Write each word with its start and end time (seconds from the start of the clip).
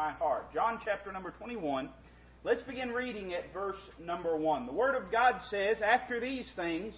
my 0.00 0.12
heart. 0.12 0.50
John 0.54 0.80
chapter 0.82 1.12
number 1.12 1.30
21. 1.32 1.90
Let's 2.42 2.62
begin 2.62 2.88
reading 2.88 3.34
at 3.34 3.52
verse 3.52 3.76
number 4.02 4.34
1. 4.34 4.64
The 4.64 4.72
Word 4.72 4.94
of 4.94 5.12
God 5.12 5.42
says, 5.50 5.82
After 5.82 6.18
these 6.18 6.50
things, 6.56 6.94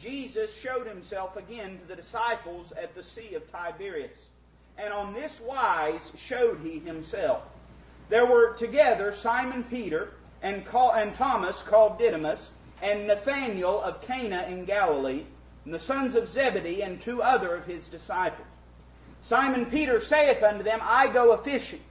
Jesus 0.00 0.48
showed 0.62 0.86
himself 0.86 1.36
again 1.36 1.78
to 1.78 1.86
the 1.86 2.00
disciples 2.00 2.72
at 2.82 2.94
the 2.94 3.02
Sea 3.14 3.34
of 3.34 3.42
Tiberias. 3.52 4.16
And 4.78 4.90
on 4.90 5.12
this 5.12 5.32
wise 5.46 6.00
showed 6.30 6.60
he 6.60 6.78
himself. 6.78 7.42
There 8.08 8.24
were 8.24 8.56
together 8.58 9.12
Simon 9.22 9.66
Peter 9.68 10.12
and, 10.40 10.64
Thomas 10.64 11.56
called 11.68 11.98
Didymus, 11.98 12.40
and 12.82 13.06
Nathanael 13.06 13.82
of 13.82 14.00
Cana 14.06 14.46
in 14.48 14.64
Galilee, 14.64 15.26
and 15.66 15.74
the 15.74 15.80
sons 15.80 16.16
of 16.16 16.26
Zebedee, 16.28 16.82
and 16.82 17.02
two 17.04 17.20
other 17.20 17.54
of 17.54 17.66
his 17.66 17.82
disciples. 17.90 18.48
Simon 19.28 19.66
Peter 19.66 20.00
saith 20.08 20.42
unto 20.42 20.64
them, 20.64 20.78
I 20.80 21.12
go 21.12 21.32
a 21.32 21.44
fishing. 21.44 21.82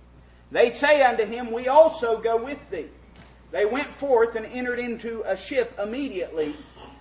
They 0.56 0.72
say 0.80 1.02
unto 1.02 1.26
him, 1.26 1.52
We 1.52 1.68
also 1.68 2.22
go 2.24 2.42
with 2.42 2.60
thee. 2.72 2.88
They 3.52 3.66
went 3.66 3.90
forth 4.00 4.36
and 4.36 4.46
entered 4.46 4.80
into 4.80 5.22
a 5.26 5.36
ship 5.50 5.72
immediately, 5.78 6.56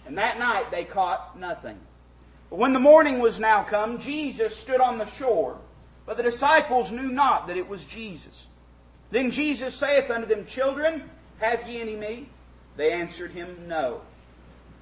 and 0.06 0.18
that 0.18 0.40
night 0.40 0.72
they 0.72 0.84
caught 0.84 1.38
nothing. 1.38 1.78
But 2.50 2.58
when 2.58 2.72
the 2.72 2.80
morning 2.80 3.20
was 3.20 3.38
now 3.38 3.64
come, 3.70 4.00
Jesus 4.00 4.60
stood 4.64 4.80
on 4.80 4.98
the 4.98 5.08
shore, 5.18 5.56
but 6.04 6.16
the 6.16 6.24
disciples 6.24 6.90
knew 6.90 7.12
not 7.12 7.46
that 7.46 7.56
it 7.56 7.68
was 7.68 7.80
Jesus. 7.92 8.36
Then 9.12 9.30
Jesus 9.30 9.78
saith 9.78 10.10
unto 10.10 10.26
them, 10.26 10.46
Children, 10.52 11.08
have 11.38 11.60
ye 11.68 11.80
any 11.80 11.94
meat? 11.94 12.28
They 12.76 12.90
answered 12.90 13.30
him, 13.30 13.68
No. 13.68 14.00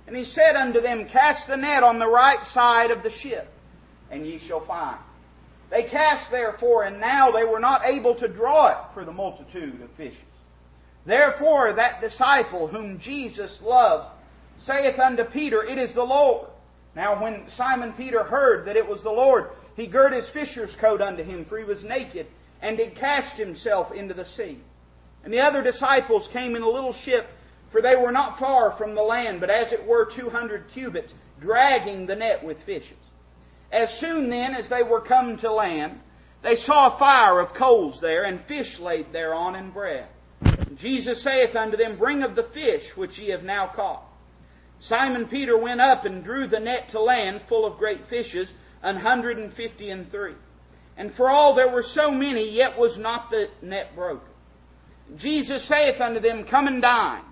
And 0.06 0.16
he 0.16 0.24
said 0.24 0.56
unto 0.56 0.80
them, 0.80 1.08
Cast 1.12 1.46
the 1.46 1.58
net 1.58 1.82
on 1.82 1.98
the 1.98 2.08
right 2.08 2.42
side 2.54 2.90
of 2.90 3.02
the 3.02 3.10
ship, 3.22 3.48
and 4.10 4.26
ye 4.26 4.40
shall 4.48 4.66
find. 4.66 4.98
They 5.72 5.84
cast 5.88 6.30
therefore, 6.30 6.84
and 6.84 7.00
now 7.00 7.32
they 7.32 7.44
were 7.44 7.58
not 7.58 7.86
able 7.86 8.14
to 8.16 8.28
draw 8.28 8.68
it 8.68 8.92
for 8.92 9.06
the 9.06 9.12
multitude 9.12 9.80
of 9.80 9.88
fishes. 9.96 10.18
Therefore 11.06 11.72
that 11.72 12.02
disciple 12.02 12.68
whom 12.68 13.00
Jesus 13.00 13.58
loved 13.62 14.12
saith 14.58 14.98
unto 14.98 15.24
Peter, 15.24 15.64
It 15.64 15.78
is 15.78 15.94
the 15.94 16.02
Lord. 16.02 16.48
Now 16.94 17.22
when 17.22 17.46
Simon 17.56 17.94
Peter 17.94 18.22
heard 18.22 18.66
that 18.66 18.76
it 18.76 18.86
was 18.86 19.02
the 19.02 19.10
Lord, 19.10 19.46
he 19.74 19.86
girt 19.86 20.12
his 20.12 20.28
fisher's 20.34 20.76
coat 20.78 21.00
unto 21.00 21.24
him, 21.24 21.46
for 21.48 21.58
he 21.58 21.64
was 21.64 21.82
naked, 21.82 22.26
and 22.60 22.76
did 22.76 22.94
cast 22.94 23.38
himself 23.38 23.92
into 23.94 24.12
the 24.12 24.26
sea. 24.36 24.58
And 25.24 25.32
the 25.32 25.40
other 25.40 25.62
disciples 25.62 26.28
came 26.34 26.54
in 26.54 26.62
a 26.62 26.68
little 26.68 26.92
ship, 26.92 27.28
for 27.70 27.80
they 27.80 27.96
were 27.96 28.12
not 28.12 28.38
far 28.38 28.76
from 28.76 28.94
the 28.94 29.00
land, 29.00 29.40
but 29.40 29.48
as 29.48 29.72
it 29.72 29.86
were 29.86 30.10
two 30.14 30.28
hundred 30.28 30.64
cubits, 30.74 31.14
dragging 31.40 32.06
the 32.06 32.14
net 32.14 32.44
with 32.44 32.58
fishes. 32.66 32.98
As 33.72 33.88
soon 34.00 34.28
then 34.28 34.54
as 34.54 34.68
they 34.68 34.82
were 34.82 35.00
come 35.00 35.38
to 35.38 35.50
land, 35.50 35.98
they 36.42 36.56
saw 36.56 36.94
a 36.94 36.98
fire 36.98 37.40
of 37.40 37.56
coals 37.56 38.00
there, 38.00 38.24
and 38.24 38.44
fish 38.46 38.78
laid 38.78 39.12
thereon, 39.12 39.54
and 39.54 39.72
bread. 39.72 40.08
And 40.40 40.76
Jesus 40.78 41.22
saith 41.24 41.56
unto 41.56 41.76
them, 41.76 41.98
Bring 41.98 42.22
of 42.22 42.36
the 42.36 42.48
fish 42.52 42.82
which 42.96 43.18
ye 43.18 43.30
have 43.30 43.44
now 43.44 43.72
caught. 43.74 44.04
Simon 44.80 45.28
Peter 45.28 45.56
went 45.56 45.80
up 45.80 46.04
and 46.04 46.24
drew 46.24 46.48
the 46.48 46.58
net 46.58 46.88
to 46.90 47.00
land 47.00 47.42
full 47.48 47.64
of 47.64 47.78
great 47.78 48.00
fishes, 48.10 48.52
an 48.82 48.96
hundred 48.96 49.38
and 49.38 49.54
fifty 49.54 49.90
and 49.90 50.10
three. 50.10 50.34
And 50.96 51.14
for 51.14 51.30
all 51.30 51.54
there 51.54 51.72
were 51.72 51.84
so 51.84 52.10
many, 52.10 52.50
yet 52.50 52.76
was 52.76 52.98
not 52.98 53.30
the 53.30 53.46
net 53.62 53.94
broken. 53.94 54.28
Jesus 55.16 55.66
saith 55.68 56.00
unto 56.00 56.20
them, 56.20 56.44
Come 56.50 56.66
and 56.66 56.82
dine. 56.82 57.24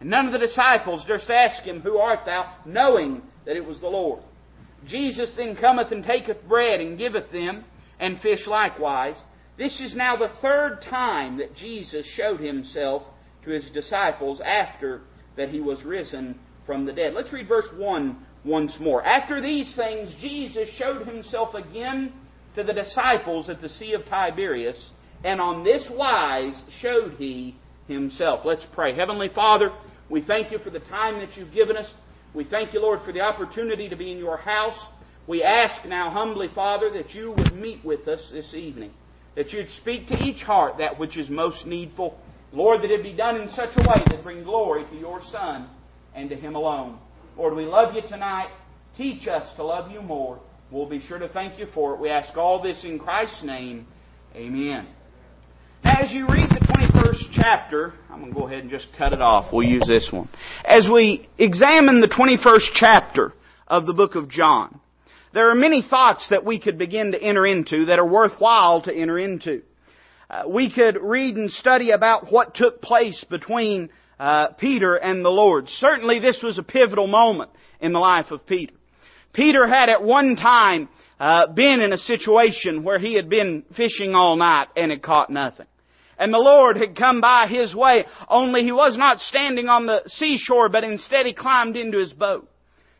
And 0.00 0.10
none 0.10 0.26
of 0.26 0.32
the 0.32 0.38
disciples 0.38 1.04
durst 1.06 1.30
ask 1.30 1.62
him, 1.62 1.80
Who 1.80 1.96
art 1.98 2.26
thou? 2.26 2.52
knowing 2.66 3.22
that 3.46 3.56
it 3.56 3.64
was 3.64 3.80
the 3.80 3.88
Lord. 3.88 4.22
Jesus 4.86 5.32
then 5.36 5.56
cometh 5.56 5.92
and 5.92 6.04
taketh 6.04 6.46
bread 6.48 6.80
and 6.80 6.98
giveth 6.98 7.30
them, 7.32 7.64
and 7.98 8.20
fish 8.20 8.46
likewise. 8.46 9.20
This 9.58 9.80
is 9.80 9.96
now 9.96 10.16
the 10.16 10.32
third 10.42 10.82
time 10.82 11.38
that 11.38 11.54
Jesus 11.56 12.06
showed 12.14 12.40
himself 12.40 13.02
to 13.44 13.50
his 13.50 13.70
disciples 13.70 14.40
after 14.44 15.02
that 15.36 15.48
he 15.48 15.60
was 15.60 15.82
risen 15.82 16.38
from 16.66 16.84
the 16.84 16.92
dead. 16.92 17.14
Let's 17.14 17.32
read 17.32 17.48
verse 17.48 17.68
1 17.76 18.16
once 18.44 18.76
more. 18.80 19.02
After 19.02 19.40
these 19.40 19.74
things, 19.76 20.14
Jesus 20.20 20.68
showed 20.76 21.06
himself 21.06 21.54
again 21.54 22.12
to 22.54 22.62
the 22.62 22.72
disciples 22.72 23.48
at 23.48 23.60
the 23.60 23.68
Sea 23.68 23.94
of 23.94 24.04
Tiberias, 24.06 24.90
and 25.24 25.40
on 25.40 25.64
this 25.64 25.86
wise 25.90 26.54
showed 26.80 27.14
he 27.14 27.56
himself. 27.88 28.40
Let's 28.44 28.66
pray. 28.74 28.94
Heavenly 28.94 29.30
Father, 29.34 29.70
we 30.10 30.22
thank 30.22 30.52
you 30.52 30.58
for 30.58 30.70
the 30.70 30.80
time 30.80 31.18
that 31.20 31.36
you've 31.36 31.52
given 31.52 31.76
us. 31.76 31.92
We 32.34 32.44
thank 32.44 32.74
you, 32.74 32.80
Lord, 32.80 33.00
for 33.04 33.12
the 33.12 33.20
opportunity 33.20 33.88
to 33.88 33.96
be 33.96 34.12
in 34.12 34.18
your 34.18 34.36
house. 34.36 34.78
We 35.26 35.42
ask 35.42 35.86
now 35.88 36.10
humbly, 36.10 36.48
Father, 36.54 36.90
that 36.92 37.10
you 37.10 37.32
would 37.36 37.54
meet 37.54 37.84
with 37.84 38.06
us 38.06 38.28
this 38.32 38.54
evening, 38.54 38.92
that 39.34 39.50
you'd 39.50 39.70
speak 39.80 40.06
to 40.08 40.16
each 40.22 40.42
heart 40.42 40.78
that 40.78 40.98
which 40.98 41.18
is 41.18 41.28
most 41.28 41.66
needful. 41.66 42.18
Lord, 42.52 42.82
that 42.82 42.90
it 42.90 43.02
be 43.02 43.12
done 43.12 43.40
in 43.40 43.48
such 43.50 43.70
a 43.76 43.80
way 43.80 44.04
that 44.06 44.22
bring 44.22 44.44
glory 44.44 44.84
to 44.90 44.96
your 44.96 45.20
Son 45.32 45.68
and 46.14 46.30
to 46.30 46.36
Him 46.36 46.54
alone. 46.54 46.98
Lord, 47.36 47.54
we 47.54 47.64
love 47.64 47.94
you 47.94 48.02
tonight. 48.08 48.50
Teach 48.96 49.26
us 49.26 49.44
to 49.56 49.64
love 49.64 49.90
you 49.90 50.00
more. 50.00 50.40
We'll 50.70 50.88
be 50.88 51.00
sure 51.00 51.18
to 51.18 51.28
thank 51.28 51.58
you 51.58 51.66
for 51.74 51.94
it. 51.94 52.00
We 52.00 52.08
ask 52.08 52.36
all 52.36 52.62
this 52.62 52.84
in 52.84 52.98
Christ's 52.98 53.42
name. 53.44 53.86
Amen. 54.34 54.88
As 55.84 56.12
you 56.12 56.26
read 56.28 56.50
the 56.50 56.66
21st 57.16 57.30
chapter, 57.34 57.94
I'm 58.10 58.20
going 58.20 58.32
to 58.32 58.38
go 58.38 58.46
ahead 58.46 58.60
and 58.60 58.70
just 58.70 58.88
cut 58.96 59.12
it 59.12 59.20
off. 59.20 59.52
We'll 59.52 59.66
use 59.66 59.84
this 59.86 60.08
one. 60.12 60.28
As 60.64 60.88
we 60.92 61.28
examine 61.38 62.00
the 62.00 62.08
21st 62.08 62.70
chapter 62.74 63.32
of 63.66 63.86
the 63.86 63.92
book 63.92 64.14
of 64.14 64.28
John, 64.28 64.80
there 65.32 65.50
are 65.50 65.54
many 65.54 65.84
thoughts 65.88 66.28
that 66.30 66.44
we 66.44 66.58
could 66.60 66.78
begin 66.78 67.12
to 67.12 67.22
enter 67.22 67.46
into 67.46 67.86
that 67.86 67.98
are 67.98 68.06
worthwhile 68.06 68.82
to 68.82 68.94
enter 68.94 69.18
into. 69.18 69.62
Uh, 70.28 70.44
we 70.48 70.72
could 70.72 70.98
read 71.00 71.36
and 71.36 71.50
study 71.50 71.90
about 71.90 72.32
what 72.32 72.54
took 72.54 72.82
place 72.82 73.24
between 73.30 73.90
uh, 74.18 74.48
Peter 74.58 74.96
and 74.96 75.24
the 75.24 75.30
Lord. 75.30 75.68
Certainly 75.68 76.20
this 76.20 76.40
was 76.42 76.58
a 76.58 76.62
pivotal 76.62 77.06
moment 77.06 77.50
in 77.80 77.92
the 77.92 77.98
life 77.98 78.30
of 78.30 78.46
Peter. 78.46 78.72
Peter 79.32 79.66
had 79.66 79.88
at 79.88 80.02
one 80.02 80.36
time 80.36 80.88
uh, 81.20 81.46
been 81.52 81.80
in 81.80 81.92
a 81.92 81.98
situation 81.98 82.82
where 82.82 82.98
he 82.98 83.14
had 83.14 83.28
been 83.28 83.64
fishing 83.76 84.14
all 84.14 84.36
night 84.36 84.68
and 84.76 84.90
had 84.90 85.02
caught 85.02 85.30
nothing. 85.30 85.66
And 86.18 86.32
the 86.32 86.38
Lord 86.38 86.76
had 86.76 86.96
come 86.96 87.20
by 87.20 87.46
his 87.46 87.74
way, 87.74 88.06
only 88.28 88.62
he 88.62 88.72
was 88.72 88.96
not 88.96 89.18
standing 89.18 89.68
on 89.68 89.86
the 89.86 90.02
seashore, 90.06 90.68
but 90.68 90.84
instead 90.84 91.26
he 91.26 91.34
climbed 91.34 91.76
into 91.76 91.98
his 91.98 92.12
boat. 92.12 92.48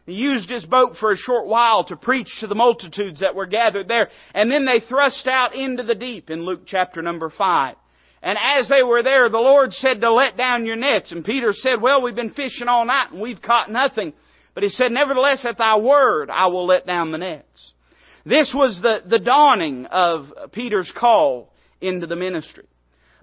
He 0.05 0.13
used 0.13 0.49
his 0.49 0.65
boat 0.65 0.97
for 1.01 1.11
a 1.11 1.17
short 1.17 1.47
while 1.47 1.85
to 1.85 1.97
preach 1.97 2.29
to 2.41 2.47
the 2.47 2.55
multitudes 2.55 3.21
that 3.21 3.35
were 3.35 3.47
gathered 3.47 3.89
there, 3.89 4.09
and 4.35 4.51
then 4.51 4.65
they 4.65 4.81
thrust 4.81 5.27
out 5.27 5.55
into 5.55 5.83
the 5.83 5.95
deep 5.95 6.31
in 6.31 6.45
Luke 6.45 6.63
chapter 6.67 7.03
number 7.03 7.31
5. 7.31 7.75
And 8.23 8.39
as 8.43 8.69
they 8.69 8.83
were 8.83 9.03
there, 9.03 9.29
the 9.29 9.39
Lord 9.39 9.73
said 9.73 10.01
to 10.01 10.13
let 10.13 10.37
down 10.37 10.67
your 10.67 10.77
nets. 10.77 11.13
And 11.13 11.25
Peter 11.25 11.53
said, 11.53 11.81
well, 11.81 12.03
we've 12.03 12.15
been 12.15 12.33
fishing 12.33 12.67
all 12.67 12.85
night 12.85 13.13
and 13.13 13.21
we've 13.21 13.43
caught 13.43 13.71
nothing. 13.71 14.15
But 14.55 14.65
he 14.65 14.71
said, 14.71 14.91
nevertheless, 14.91 15.45
at 15.45 15.59
thy 15.59 15.77
word, 15.79 16.31
I 16.31 16.47
will 16.47 16.67
let 16.67 16.87
down 16.87 17.13
the 17.13 17.19
nets. 17.19 17.73
This 18.25 18.53
was 18.55 18.81
the, 18.83 19.03
the 19.09 19.21
dawning 19.21 19.87
of 19.87 20.53
Peter's 20.53 20.93
call 20.99 21.53
into 21.81 22.07
the 22.07 22.17
ministry. 22.17 22.65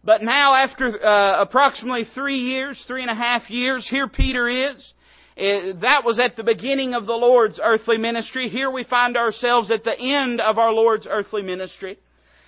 But 0.04 0.22
now, 0.22 0.54
after 0.54 1.04
uh, 1.04 1.42
approximately 1.42 2.06
three 2.14 2.40
years, 2.40 2.84
three 2.88 3.02
and 3.02 3.12
a 3.12 3.16
half 3.16 3.50
years, 3.50 3.88
here 3.90 4.08
Peter 4.08 4.50
is. 4.50 4.94
Uh, 5.38 5.80
that 5.82 6.04
was 6.04 6.20
at 6.20 6.36
the 6.36 6.44
beginning 6.44 6.94
of 6.94 7.06
the 7.06 7.14
Lord's 7.14 7.60
earthly 7.64 7.98
ministry. 7.98 8.50
Here 8.50 8.70
we 8.70 8.84
find 8.84 9.16
ourselves 9.16 9.72
at 9.72 9.84
the 9.84 9.98
end 9.98 10.42
of 10.42 10.58
our 10.58 10.74
Lord's 10.74 11.08
earthly 11.10 11.42
ministry. 11.42 11.98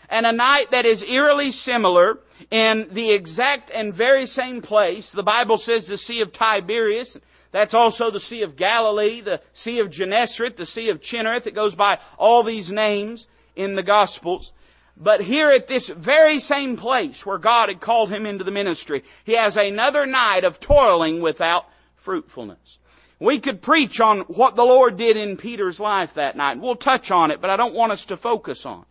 And 0.10 0.26
a 0.26 0.32
night 0.32 0.68
that 0.72 0.86
is 0.86 1.02
eerily 1.02 1.52
similar 1.52 2.20
in 2.52 2.90
the 2.94 3.12
exact 3.14 3.72
and 3.74 3.96
very 3.96 4.26
same 4.26 4.62
place. 4.62 5.12
The 5.16 5.24
Bible 5.24 5.58
says 5.58 5.88
the 5.88 5.98
Sea 5.98 6.22
of 6.22 6.34
Tiberias. 6.34 7.18
That's 7.52 7.74
also 7.74 8.12
the 8.12 8.20
Sea 8.20 8.42
of 8.44 8.58
Galilee, 8.58 9.22
the 9.22 9.40
Sea 9.54 9.80
of 9.80 9.90
Gennesaret, 9.90 10.58
the 10.58 10.66
Sea 10.66 10.90
of 10.90 11.02
Chinnereth. 11.02 11.48
It 11.48 11.56
goes 11.56 11.74
by 11.74 12.00
all 12.18 12.44
these 12.44 12.70
names 12.70 13.26
in 13.56 13.76
the 13.76 13.82
Gospels. 13.82 14.52
But 14.97 15.22
here 15.22 15.51
at 15.51 15.67
this 15.67 15.91
very 15.97 16.39
same 16.39 16.78
place 16.78 17.22
where 17.25 17.38
God 17.38 17.67
had 17.67 17.81
called 17.81 18.11
him 18.11 18.25
into 18.25 18.44
the 18.44 18.51
ministry, 18.51 19.03
he 19.25 19.36
has 19.36 19.57
another 19.57 20.06
night 20.06 20.45
of 20.45 20.59
toiling 20.59 21.21
without 21.21 21.65
fruitfulness. 22.06 22.77
We 23.19 23.42
could 23.42 23.62
preach 23.62 24.00
on 24.00 24.21
what 24.21 24.56
the 24.56 24.63
Lord 24.63 24.97
did 24.97 25.18
in 25.18 25.38
Peter's 25.38 25.80
life 25.80 26.09
that 26.15 26.38
night. 26.38 26.59
We'll 26.59 26.75
touch 26.75 27.12
on 27.12 27.31
it, 27.31 27.42
but 27.42 27.50
I 27.50 27.57
don't 27.57 27.74
want 27.74 27.92
us 27.92 28.06
to 28.07 28.18
focus 28.18 28.63
on 28.65 28.81
it. 28.81 28.88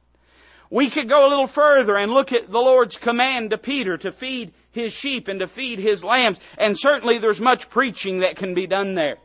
We 0.71 0.91
could 0.91 1.09
go 1.09 1.27
a 1.27 1.29
little 1.29 1.51
further 1.55 1.97
and 1.97 2.13
look 2.13 2.33
at 2.33 2.51
the 2.51 2.59
Lord's 2.59 2.99
command 3.03 3.51
to 3.51 3.59
Peter 3.59 3.97
to 3.99 4.13
feed 4.13 4.53
his 4.73 4.93
sheep 4.93 5.29
and 5.29 5.41
to 5.41 5.47
feed 5.47 5.79
his 5.79 6.03
lambs, 6.03 6.39
and 6.59 6.77
certainly 6.77 7.19
there's 7.19 7.39
much 7.39 7.63
preaching 7.71 8.21
that 8.21 8.37
can 8.37 8.55
be 8.55 8.67
done 8.67 8.95
there. 8.95 9.19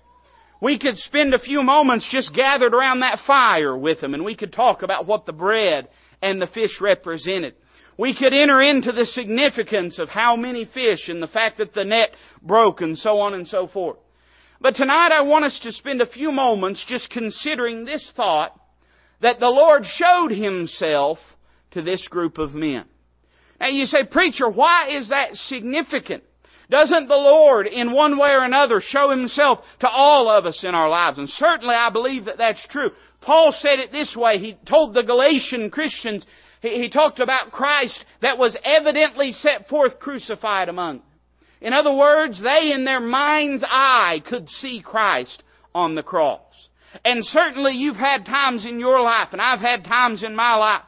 We 0.62 0.78
could 0.78 0.98
spend 0.98 1.34
a 1.34 1.40
few 1.40 1.64
moments 1.64 2.08
just 2.12 2.36
gathered 2.36 2.74
around 2.74 3.00
that 3.00 3.20
fire 3.26 3.76
with 3.76 4.00
him, 4.00 4.14
and 4.14 4.26
we 4.26 4.36
could 4.36 4.52
talk 4.52 4.84
about 4.84 5.08
what 5.08 5.26
the 5.26 5.34
bread 5.34 5.88
and 6.22 6.42
the 6.42 6.48
fish 6.48 6.80
represented. 6.82 7.56
We 7.98 8.16
could 8.16 8.34
enter 8.34 8.62
into 8.62 8.92
the 8.92 9.06
significance 9.06 10.00
of 10.00 10.10
how 10.10 10.36
many 10.36 10.66
fish 10.66 11.10
and 11.10 11.22
the 11.22 11.28
fact 11.28 11.58
that 11.58 11.74
the 11.74 11.84
net 11.84 12.12
broke 12.42 12.82
and 12.82 12.98
so 12.98 13.20
on 13.20 13.34
and 13.34 13.46
so 13.46 13.68
forth. 13.68 13.98
But 14.62 14.76
tonight 14.76 15.12
I 15.12 15.22
want 15.22 15.46
us 15.46 15.60
to 15.64 15.72
spend 15.72 16.02
a 16.02 16.06
few 16.06 16.32
moments 16.32 16.84
just 16.88 17.10
considering 17.10 17.86
this 17.86 18.10
thought 18.16 18.58
that 19.22 19.40
the 19.40 19.50
Lord 19.50 19.84
showed 19.86 20.32
Himself 20.32 21.18
to 21.72 21.82
this 21.82 22.08
group 22.08 22.38
of 22.38 22.54
men. 22.54 22.86
And 23.60 23.76
you 23.76 23.86
say, 23.86 24.06
preacher, 24.06 24.50
why 24.50 24.90
is 24.98 25.10
that 25.10 25.36
significant? 25.36 26.24
Doesn't 26.70 27.08
the 27.08 27.16
Lord, 27.16 27.68
in 27.68 27.92
one 27.92 28.18
way 28.18 28.30
or 28.30 28.44
another, 28.44 28.80
show 28.80 29.10
Himself 29.10 29.60
to 29.80 29.90
all 29.90 30.30
of 30.30 30.46
us 30.46 30.64
in 30.64 30.76
our 30.76 30.90
lives? 30.90 31.18
And 31.18 31.28
certainly 31.30 31.74
I 31.74 31.90
believe 31.90 32.26
that 32.26 32.38
that's 32.38 32.66
true. 32.68 32.92
Paul 33.22 33.52
said 33.52 33.80
it 33.80 33.92
this 33.92 34.16
way. 34.16 34.38
He 34.38 34.58
told 34.68 34.94
the 34.94 35.04
Galatian 35.04 35.70
Christians, 35.70 36.26
he, 36.62 36.82
he 36.82 36.90
talked 36.90 37.20
about 37.20 37.52
Christ 37.52 38.04
that 38.22 38.38
was 38.38 38.58
evidently 38.64 39.32
set 39.32 39.68
forth 39.68 40.00
crucified 40.00 40.70
among. 40.70 41.02
In 41.62 41.74
other 41.74 41.94
words, 41.94 42.42
they 42.42 42.72
in 42.74 42.86
their 42.86 43.02
mind's 43.02 43.64
eye 43.68 44.22
could 44.28 44.48
see 44.48 44.82
Christ 44.82 45.44
on 45.76 45.96
the 45.96 46.04
cross. 46.04 46.42
And 47.06 47.24
certainly 47.26 47.74
you've 47.74 47.98
had 47.98 48.26
times 48.26 48.66
in 48.66 48.80
your 48.80 49.02
life, 49.02 49.30
and 49.32 49.42
I've 49.42 49.60
had 49.60 49.84
times 49.84 50.24
in 50.24 50.36
my 50.36 50.56
life, 50.56 50.84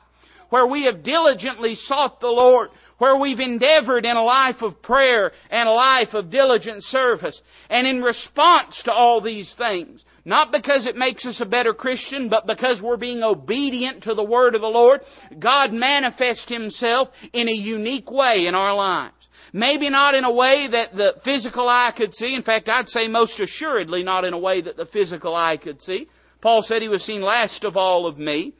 where 0.49 0.65
we 0.65 0.85
have 0.85 1.03
diligently 1.03 1.75
sought 1.75 2.19
the 2.19 2.27
Lord, 2.27 2.69
where 2.97 3.17
we've 3.17 3.39
endeavored 3.39 4.05
in 4.05 4.17
a 4.17 4.23
life 4.23 4.61
of 4.61 4.81
prayer 4.81 5.31
and 5.49 5.67
a 5.67 5.71
life 5.71 6.13
of 6.13 6.29
diligent 6.29 6.83
service. 6.83 7.39
And 7.69 7.87
in 7.87 8.01
response 8.01 8.81
to 8.85 8.91
all 8.91 9.21
these 9.21 9.53
things, 9.57 10.03
not 10.25 10.51
because 10.51 10.85
it 10.85 10.95
makes 10.95 11.25
us 11.25 11.41
a 11.41 11.45
better 11.45 11.73
Christian, 11.73 12.29
but 12.29 12.45
because 12.45 12.81
we're 12.81 12.97
being 12.97 13.23
obedient 13.23 14.03
to 14.03 14.13
the 14.13 14.23
Word 14.23 14.55
of 14.55 14.61
the 14.61 14.67
Lord, 14.67 15.01
God 15.39 15.73
manifests 15.73 16.47
Himself 16.47 17.09
in 17.33 17.47
a 17.47 17.53
unique 17.53 18.09
way 18.11 18.45
in 18.47 18.55
our 18.55 18.75
lives. 18.75 19.15
Maybe 19.53 19.89
not 19.89 20.15
in 20.15 20.23
a 20.23 20.31
way 20.31 20.67
that 20.71 20.93
the 20.93 21.15
physical 21.25 21.67
eye 21.67 21.91
could 21.95 22.13
see. 22.13 22.35
In 22.35 22.43
fact, 22.43 22.69
I'd 22.69 22.87
say 22.87 23.07
most 23.07 23.39
assuredly 23.39 24.03
not 24.03 24.23
in 24.23 24.33
a 24.33 24.39
way 24.39 24.61
that 24.61 24.77
the 24.77 24.85
physical 24.85 25.35
eye 25.35 25.57
could 25.57 25.81
see. 25.81 26.07
Paul 26.41 26.61
said 26.61 26.81
he 26.81 26.87
was 26.87 27.03
seen 27.03 27.21
last 27.21 27.63
of 27.63 27.75
all 27.75 28.05
of 28.05 28.17
me. 28.17 28.53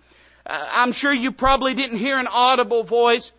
Uh, 0.46 0.52
I'm 0.52 0.92
sure 0.92 1.14
you 1.14 1.32
probably 1.32 1.74
didn't 1.74 2.00
hear 2.00 2.20
an 2.20 2.28
audible 2.28 2.84
voice, 2.84 3.32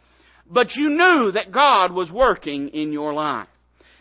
but 0.51 0.75
you 0.75 0.89
knew 0.89 1.33
that 1.33 1.53
God 1.53 1.93
was 1.93 2.11
working 2.11 2.69
in 2.69 2.93
your 2.93 3.13
life. 3.13 3.49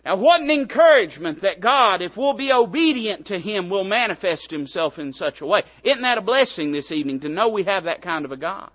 Now, 0.04 0.18
what 0.18 0.42
an 0.42 0.50
encouragement 0.50 1.42
that 1.44 1.62
God, 1.62 2.02
if 2.02 2.18
we'll 2.18 2.34
be 2.34 2.52
obedient 2.52 3.28
to 3.28 3.40
Him, 3.40 3.70
will 3.70 3.84
manifest 3.84 4.50
Himself 4.50 4.98
in 4.98 5.14
such 5.14 5.42
a 5.42 5.46
way. 5.46 5.62
Isn't 5.84 6.02
that 6.02 6.18
a 6.18 6.22
blessing 6.22 6.72
this 6.72 6.92
evening 6.92 7.20
to 7.20 7.30
know 7.30 7.50
we 7.50 7.66
have 7.66 7.84
that 7.84 8.02
kind 8.02 8.26
of 8.26 8.32
a 8.32 8.38
God? 8.38 8.72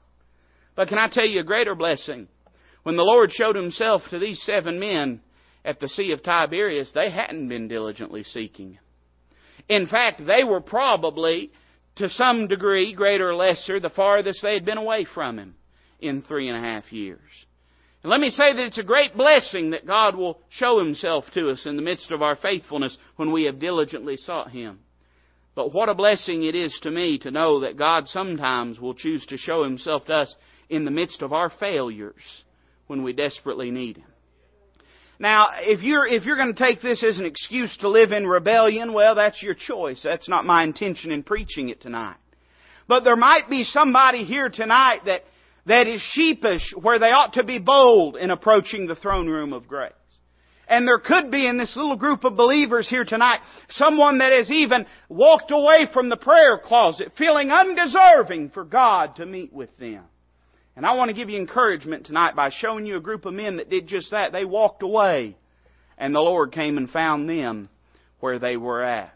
But 0.76 0.88
can 0.88 0.98
I 0.98 1.08
tell 1.10 1.26
you 1.26 1.40
a 1.40 1.44
greater 1.44 1.74
blessing? 1.74 2.28
When 2.84 2.96
the 2.96 3.02
Lord 3.02 3.32
showed 3.32 3.56
Himself 3.56 4.02
to 4.10 4.20
these 4.20 4.40
seven 4.42 4.78
men 4.78 5.20
at 5.64 5.80
the 5.80 5.88
Sea 5.88 6.12
of 6.12 6.22
Tiberias, 6.22 6.92
they 6.94 7.10
hadn't 7.10 7.48
been 7.48 7.66
diligently 7.66 8.22
seeking. 8.22 8.78
In 9.68 9.88
fact, 9.88 10.24
they 10.24 10.44
were 10.44 10.60
probably, 10.60 11.50
to 11.96 12.08
some 12.08 12.46
degree, 12.46 12.94
greater 12.94 13.30
or 13.30 13.34
lesser, 13.34 13.80
the 13.80 13.90
farthest 13.90 14.42
they 14.42 14.54
had 14.54 14.64
been 14.64 14.78
away 14.78 15.04
from 15.12 15.40
Him 15.40 15.56
in 15.98 16.22
three 16.22 16.48
and 16.48 16.64
a 16.64 16.68
half 16.68 16.92
years. 16.92 17.18
And 18.06 18.12
let 18.12 18.20
me 18.20 18.30
say 18.30 18.52
that 18.52 18.64
it's 18.64 18.78
a 18.78 18.84
great 18.84 19.16
blessing 19.16 19.70
that 19.70 19.84
God 19.84 20.14
will 20.14 20.38
show 20.48 20.78
Himself 20.78 21.24
to 21.34 21.50
us 21.50 21.66
in 21.66 21.74
the 21.74 21.82
midst 21.82 22.12
of 22.12 22.22
our 22.22 22.36
faithfulness 22.36 22.96
when 23.16 23.32
we 23.32 23.46
have 23.46 23.58
diligently 23.58 24.16
sought 24.16 24.52
Him. 24.52 24.78
But 25.56 25.74
what 25.74 25.88
a 25.88 25.94
blessing 25.96 26.44
it 26.44 26.54
is 26.54 26.78
to 26.84 26.92
me 26.92 27.18
to 27.18 27.32
know 27.32 27.62
that 27.62 27.76
God 27.76 28.06
sometimes 28.06 28.78
will 28.78 28.94
choose 28.94 29.26
to 29.26 29.36
show 29.36 29.64
Himself 29.64 30.04
to 30.04 30.14
us 30.18 30.36
in 30.70 30.84
the 30.84 30.92
midst 30.92 31.20
of 31.20 31.32
our 31.32 31.50
failures 31.50 32.44
when 32.86 33.02
we 33.02 33.12
desperately 33.12 33.72
need 33.72 33.96
Him. 33.96 34.12
Now, 35.18 35.48
if 35.58 35.82
you're, 35.82 36.06
if 36.06 36.24
you're 36.24 36.36
going 36.36 36.54
to 36.54 36.64
take 36.64 36.80
this 36.80 37.02
as 37.02 37.18
an 37.18 37.26
excuse 37.26 37.76
to 37.78 37.88
live 37.88 38.12
in 38.12 38.24
rebellion, 38.24 38.92
well, 38.92 39.16
that's 39.16 39.42
your 39.42 39.54
choice. 39.54 40.00
That's 40.04 40.28
not 40.28 40.46
my 40.46 40.62
intention 40.62 41.10
in 41.10 41.24
preaching 41.24 41.70
it 41.70 41.80
tonight. 41.80 42.18
But 42.86 43.02
there 43.02 43.16
might 43.16 43.50
be 43.50 43.64
somebody 43.64 44.22
here 44.22 44.48
tonight 44.48 45.00
that, 45.06 45.22
that 45.66 45.86
is 45.86 46.00
sheepish 46.12 46.74
where 46.80 46.98
they 46.98 47.10
ought 47.10 47.34
to 47.34 47.44
be 47.44 47.58
bold 47.58 48.16
in 48.16 48.30
approaching 48.30 48.86
the 48.86 48.96
throne 48.96 49.28
room 49.28 49.52
of 49.52 49.68
grace. 49.68 49.92
And 50.68 50.86
there 50.86 50.98
could 50.98 51.30
be 51.30 51.46
in 51.46 51.58
this 51.58 51.76
little 51.76 51.96
group 51.96 52.24
of 52.24 52.36
believers 52.36 52.88
here 52.88 53.04
tonight 53.04 53.38
someone 53.68 54.18
that 54.18 54.32
has 54.32 54.50
even 54.50 54.86
walked 55.08 55.52
away 55.52 55.86
from 55.92 56.08
the 56.08 56.16
prayer 56.16 56.58
closet 56.58 57.12
feeling 57.16 57.50
undeserving 57.50 58.50
for 58.50 58.64
God 58.64 59.16
to 59.16 59.26
meet 59.26 59.52
with 59.52 59.76
them. 59.78 60.04
And 60.74 60.84
I 60.84 60.94
want 60.94 61.08
to 61.08 61.14
give 61.14 61.30
you 61.30 61.38
encouragement 61.38 62.06
tonight 62.06 62.36
by 62.36 62.50
showing 62.50 62.84
you 62.84 62.96
a 62.96 63.00
group 63.00 63.24
of 63.24 63.32
men 63.32 63.56
that 63.56 63.70
did 63.70 63.86
just 63.86 64.10
that. 64.10 64.32
They 64.32 64.44
walked 64.44 64.82
away, 64.82 65.36
and 65.96 66.14
the 66.14 66.20
Lord 66.20 66.52
came 66.52 66.76
and 66.76 66.90
found 66.90 67.30
them 67.30 67.70
where 68.20 68.38
they 68.38 68.58
were 68.58 68.84
at. 68.84 69.14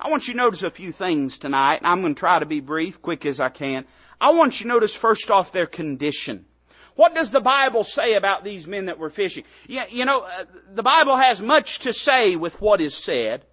I 0.00 0.10
want 0.10 0.24
you 0.26 0.34
to 0.34 0.38
notice 0.38 0.64
a 0.64 0.70
few 0.70 0.92
things 0.92 1.38
tonight, 1.38 1.76
and 1.76 1.86
I'm 1.86 2.00
going 2.00 2.14
to 2.14 2.18
try 2.18 2.40
to 2.40 2.46
be 2.46 2.60
brief, 2.60 3.00
quick 3.00 3.24
as 3.24 3.38
I 3.38 3.50
can. 3.50 3.86
I 4.20 4.30
want 4.30 4.54
you 4.54 4.62
to 4.62 4.68
notice 4.68 4.96
first 5.00 5.28
off 5.30 5.52
their 5.52 5.66
condition. 5.66 6.46
What 6.94 7.14
does 7.14 7.30
the 7.30 7.40
Bible 7.40 7.84
say 7.84 8.14
about 8.14 8.42
these 8.42 8.66
men 8.66 8.86
that 8.86 8.98
were 8.98 9.10
fishing? 9.10 9.44
You 9.66 10.04
know, 10.06 10.20
uh, 10.20 10.44
the 10.74 10.82
Bible 10.82 11.16
has 11.16 11.38
much 11.40 11.68
to 11.82 11.92
say 11.92 12.36
with 12.36 12.54
what 12.58 12.80
is 12.80 12.96
said, 13.04 13.44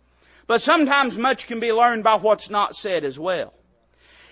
but 0.47 0.61
sometimes 0.61 1.17
much 1.17 1.43
can 1.47 1.59
be 1.59 1.73
learned 1.73 2.03
by 2.03 2.17
what's 2.17 2.49
not 2.49 2.73
said 2.75 3.03
as 3.03 3.17
well. 3.17 3.53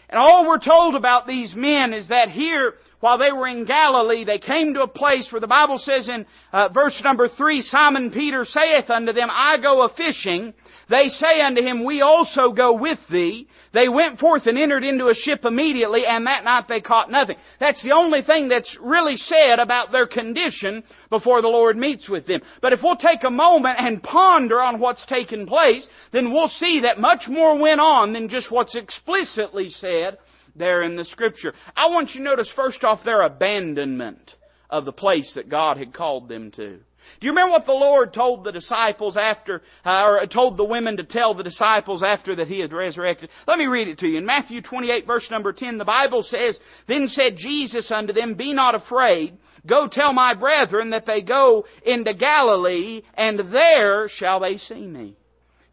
And 0.10 0.20
all 0.20 0.46
we're 0.48 0.60
told 0.60 0.96
about 0.96 1.26
these 1.26 1.54
men 1.56 1.94
is 1.94 2.10
that 2.10 2.30
here 2.30 2.74
while 3.00 3.18
they 3.18 3.32
were 3.32 3.48
in 3.48 3.66
Galilee, 3.66 4.26
they 4.26 4.40
came 4.40 4.74
to 4.74 4.84
a 4.84 4.88
place 4.88 5.28
where 5.32 5.40
the 5.40 5.48
Bible 5.48 5.78
says 5.78 6.08
in 6.08 6.26
uh, 6.52 6.70
verse 6.70 7.00
number 7.04 7.30
three, 7.30 7.62
Simon 7.62 8.12
Peter 8.12 8.46
saith 8.46 8.90
unto 8.90 9.14
them, 9.14 9.30
I 9.32 9.58
go 9.62 9.84
a 9.84 9.90
fishing. 9.94 10.54
They 10.92 11.08
say 11.08 11.40
unto 11.40 11.62
him, 11.62 11.86
We 11.86 12.02
also 12.02 12.52
go 12.52 12.74
with 12.74 13.00
thee. 13.10 13.48
They 13.74 13.88
went 13.88 14.20
forth 14.20 14.46
and 14.46 14.58
entered 14.58 14.84
into 14.84 15.08
a 15.08 15.14
ship 15.14 15.46
immediately, 15.46 16.06
and 16.06 16.28
that 16.28 16.44
night 16.44 16.66
they 16.68 16.82
caught 16.82 17.10
nothing. 17.10 17.38
That's 17.62 17.82
the 17.82 17.94
only 17.94 18.22
thing 18.22 18.50
that's 18.50 18.78
really 18.82 19.16
said 19.16 19.60
about 19.60 19.94
their 19.94 20.06
condition 20.06 20.84
before 21.10 21.42
the 21.42 21.48
Lord 21.48 21.78
meets 21.78 22.10
with 22.10 22.28
them. 22.28 22.42
But 22.62 22.74
if 22.74 22.82
we'll 22.84 22.98
take 22.98 23.24
a 23.24 23.32
moment 23.32 23.80
and 23.80 24.04
ponder 24.04 24.62
on 24.62 24.82
what's 24.82 25.06
taken 25.06 25.48
place, 25.48 25.88
then 26.12 26.34
we'll 26.34 26.50
see 26.50 26.82
that 26.82 27.00
much 27.00 27.24
more 27.30 27.58
went 27.58 27.80
on 27.80 28.12
than 28.12 28.28
just 28.28 28.52
what's 28.52 28.76
explicitly 28.76 29.70
said 29.70 30.18
there 30.58 30.84
in 30.84 30.98
the 30.98 31.06
scripture. 31.06 31.54
I 31.74 31.88
want 31.88 32.10
you 32.10 32.20
to 32.20 32.26
notice 32.26 32.52
first 32.54 32.84
off 32.84 33.06
their 33.06 33.22
abandonment 33.22 34.36
of 34.70 34.84
the 34.84 34.92
place 34.92 35.32
that 35.36 35.48
God 35.48 35.78
had 35.78 35.94
called 35.94 36.28
them 36.28 36.52
to. 36.58 36.82
Do 37.20 37.26
you 37.26 37.32
remember 37.32 37.52
what 37.52 37.66
the 37.66 37.74
Lord 37.74 38.14
told 38.14 38.44
the 38.44 38.52
disciples 38.52 39.18
after, 39.18 39.62
uh, 39.86 40.04
or 40.06 40.26
told 40.28 40.58
the 40.58 40.64
women 40.64 40.98
to 40.98 41.04
tell 41.04 41.34
the 41.34 41.44
disciples 41.44 42.04
after 42.04 42.36
that 42.36 42.48
He 42.48 42.60
had 42.60 42.74
resurrected? 42.74 43.30
Let 43.48 43.60
me 43.60 43.66
read 43.66 43.88
it 43.88 44.00
to 44.00 44.08
you. 44.08 44.18
In 44.18 44.26
Matthew 44.26 44.62
28 44.62 45.06
verse 45.06 45.28
number 45.30 45.54
10, 45.54 45.78
the 45.78 45.86
Bible 45.86 46.24
says, 46.24 46.60
Then 46.88 47.08
said 47.08 47.38
Jesus 47.38 47.92
unto 47.92 48.14
them, 48.14 48.36
Be 48.36 48.54
not 48.54 48.76
afraid. 48.76 49.38
Go 49.68 49.88
tell 49.88 50.14
my 50.14 50.34
brethren 50.34 50.92
that 50.92 51.06
they 51.06 51.22
go 51.22 51.66
into 51.86 52.14
Galilee, 52.14 53.02
and 53.14 53.54
there 53.54 54.08
shall 54.08 54.40
they 54.40 54.58
see 54.58 54.88
me. 54.88 55.16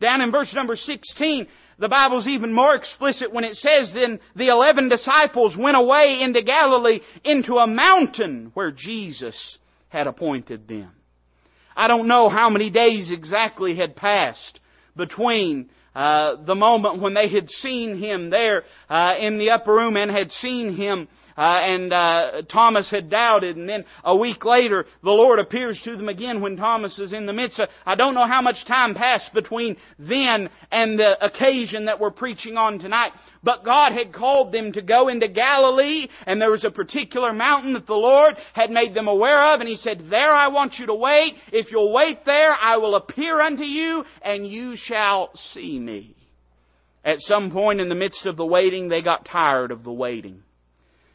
Down 0.00 0.20
in 0.20 0.30
verse 0.30 0.54
number 0.54 0.76
16, 0.76 1.46
the 1.78 1.88
Bible's 1.88 2.28
even 2.28 2.52
more 2.52 2.74
explicit 2.74 3.32
when 3.32 3.44
it 3.44 3.56
says 3.56 3.92
then 3.92 4.20
the 4.36 4.48
eleven 4.48 4.88
disciples 4.88 5.56
went 5.56 5.76
away 5.76 6.20
into 6.20 6.42
Galilee 6.42 7.00
into 7.24 7.56
a 7.56 7.66
mountain 7.66 8.50
where 8.54 8.70
Jesus 8.70 9.58
had 9.88 10.06
appointed 10.06 10.68
them. 10.68 10.92
I 11.78 11.86
don't 11.86 12.08
know 12.08 12.28
how 12.28 12.50
many 12.50 12.70
days 12.70 13.12
exactly 13.12 13.76
had 13.76 13.94
passed 13.94 14.58
between 14.96 15.70
uh, 15.94 16.34
the 16.44 16.56
moment 16.56 17.00
when 17.00 17.14
they 17.14 17.28
had 17.28 17.48
seen 17.48 17.98
him 17.98 18.30
there 18.30 18.64
uh, 18.90 19.14
in 19.20 19.38
the 19.38 19.50
upper 19.50 19.72
room 19.72 19.96
and 19.96 20.10
had 20.10 20.32
seen 20.32 20.74
him 20.74 21.06
uh, 21.38 21.56
and 21.60 21.92
uh, 21.92 22.42
Thomas 22.50 22.90
had 22.90 23.08
doubted, 23.08 23.56
and 23.56 23.68
then 23.68 23.84
a 24.02 24.16
week 24.16 24.44
later, 24.44 24.86
the 25.04 25.10
Lord 25.10 25.38
appears 25.38 25.80
to 25.84 25.96
them 25.96 26.08
again 26.08 26.40
when 26.40 26.56
Thomas 26.56 26.98
is 26.98 27.12
in 27.12 27.26
the 27.26 27.32
midst. 27.32 27.60
Of, 27.60 27.68
I 27.86 27.94
don't 27.94 28.14
know 28.14 28.26
how 28.26 28.42
much 28.42 28.66
time 28.66 28.92
passed 28.92 29.32
between 29.32 29.76
then 30.00 30.50
and 30.72 30.98
the 30.98 31.24
occasion 31.24 31.84
that 31.84 32.00
we're 32.00 32.10
preaching 32.10 32.56
on 32.56 32.80
tonight, 32.80 33.12
but 33.44 33.64
God 33.64 33.92
had 33.92 34.12
called 34.12 34.50
them 34.50 34.72
to 34.72 34.82
go 34.82 35.06
into 35.06 35.28
Galilee, 35.28 36.08
and 36.26 36.40
there 36.40 36.50
was 36.50 36.64
a 36.64 36.72
particular 36.72 37.32
mountain 37.32 37.74
that 37.74 37.86
the 37.86 37.94
Lord 37.94 38.34
had 38.52 38.72
made 38.72 38.92
them 38.92 39.06
aware 39.06 39.54
of, 39.54 39.60
and 39.60 39.68
He 39.68 39.76
said, 39.76 40.06
There 40.10 40.32
I 40.32 40.48
want 40.48 40.74
you 40.80 40.86
to 40.86 40.94
wait. 40.94 41.34
If 41.52 41.70
you'll 41.70 41.92
wait 41.92 42.24
there, 42.24 42.50
I 42.50 42.78
will 42.78 42.96
appear 42.96 43.40
unto 43.40 43.62
you, 43.62 44.02
and 44.22 44.44
you 44.44 44.74
shall 44.74 45.30
see 45.52 45.78
me. 45.78 46.16
At 47.04 47.20
some 47.20 47.52
point 47.52 47.80
in 47.80 47.88
the 47.88 47.94
midst 47.94 48.26
of 48.26 48.36
the 48.36 48.44
waiting, 48.44 48.88
they 48.88 49.02
got 49.02 49.24
tired 49.24 49.70
of 49.70 49.84
the 49.84 49.92
waiting. 49.92 50.42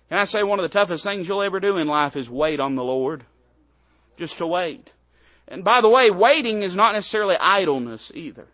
Can 0.10 0.18
I 0.18 0.26
say 0.26 0.44
one 0.44 0.60
of 0.60 0.64
the 0.64 0.74
toughest 0.74 1.04
things 1.04 1.28
you'll 1.28 1.42
ever 1.42 1.60
do 1.60 1.78
in 1.78 1.88
life 1.88 2.16
is 2.16 2.30
wait 2.30 2.60
on 2.60 2.76
the 2.76 2.84
Lord? 2.84 3.26
Just 4.18 4.38
to 4.38 4.48
wait. 4.48 4.90
And 5.48 5.64
by 5.64 5.82
the 5.82 5.90
way, 5.90 6.12
waiting 6.12 6.62
is 6.62 6.76
not 6.76 6.94
necessarily 6.94 7.36
idleness 7.40 8.12
either. 8.14 8.48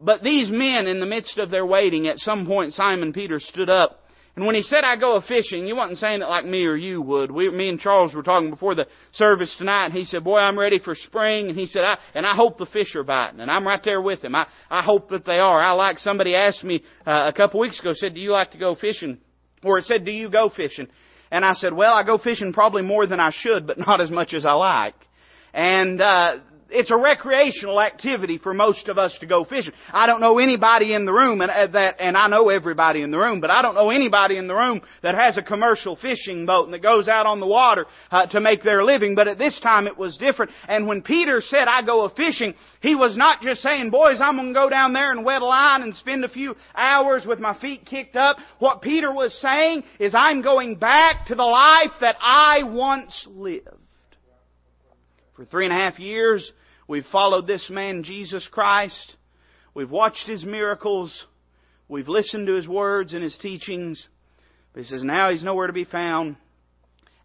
But 0.00 0.22
these 0.22 0.50
men, 0.50 0.86
in 0.86 1.00
the 1.00 1.06
midst 1.06 1.38
of 1.38 1.50
their 1.50 1.66
waiting, 1.66 2.06
at 2.06 2.18
some 2.18 2.46
point 2.46 2.72
Simon 2.72 3.12
Peter 3.12 3.40
stood 3.40 3.70
up. 3.70 4.00
And 4.36 4.46
when 4.46 4.56
he 4.56 4.62
said, 4.62 4.82
I 4.82 4.96
go 4.96 5.14
a 5.14 5.22
fishing, 5.22 5.64
he 5.64 5.72
wasn't 5.72 5.98
saying 5.98 6.20
it 6.20 6.28
like 6.28 6.44
me 6.44 6.64
or 6.64 6.74
you 6.74 7.00
would. 7.00 7.30
We, 7.30 7.48
me 7.50 7.68
and 7.68 7.78
Charles 7.78 8.12
were 8.12 8.24
talking 8.24 8.50
before 8.50 8.74
the 8.74 8.88
service 9.12 9.54
tonight, 9.56 9.86
and 9.86 9.94
he 9.94 10.04
said, 10.04 10.24
boy, 10.24 10.38
I'm 10.38 10.58
ready 10.58 10.80
for 10.80 10.96
spring. 10.96 11.48
And 11.48 11.56
he 11.56 11.66
said, 11.66 11.84
I, 11.84 11.98
and 12.14 12.26
I 12.26 12.34
hope 12.34 12.58
the 12.58 12.66
fish 12.66 12.96
are 12.96 13.04
biting. 13.04 13.38
And 13.38 13.48
I'm 13.48 13.64
right 13.64 13.80
there 13.84 14.02
with 14.02 14.24
him. 14.24 14.34
I, 14.34 14.48
I 14.68 14.82
hope 14.82 15.10
that 15.10 15.24
they 15.24 15.38
are. 15.38 15.62
I 15.62 15.70
like 15.72 15.98
somebody 16.00 16.34
asked 16.34 16.64
me 16.64 16.82
uh, 17.06 17.30
a 17.32 17.32
couple 17.32 17.60
weeks 17.60 17.78
ago, 17.78 17.92
said, 17.94 18.14
do 18.14 18.20
you 18.20 18.32
like 18.32 18.50
to 18.50 18.58
go 18.58 18.74
fishing? 18.74 19.18
Or 19.64 19.78
it 19.78 19.84
said, 19.84 20.04
do 20.04 20.12
you 20.12 20.30
go 20.30 20.48
fishing? 20.48 20.88
And 21.30 21.44
I 21.44 21.54
said, 21.54 21.72
well, 21.72 21.94
I 21.94 22.04
go 22.04 22.18
fishing 22.18 22.52
probably 22.52 22.82
more 22.82 23.06
than 23.06 23.20
I 23.20 23.30
should, 23.32 23.66
but 23.66 23.78
not 23.78 24.00
as 24.00 24.10
much 24.10 24.34
as 24.34 24.44
I 24.44 24.52
like. 24.52 24.94
And, 25.52 26.00
uh, 26.00 26.38
it's 26.70 26.90
a 26.90 26.96
recreational 26.96 27.80
activity 27.80 28.38
for 28.38 28.54
most 28.54 28.88
of 28.88 28.98
us 28.98 29.16
to 29.20 29.26
go 29.26 29.44
fishing. 29.44 29.72
I 29.92 30.06
don't 30.06 30.20
know 30.20 30.38
anybody 30.38 30.94
in 30.94 31.04
the 31.04 31.12
room 31.12 31.40
and 31.40 31.50
uh, 31.50 31.66
that, 31.68 31.96
and 31.98 32.16
I 32.16 32.28
know 32.28 32.48
everybody 32.48 33.02
in 33.02 33.10
the 33.10 33.18
room, 33.18 33.40
but 33.40 33.50
I 33.50 33.62
don't 33.62 33.74
know 33.74 33.90
anybody 33.90 34.36
in 34.36 34.46
the 34.46 34.54
room 34.54 34.80
that 35.02 35.14
has 35.14 35.36
a 35.36 35.42
commercial 35.42 35.96
fishing 35.96 36.46
boat 36.46 36.64
and 36.64 36.74
that 36.74 36.82
goes 36.82 37.08
out 37.08 37.26
on 37.26 37.40
the 37.40 37.46
water 37.46 37.86
uh, 38.10 38.26
to 38.28 38.40
make 38.40 38.62
their 38.62 38.84
living. 38.84 39.14
But 39.14 39.28
at 39.28 39.38
this 39.38 39.58
time 39.60 39.86
it 39.86 39.96
was 39.96 40.16
different. 40.16 40.52
And 40.68 40.86
when 40.86 41.02
Peter 41.02 41.40
said, 41.40 41.68
"I 41.68 41.82
go 41.84 42.02
a 42.02 42.10
fishing," 42.10 42.54
he 42.80 42.94
was 42.94 43.16
not 43.16 43.42
just 43.42 43.60
saying, 43.60 43.90
"Boys, 43.90 44.20
I'm 44.20 44.36
going 44.36 44.48
to 44.48 44.54
go 44.54 44.70
down 44.70 44.92
there 44.92 45.10
and 45.10 45.24
wet 45.24 45.42
a 45.42 45.46
line 45.46 45.82
and 45.82 45.94
spend 45.94 46.24
a 46.24 46.28
few 46.28 46.56
hours 46.74 47.24
with 47.26 47.38
my 47.38 47.58
feet 47.58 47.86
kicked 47.86 48.16
up." 48.16 48.38
What 48.58 48.82
Peter 48.82 49.12
was 49.12 49.34
saying 49.40 49.84
is, 49.98 50.14
"I'm 50.14 50.42
going 50.42 50.76
back 50.76 51.26
to 51.26 51.34
the 51.34 51.42
life 51.42 51.92
that 52.00 52.16
I 52.20 52.62
once 52.64 53.26
lived." 53.30 53.83
For 55.36 55.44
three 55.44 55.64
and 55.64 55.74
a 55.74 55.76
half 55.76 55.98
years, 55.98 56.50
We've 56.86 57.06
followed 57.10 57.46
this 57.46 57.70
man, 57.70 58.02
Jesus 58.02 58.46
Christ. 58.50 59.16
We've 59.72 59.90
watched 59.90 60.26
his 60.26 60.44
miracles. 60.44 61.26
We've 61.88 62.08
listened 62.08 62.46
to 62.46 62.54
his 62.54 62.68
words 62.68 63.14
and 63.14 63.22
his 63.22 63.36
teachings. 63.38 64.06
But 64.72 64.82
he 64.82 64.88
says 64.88 65.02
now 65.02 65.30
he's 65.30 65.42
nowhere 65.42 65.66
to 65.66 65.72
be 65.72 65.84
found. 65.84 66.36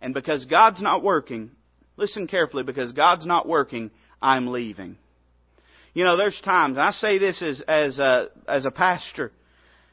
And 0.01 0.13
because 0.13 0.45
God's 0.45 0.81
not 0.81 1.03
working, 1.03 1.51
listen 1.97 2.27
carefully, 2.27 2.63
because 2.63 2.93
God's 2.93 3.25
not 3.25 3.47
working, 3.47 3.91
I'm 4.21 4.47
leaving. 4.47 4.97
You 5.93 6.05
know, 6.05 6.15
there's 6.15 6.39
times, 6.45 6.77
I 6.77 6.91
say 6.91 7.17
this 7.17 7.41
as, 7.41 7.61
as 7.67 7.99
a, 7.99 8.27
as 8.47 8.65
a 8.65 8.71
pastor, 8.71 9.33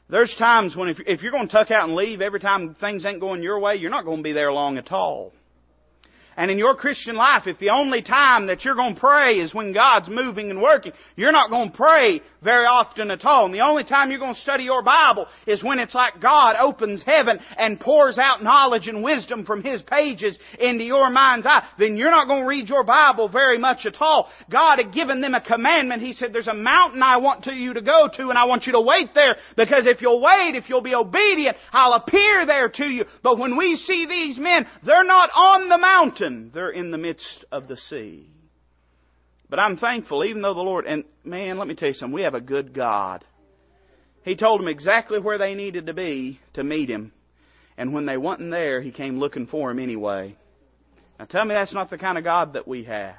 there's 0.09 0.33
times 0.39 0.77
when 0.77 0.87
if, 0.87 0.97
if 1.05 1.21
you're 1.21 1.33
going 1.33 1.47
to 1.47 1.51
tuck 1.51 1.71
out 1.71 1.89
and 1.89 1.97
leave 1.97 2.21
every 2.21 2.39
time 2.39 2.75
things 2.79 3.05
ain't 3.05 3.19
going 3.19 3.43
your 3.43 3.59
way, 3.59 3.75
you're 3.75 3.91
not 3.91 4.05
going 4.05 4.17
to 4.17 4.23
be 4.23 4.31
there 4.31 4.53
long 4.53 4.77
at 4.77 4.93
all. 4.93 5.33
And 6.37 6.51
in 6.51 6.59
your 6.59 6.75
Christian 6.75 7.15
life, 7.15 7.47
if 7.47 7.57
the 7.57 7.71
only 7.71 8.03
time 8.03 8.45
that 8.45 8.63
you're 8.63 8.75
going 8.75 8.93
to 8.93 8.99
pray 8.99 9.39
is 9.39 9.55
when 9.55 9.73
God's 9.73 10.07
moving 10.07 10.51
and 10.51 10.61
working, 10.61 10.91
you're 11.15 11.31
not 11.31 11.49
going 11.49 11.71
to 11.71 11.75
pray 11.75 12.21
very 12.43 12.67
often 12.67 13.09
at 13.09 13.25
all. 13.25 13.45
And 13.45 13.53
the 13.55 13.61
only 13.61 13.83
time 13.83 14.11
you're 14.11 14.19
going 14.19 14.35
to 14.35 14.41
study 14.41 14.65
your 14.65 14.83
Bible 14.83 15.25
is 15.47 15.63
when 15.63 15.79
it's 15.79 15.95
like 15.95 16.21
God 16.21 16.55
opens 16.59 17.01
heaven 17.03 17.39
and 17.57 17.79
pours 17.79 18.19
out 18.19 18.43
knowledge 18.43 18.87
and 18.87 19.03
wisdom 19.03 19.45
from 19.45 19.63
His 19.63 19.81
pages 19.81 20.37
into 20.59 20.83
your 20.83 21.09
mind's 21.09 21.47
eye. 21.47 21.67
Then 21.79 21.97
you're 21.97 22.11
not 22.11 22.27
going 22.27 22.43
to 22.43 22.47
read 22.47 22.69
your 22.69 22.83
Bible 22.83 23.29
very 23.29 23.57
much 23.57 23.87
at 23.87 23.95
all. 23.99 24.29
God 24.47 24.77
had 24.77 24.93
given 24.93 25.21
them 25.21 25.33
a 25.33 25.41
commandment. 25.41 26.03
He 26.03 26.13
said, 26.13 26.33
there's 26.33 26.45
a 26.45 26.53
mountain 26.53 27.01
I 27.01 27.17
want 27.17 27.45
to 27.45 27.51
you 27.51 27.73
to 27.73 27.81
go 27.81 28.09
to 28.15 28.29
and 28.29 28.37
I 28.37 28.45
want 28.45 28.67
you 28.67 28.73
to 28.73 28.81
wait 28.81 29.15
there 29.15 29.37
because 29.55 29.87
if 29.87 30.03
you'll 30.03 30.21
wait, 30.21 30.53
if 30.53 30.69
you'll 30.69 30.81
be 30.81 30.93
obedient, 30.93 31.57
I'll 31.71 31.93
appear 31.93 32.45
there 32.45 32.69
to 32.69 32.85
you. 32.85 33.05
But 33.23 33.39
when 33.39 33.57
we 33.57 33.75
see 33.75 34.05
these 34.07 34.37
men, 34.37 34.67
they're 34.85 35.03
not 35.03 35.31
on 35.33 35.67
the 35.67 35.79
mountain 35.79 36.26
they're 36.53 36.69
in 36.69 36.91
the 36.91 36.97
midst 36.97 37.45
of 37.51 37.67
the 37.67 37.77
sea. 37.77 38.29
But 39.49 39.59
I'm 39.59 39.77
thankful, 39.77 40.25
even 40.25 40.41
though 40.41 40.53
the 40.53 40.59
Lord, 40.61 40.85
and 40.85 41.03
man, 41.23 41.57
let 41.57 41.67
me 41.67 41.75
tell 41.75 41.87
you 41.87 41.93
something, 41.93 42.13
we 42.13 42.23
have 42.23 42.33
a 42.33 42.41
good 42.41 42.73
God. 42.73 43.23
He 44.23 44.35
told 44.35 44.59
them 44.59 44.67
exactly 44.67 45.19
where 45.19 45.37
they 45.37 45.55
needed 45.55 45.85
to 45.85 45.93
be 45.93 46.39
to 46.53 46.63
meet 46.63 46.89
Him. 46.89 47.13
And 47.77 47.93
when 47.93 48.05
they 48.05 48.17
wasn't 48.17 48.51
there, 48.51 48.81
He 48.81 48.91
came 48.91 49.19
looking 49.19 49.47
for 49.47 49.71
Him 49.71 49.79
anyway. 49.79 50.35
Now 51.17 51.25
tell 51.25 51.45
me 51.45 51.55
that's 51.55 51.73
not 51.73 51.89
the 51.89 51.97
kind 51.97 52.17
of 52.17 52.23
God 52.23 52.53
that 52.53 52.67
we 52.67 52.83
have. 52.83 53.15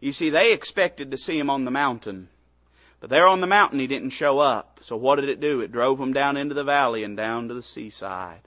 You 0.00 0.12
see, 0.12 0.30
they 0.30 0.52
expected 0.52 1.10
to 1.10 1.18
see 1.18 1.38
Him 1.38 1.50
on 1.50 1.64
the 1.64 1.70
mountain. 1.70 2.28
But 3.00 3.10
there 3.10 3.26
on 3.26 3.40
the 3.40 3.46
mountain, 3.46 3.78
He 3.78 3.86
didn't 3.86 4.10
show 4.10 4.38
up. 4.38 4.80
So 4.84 4.96
what 4.96 5.16
did 5.16 5.28
it 5.28 5.40
do? 5.40 5.60
It 5.60 5.72
drove 5.72 5.98
them 5.98 6.12
down 6.12 6.36
into 6.36 6.54
the 6.54 6.64
valley 6.64 7.04
and 7.04 7.16
down 7.16 7.48
to 7.48 7.54
the 7.54 7.62
seaside 7.62 8.40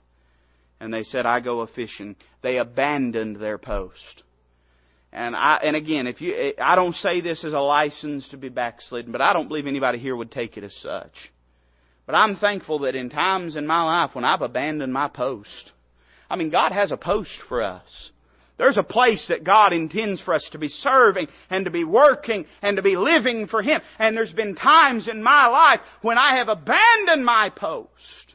and 0.80 0.92
they 0.92 1.02
said, 1.02 1.26
I 1.26 1.40
go 1.40 1.60
a 1.60 1.66
fishing. 1.66 2.16
They 2.42 2.58
abandoned 2.58 3.36
their 3.36 3.58
post. 3.58 4.22
And 5.12 5.34
I, 5.34 5.60
and 5.62 5.76
again, 5.76 6.06
if 6.06 6.20
you, 6.20 6.52
I 6.60 6.74
don't 6.74 6.94
say 6.94 7.20
this 7.20 7.44
as 7.44 7.54
a 7.54 7.58
license 7.58 8.28
to 8.28 8.36
be 8.36 8.50
backslidden, 8.50 9.12
but 9.12 9.22
I 9.22 9.32
don't 9.32 9.48
believe 9.48 9.66
anybody 9.66 9.98
here 9.98 10.14
would 10.14 10.30
take 10.30 10.56
it 10.56 10.64
as 10.64 10.74
such. 10.76 11.14
But 12.04 12.14
I'm 12.14 12.36
thankful 12.36 12.80
that 12.80 12.94
in 12.94 13.08
times 13.08 13.56
in 13.56 13.66
my 13.66 13.82
life 13.82 14.10
when 14.14 14.24
I've 14.24 14.42
abandoned 14.42 14.92
my 14.92 15.08
post, 15.08 15.72
I 16.28 16.36
mean, 16.36 16.50
God 16.50 16.72
has 16.72 16.92
a 16.92 16.96
post 16.96 17.38
for 17.48 17.62
us. 17.62 18.10
There's 18.58 18.78
a 18.78 18.82
place 18.82 19.26
that 19.28 19.44
God 19.44 19.72
intends 19.72 20.20
for 20.20 20.32
us 20.32 20.48
to 20.52 20.58
be 20.58 20.68
serving 20.68 21.28
and 21.50 21.64
to 21.66 21.70
be 21.70 21.84
working 21.84 22.46
and 22.62 22.76
to 22.76 22.82
be 22.82 22.96
living 22.96 23.48
for 23.48 23.62
Him. 23.62 23.80
And 23.98 24.16
there's 24.16 24.32
been 24.32 24.54
times 24.54 25.08
in 25.08 25.22
my 25.22 25.46
life 25.46 25.80
when 26.02 26.16
I 26.16 26.36
have 26.36 26.48
abandoned 26.48 27.24
my 27.24 27.50
post 27.54 28.25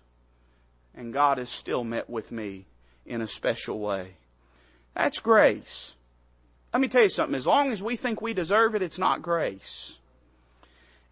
and 1.02 1.12
God 1.12 1.40
has 1.40 1.50
still 1.60 1.84
met 1.84 2.08
with 2.08 2.32
me 2.32 2.68
in 3.08 3.22
a 3.22 3.28
special 3.28 3.80
way. 3.80 4.12
That's 4.96 5.20
grace. 5.20 5.92
Let 6.72 6.80
me 6.80 6.90
tell 6.90 7.02
you 7.02 7.10
something. 7.10 7.34
As 7.34 7.48
long 7.48 7.72
as 7.72 7.82
we 7.82 7.98
think 7.98 8.22
we 8.22 8.36
deserve 8.36 8.76
it, 8.76 8.84
it's 8.84 9.00
not 9.00 9.24
grace. 9.24 9.94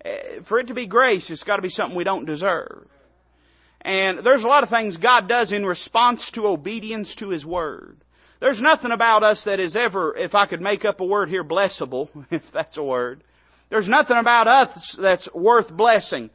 Eh, 0.05 0.41
for 0.47 0.59
it 0.59 0.67
to 0.67 0.75
be 0.75 0.85
grace, 0.85 1.31
it's 1.31 1.41
got 1.41 1.55
to 1.55 1.63
be 1.63 1.69
something 1.69 1.97
we 1.97 2.03
don't 2.03 2.25
deserve. 2.25 2.85
And 3.81 4.23
there's 4.23 4.43
a 4.43 4.47
lot 4.47 4.61
of 4.61 4.69
things 4.69 4.95
God 4.95 5.27
does 5.27 5.51
in 5.51 5.65
response 5.65 6.29
to 6.35 6.45
obedience 6.45 7.15
to 7.17 7.29
His 7.29 7.43
Word. 7.43 7.97
There's 8.39 8.61
nothing 8.61 8.91
about 8.91 9.23
us 9.23 9.41
that 9.45 9.59
is 9.59 9.75
ever, 9.75 10.15
if 10.15 10.35
I 10.35 10.45
could 10.45 10.61
make 10.61 10.85
up 10.85 10.99
a 10.99 11.05
word 11.05 11.29
here, 11.29 11.43
blessable, 11.43 12.09
if 12.31 12.43
that's 12.53 12.77
a 12.77 12.83
word. 12.83 13.23
There's 13.71 13.89
nothing 13.89 14.17
about 14.17 14.47
us 14.47 14.97
that's 15.01 15.27
worth 15.33 15.69
blessing. 15.75 16.29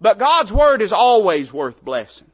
But 0.00 0.20
God's 0.20 0.52
Word 0.52 0.80
is 0.80 0.92
always 0.92 1.52
worth 1.52 1.82
blessing. 1.82 2.29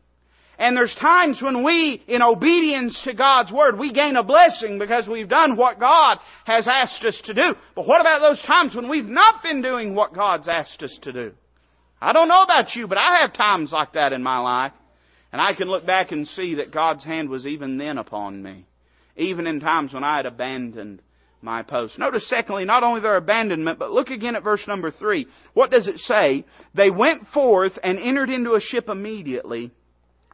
And 0.59 0.77
there's 0.77 0.95
times 0.95 1.43
when 1.43 1.65
we, 1.65 2.03
in 2.09 2.23
obedience 2.23 2.99
to 3.05 3.13
God's 3.13 3.53
Word, 3.53 3.79
we 3.79 3.93
gain 3.93 4.17
a 4.17 4.25
blessing 4.25 4.79
because 4.79 5.07
we've 5.07 5.29
done 5.29 5.57
what 5.57 5.79
God 5.79 6.19
has 6.45 6.67
asked 6.67 7.05
us 7.05 7.21
to 7.25 7.35
do. 7.35 7.55
But 7.75 7.87
what 7.87 8.01
about 8.01 8.21
those 8.21 8.43
times 8.43 8.75
when 8.75 8.89
we've 8.89 9.05
not 9.05 9.43
been 9.43 9.61
doing 9.61 9.95
what 9.95 10.15
God's 10.15 10.49
asked 10.49 10.83
us 10.83 10.99
to 11.03 11.13
do? 11.13 11.33
I 12.01 12.13
don't 12.13 12.29
know 12.29 12.43
about 12.43 12.75
you, 12.75 12.87
but 12.87 12.99
I 12.99 13.21
have 13.21 13.35
times 13.35 13.71
like 13.73 13.93
that 13.93 14.13
in 14.13 14.23
my 14.23 14.39
life. 14.39 14.73
And 15.33 15.43
I 15.43 15.53
can 15.53 15.69
look 15.69 15.85
back 15.85 16.13
and 16.13 16.27
see 16.27 16.55
that 16.57 16.73
God's 16.73 17.05
hand 17.05 17.29
was 17.29 17.47
even 17.47 17.77
then 17.77 17.99
upon 17.99 18.43
me. 18.43 18.67
Even 19.17 19.47
in 19.47 19.61
times 19.61 19.93
when 19.93 20.05
I 20.05 20.17
had 20.17 20.27
abandoned 20.27 21.03
my 21.43 21.63
post. 21.63 21.99
Notice 21.99 22.29
secondly, 22.29 22.65
not 22.65 22.83
only 22.83 23.01
their 23.01 23.17
abandonment, 23.17 23.79
but 23.79 23.93
look 23.93 24.09
again 24.09 24.37
at 24.37 24.43
verse 24.43 24.67
number 24.67 24.91
three. 24.91 25.27
What 25.53 25.71
does 25.71 25.87
it 25.87 25.99
say? 25.99 26.47
They 26.75 26.91
went 26.91 27.27
forth 27.29 27.79
and 27.83 27.99
entered 27.99 28.31
into 28.31 28.55
a 28.55 28.61
ship 28.61 28.89
immediately 28.89 29.73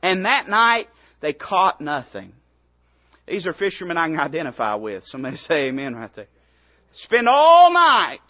and 0.02 0.24
that 0.24 0.48
night, 0.48 0.88
they 1.20 1.32
caught 1.32 1.80
nothing. 1.80 2.32
These 3.26 3.46
are 3.46 3.52
fishermen 3.52 3.96
I 3.96 4.08
can 4.08 4.18
identify 4.18 4.74
with. 4.74 5.04
Somebody 5.06 5.36
say 5.48 5.66
amen 5.66 5.94
right 5.94 6.10
there. 6.14 6.26
Spend 6.94 7.28
all 7.28 7.72
night 7.72 8.20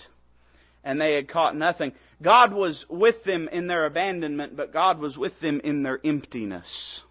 and 0.85 1.00
they 1.00 1.14
had 1.14 1.29
caught 1.29 1.57
nothing. 1.57 1.93
God 2.21 2.52
was 2.52 2.85
with 2.88 3.25
them 3.25 3.49
in 3.49 3.67
their 3.67 3.87
abandonment, 3.87 4.57
but 4.57 4.73
God 4.73 4.99
was 4.99 5.17
with 5.17 5.33
them 5.41 5.61
in 5.64 5.83
their 5.83 5.99
emptiness. 6.05 7.02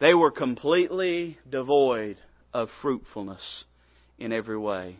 They 0.00 0.14
were 0.14 0.30
completely 0.30 1.38
devoid 1.48 2.16
of 2.54 2.68
fruitfulness 2.80 3.64
in 4.18 4.32
every 4.32 4.58
way. 4.58 4.96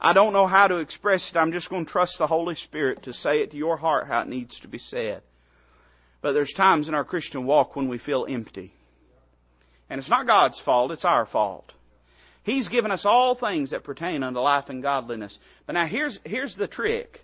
I 0.00 0.12
don't 0.12 0.32
know 0.32 0.46
how 0.46 0.68
to 0.68 0.76
express 0.76 1.28
it. 1.32 1.38
I'm 1.38 1.52
just 1.52 1.70
going 1.70 1.86
to 1.86 1.90
trust 1.90 2.16
the 2.18 2.26
Holy 2.26 2.54
Spirit 2.54 3.04
to 3.04 3.12
say 3.12 3.40
it 3.40 3.50
to 3.52 3.56
your 3.56 3.76
heart 3.76 4.06
how 4.06 4.20
it 4.20 4.28
needs 4.28 4.58
to 4.60 4.68
be 4.68 4.78
said. 4.78 5.22
But 6.20 6.32
there's 6.32 6.52
times 6.56 6.88
in 6.88 6.94
our 6.94 7.04
Christian 7.04 7.46
walk 7.46 7.76
when 7.76 7.88
we 7.88 7.98
feel 7.98 8.26
empty. 8.28 8.72
And 9.88 10.00
it's 10.00 10.10
not 10.10 10.26
God's 10.26 10.60
fault, 10.64 10.90
it's 10.90 11.04
our 11.04 11.26
fault. 11.26 11.72
He's 12.42 12.68
given 12.68 12.90
us 12.90 13.02
all 13.04 13.34
things 13.34 13.70
that 13.70 13.84
pertain 13.84 14.22
unto 14.22 14.40
life 14.40 14.68
and 14.68 14.82
godliness. 14.82 15.38
But 15.66 15.74
now 15.74 15.86
here's, 15.86 16.18
here's 16.24 16.56
the 16.56 16.66
trick. 16.66 17.20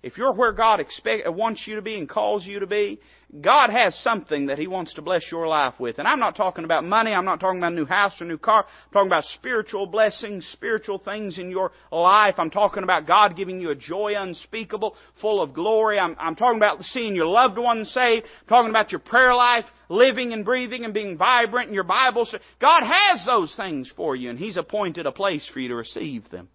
If 0.00 0.16
you're 0.16 0.32
where 0.32 0.52
God 0.52 0.78
expect, 0.78 1.28
wants 1.32 1.66
you 1.66 1.74
to 1.74 1.82
be 1.82 1.98
and 1.98 2.08
calls 2.08 2.46
you 2.46 2.60
to 2.60 2.68
be, 2.68 3.00
God 3.40 3.70
has 3.70 3.98
something 4.04 4.46
that 4.46 4.56
He 4.56 4.68
wants 4.68 4.94
to 4.94 5.02
bless 5.02 5.24
your 5.30 5.48
life 5.48 5.74
with. 5.80 5.98
And 5.98 6.06
I'm 6.06 6.20
not 6.20 6.36
talking 6.36 6.64
about 6.64 6.84
money. 6.84 7.12
I'm 7.12 7.24
not 7.24 7.40
talking 7.40 7.58
about 7.58 7.72
a 7.72 7.74
new 7.74 7.84
house 7.84 8.14
or 8.20 8.24
new 8.24 8.38
car. 8.38 8.64
I'm 8.64 8.92
talking 8.92 9.08
about 9.08 9.24
spiritual 9.24 9.86
blessings, 9.86 10.48
spiritual 10.52 10.98
things 10.98 11.38
in 11.38 11.50
your 11.50 11.72
life. 11.90 12.36
I'm 12.38 12.50
talking 12.50 12.84
about 12.84 13.08
God 13.08 13.36
giving 13.36 13.60
you 13.60 13.70
a 13.70 13.74
joy 13.74 14.14
unspeakable, 14.16 14.94
full 15.20 15.42
of 15.42 15.52
glory. 15.52 15.98
I'm, 15.98 16.14
I'm 16.18 16.36
talking 16.36 16.58
about 16.58 16.82
seeing 16.84 17.16
your 17.16 17.26
loved 17.26 17.58
ones 17.58 17.90
saved. 17.90 18.24
I'm 18.42 18.48
talking 18.48 18.70
about 18.70 18.92
your 18.92 19.00
prayer 19.00 19.34
life, 19.34 19.64
living 19.88 20.32
and 20.32 20.44
breathing 20.44 20.84
and 20.84 20.94
being 20.94 21.18
vibrant 21.18 21.68
in 21.68 21.74
your 21.74 21.84
Bible. 21.84 22.26
God 22.60 22.82
has 22.84 23.26
those 23.26 23.52
things 23.56 23.92
for 23.96 24.14
you, 24.14 24.30
and 24.30 24.38
He's 24.38 24.56
appointed 24.56 25.06
a 25.06 25.12
place 25.12 25.48
for 25.52 25.58
you 25.58 25.68
to 25.68 25.74
receive 25.74 26.30
them. 26.30 26.48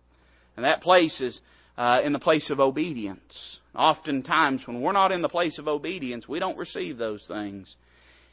And 0.55 0.65
that 0.65 0.81
place 0.81 1.19
is 1.19 1.39
uh, 1.77 1.99
in 2.03 2.13
the 2.13 2.19
place 2.19 2.49
of 2.49 2.59
obedience. 2.59 3.59
Oftentimes, 3.75 4.67
when 4.67 4.81
we're 4.81 4.91
not 4.91 5.11
in 5.11 5.21
the 5.21 5.29
place 5.29 5.57
of 5.57 5.67
obedience, 5.67 6.27
we 6.27 6.39
don't 6.39 6.57
receive 6.57 6.97
those 6.97 7.25
things. 7.27 7.75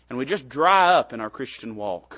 And 0.08 0.18
we 0.18 0.26
just 0.26 0.48
dry 0.48 0.94
up 0.98 1.12
in 1.12 1.20
our 1.20 1.30
Christian 1.30 1.76
walk. 1.76 2.16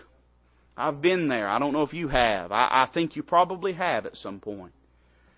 I've 0.76 1.02
been 1.02 1.28
there. 1.28 1.48
I 1.48 1.58
don't 1.58 1.72
know 1.72 1.82
if 1.82 1.92
you 1.92 2.08
have. 2.08 2.50
I, 2.50 2.86
I 2.88 2.88
think 2.92 3.14
you 3.14 3.22
probably 3.22 3.74
have 3.74 4.06
at 4.06 4.16
some 4.16 4.40
point. 4.40 4.72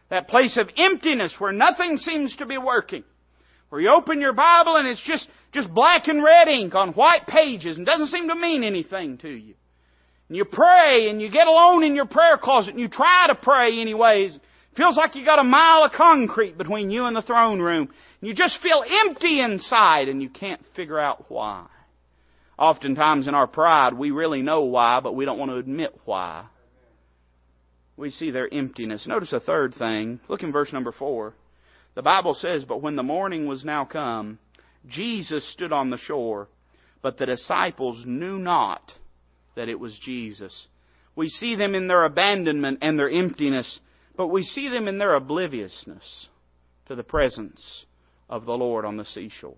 That 0.09 0.29
place 0.29 0.57
of 0.57 0.69
emptiness 0.77 1.35
where 1.39 1.53
nothing 1.53 1.99
seems 1.99 2.37
to 2.37 2.47
be 2.47 2.57
working. 2.57 3.05
Where 3.69 3.81
you 3.81 3.91
open 3.91 4.21
your 4.21 4.33
Bible 4.33 4.77
and 4.77 4.87
it's 4.87 5.05
just, 5.05 5.29
just 5.53 5.73
black 5.75 6.07
and 6.07 6.23
red 6.23 6.47
ink 6.47 6.75
on 6.75 6.93
white 6.93 7.27
pages 7.27 7.77
and 7.77 7.85
doesn't 7.85 8.09
seem 8.09 8.29
to 8.29 8.37
mean 8.37 8.63
anything 8.63 9.19
to 9.19 9.29
you. 9.29 9.55
And 10.29 10.37
you 10.37 10.45
pray 10.45 11.11
and 11.11 11.21
you 11.21 11.31
get 11.31 11.49
alone 11.49 11.83
in 11.83 11.97
your 11.97 12.07
prayer 12.07 12.39
closet 12.41 12.71
and 12.71 12.81
you 12.81 12.89
try 12.89 13.27
to 13.29 13.35
pray 13.35 13.81
anyways. 13.81 14.39
Feels 14.77 14.97
like 14.97 15.15
you 15.15 15.25
got 15.25 15.39
a 15.39 15.45
mile 15.45 15.85
of 15.85 15.93
concrete 15.93 16.59
between 16.59 16.91
you 16.91 17.05
and 17.05 17.15
the 17.15 17.23
throne 17.23 17.61
room. 17.61 17.91
You 18.21 18.35
just 18.35 18.61
feel 18.61 18.85
empty 19.07 19.41
inside 19.41 20.09
and 20.09 20.21
you 20.21 20.29
can't 20.29 20.61
figure 20.75 20.99
out 20.99 21.27
why. 21.29 21.67
Oftentimes 22.59 23.29
in 23.29 23.35
our 23.35 23.47
pride, 23.47 23.95
we 23.95 24.11
really 24.11 24.43
know 24.43 24.63
why, 24.65 25.01
but 25.01 25.15
we 25.15 25.25
don't 25.25 25.39
want 25.39 25.51
to 25.51 25.57
admit 25.57 25.99
why. 26.05 26.47
We 27.97 28.11
see 28.11 28.31
their 28.31 28.53
emptiness. 28.53 29.07
Notice 29.07 29.33
a 29.33 29.41
third 29.41 29.75
thing. 29.75 30.21
Look 30.29 30.43
in 30.43 30.53
verse 30.53 30.73
number 30.73 30.93
four. 30.93 31.35
The 31.95 32.03
Bible 32.03 32.35
says, 32.35 32.65
But 32.65 32.83
when 32.83 32.97
the 32.97 33.03
morning 33.03 33.47
was 33.47 33.65
now 33.65 33.85
come, 33.85 34.39
Jesus 34.89 35.51
stood 35.53 35.73
on 35.73 35.91
the 35.91 35.99
shore, 35.99 36.49
but 37.03 37.19
the 37.19 37.27
disciples 37.27 38.03
knew 38.05 38.39
not 38.39 38.93
that 39.55 39.69
it 39.69 39.79
was 39.79 39.99
Jesus. 40.03 40.67
We 41.17 41.29
see 41.29 41.55
them 41.55 41.75
in 41.75 41.87
their 41.87 42.05
abandonment 42.05 42.81
and 42.83 42.99
their 42.99 43.09
emptiness, 43.09 43.79
but 44.17 44.29
we 44.29 44.43
see 44.43 44.69
them 44.69 44.89
in 44.89 44.99
their 44.99 45.15
obliviousness 45.15 46.29
to 46.87 46.95
the 46.95 47.03
presence 47.03 47.87
of 48.29 48.45
the 48.45 48.53
Lord 48.53 48.85
on 48.85 48.97
the 48.97 49.05
seashore. 49.05 49.57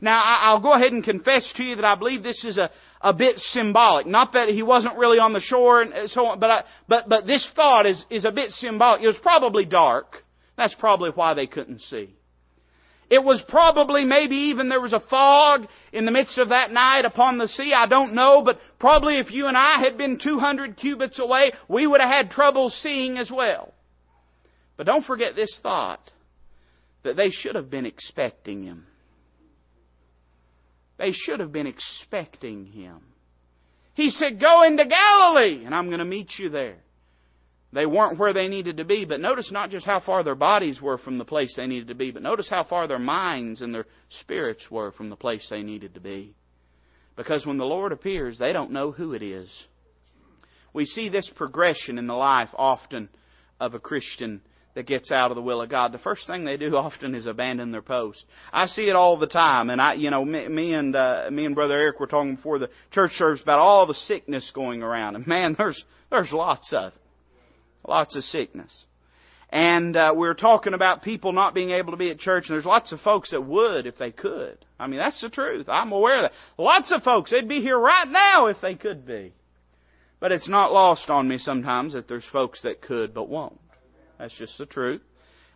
Now, 0.00 0.22
I'll 0.22 0.60
go 0.60 0.74
ahead 0.74 0.92
and 0.92 1.02
confess 1.02 1.50
to 1.56 1.64
you 1.64 1.76
that 1.76 1.84
I 1.84 1.94
believe 1.94 2.22
this 2.22 2.44
is 2.44 2.58
a, 2.58 2.70
a 3.00 3.14
bit 3.14 3.38
symbolic. 3.38 4.06
Not 4.06 4.32
that 4.32 4.48
he 4.50 4.62
wasn't 4.62 4.98
really 4.98 5.18
on 5.18 5.32
the 5.32 5.40
shore 5.40 5.80
and 5.80 6.10
so 6.10 6.26
on, 6.26 6.40
but, 6.40 6.50
I, 6.50 6.64
but, 6.86 7.08
but 7.08 7.26
this 7.26 7.48
thought 7.56 7.86
is, 7.86 8.04
is 8.10 8.24
a 8.24 8.30
bit 8.30 8.50
symbolic. 8.50 9.02
It 9.02 9.06
was 9.06 9.18
probably 9.22 9.64
dark. 9.64 10.22
That's 10.56 10.74
probably 10.74 11.10
why 11.14 11.34
they 11.34 11.46
couldn't 11.46 11.80
see. 11.82 12.14
It 13.08 13.22
was 13.22 13.40
probably 13.48 14.04
maybe 14.04 14.36
even 14.36 14.68
there 14.68 14.80
was 14.80 14.92
a 14.92 15.00
fog 15.00 15.66
in 15.92 16.06
the 16.06 16.12
midst 16.12 16.38
of 16.38 16.48
that 16.48 16.72
night 16.72 17.04
upon 17.04 17.38
the 17.38 17.46
sea. 17.46 17.72
I 17.72 17.86
don't 17.86 18.14
know, 18.14 18.42
but 18.42 18.58
probably 18.80 19.18
if 19.18 19.30
you 19.30 19.46
and 19.46 19.56
I 19.56 19.80
had 19.80 19.96
been 19.96 20.18
200 20.18 20.76
cubits 20.76 21.20
away, 21.20 21.52
we 21.68 21.86
would 21.86 22.00
have 22.00 22.10
had 22.10 22.30
trouble 22.30 22.68
seeing 22.68 23.16
as 23.16 23.30
well. 23.30 23.72
But 24.76 24.86
don't 24.86 25.04
forget 25.04 25.34
this 25.34 25.58
thought 25.62 26.10
that 27.02 27.16
they 27.16 27.30
should 27.30 27.54
have 27.54 27.70
been 27.70 27.86
expecting 27.86 28.64
him. 28.64 28.86
They 30.98 31.12
should 31.12 31.40
have 31.40 31.52
been 31.52 31.66
expecting 31.66 32.66
him. 32.66 33.00
He 33.94 34.10
said, 34.10 34.40
Go 34.40 34.62
into 34.62 34.84
Galilee, 34.86 35.64
and 35.64 35.74
I'm 35.74 35.86
going 35.86 36.00
to 36.00 36.04
meet 36.04 36.30
you 36.38 36.50
there. 36.50 36.76
They 37.72 37.86
weren't 37.86 38.18
where 38.18 38.32
they 38.32 38.48
needed 38.48 38.78
to 38.78 38.84
be, 38.84 39.04
but 39.04 39.20
notice 39.20 39.50
not 39.50 39.70
just 39.70 39.84
how 39.84 40.00
far 40.00 40.22
their 40.22 40.34
bodies 40.34 40.80
were 40.80 40.98
from 40.98 41.18
the 41.18 41.24
place 41.24 41.54
they 41.56 41.66
needed 41.66 41.88
to 41.88 41.94
be, 41.94 42.10
but 42.10 42.22
notice 42.22 42.48
how 42.48 42.64
far 42.64 42.86
their 42.86 42.98
minds 42.98 43.60
and 43.60 43.74
their 43.74 43.86
spirits 44.20 44.70
were 44.70 44.92
from 44.92 45.10
the 45.10 45.16
place 45.16 45.46
they 45.50 45.62
needed 45.62 45.94
to 45.94 46.00
be. 46.00 46.34
Because 47.16 47.44
when 47.44 47.58
the 47.58 47.64
Lord 47.64 47.92
appears, 47.92 48.38
they 48.38 48.52
don't 48.52 48.70
know 48.70 48.92
who 48.92 49.12
it 49.14 49.22
is. 49.22 49.50
We 50.72 50.84
see 50.84 51.08
this 51.08 51.30
progression 51.34 51.98
in 51.98 52.06
the 52.06 52.14
life 52.14 52.50
often 52.54 53.08
of 53.58 53.74
a 53.74 53.80
Christian 53.80 54.42
that 54.76 54.86
gets 54.86 55.10
out 55.10 55.30
of 55.30 55.36
the 55.36 55.42
will 55.42 55.62
of 55.62 55.70
God, 55.70 55.90
the 55.90 55.98
first 55.98 56.26
thing 56.26 56.44
they 56.44 56.58
do 56.58 56.76
often 56.76 57.14
is 57.14 57.26
abandon 57.26 57.72
their 57.72 57.82
post. 57.82 58.24
I 58.52 58.66
see 58.66 58.88
it 58.88 58.94
all 58.94 59.16
the 59.16 59.26
time, 59.26 59.70
and 59.70 59.80
I, 59.80 59.94
you 59.94 60.10
know, 60.10 60.24
me, 60.24 60.46
me 60.46 60.74
and 60.74 60.94
uh, 60.94 61.28
me 61.32 61.46
and 61.46 61.54
Brother 61.54 61.74
Eric 61.74 61.98
were 61.98 62.06
talking 62.06 62.36
before 62.36 62.60
the 62.60 62.70
church 62.92 63.12
service 63.12 63.42
about 63.42 63.58
all 63.58 63.86
the 63.86 63.94
sickness 63.94 64.52
going 64.54 64.82
around, 64.82 65.16
and 65.16 65.26
man, 65.26 65.54
there's 65.58 65.82
there's 66.10 66.30
lots 66.30 66.72
of 66.72 66.92
it, 66.92 67.88
lots 67.88 68.14
of 68.14 68.22
sickness. 68.22 68.84
And 69.48 69.96
uh, 69.96 70.12
we 70.14 70.26
were 70.26 70.34
talking 70.34 70.74
about 70.74 71.02
people 71.02 71.32
not 71.32 71.54
being 71.54 71.70
able 71.70 71.92
to 71.92 71.96
be 71.96 72.10
at 72.10 72.18
church, 72.18 72.46
and 72.48 72.54
there's 72.54 72.64
lots 72.64 72.90
of 72.92 73.00
folks 73.00 73.30
that 73.30 73.46
would 73.46 73.86
if 73.86 73.96
they 73.96 74.10
could. 74.10 74.58
I 74.78 74.88
mean, 74.88 74.98
that's 74.98 75.20
the 75.20 75.30
truth. 75.30 75.68
I'm 75.68 75.92
aware 75.92 76.24
of 76.24 76.30
that. 76.30 76.62
Lots 76.62 76.92
of 76.92 77.02
folks, 77.02 77.30
they'd 77.30 77.48
be 77.48 77.60
here 77.60 77.78
right 77.78 78.08
now 78.08 78.46
if 78.46 78.56
they 78.60 78.74
could 78.74 79.06
be. 79.06 79.32
But 80.18 80.32
it's 80.32 80.48
not 80.48 80.72
lost 80.72 81.08
on 81.10 81.28
me 81.28 81.38
sometimes 81.38 81.92
that 81.92 82.08
there's 82.08 82.26
folks 82.32 82.62
that 82.62 82.82
could 82.82 83.14
but 83.14 83.28
won't. 83.28 83.60
That's 84.18 84.36
just 84.36 84.58
the 84.58 84.66
truth. 84.66 85.02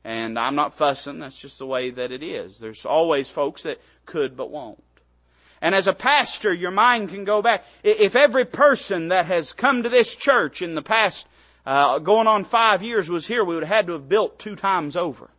And 0.05 0.39
I'm 0.39 0.55
not 0.55 0.79
fussing. 0.79 1.21
That's 1.21 1.39
just 1.41 1.59
the 1.59 1.67
way 1.67 1.91
that 1.91 2.11
it 2.11 2.23
is. 2.23 2.59
There's 2.61 2.83
always 2.85 3.31
folks 3.35 3.65
that 3.65 3.77
could 4.07 4.37
but 4.37 4.51
won't. 4.51 4.83
And 5.61 5.75
as 5.75 5.87
a 5.87 5.93
pastor, 5.93 6.55
your 6.55 6.71
mind 6.71 7.11
can 7.11 7.25
go 7.25 7.43
back. 7.43 7.63
If 7.85 8.17
every 8.17 8.47
person 8.47 9.09
that 9.09 9.27
has 9.27 9.53
come 9.61 9.83
to 9.83 9.91
this 9.91 10.17
church 10.21 10.63
in 10.63 10.75
the 10.75 10.83
past, 10.83 11.23
uh, 11.67 11.99
going 11.99 12.27
on 12.27 12.47
five 12.47 12.83
years, 12.83 13.11
was 13.11 13.27
here, 13.27 13.45
we 13.45 13.55
would 13.55 13.65
have 13.65 13.77
had 13.77 13.87
to 13.89 13.93
have 13.93 14.09
built 14.09 14.39
two 14.39 14.57
times 14.57 14.97
over 14.97 15.31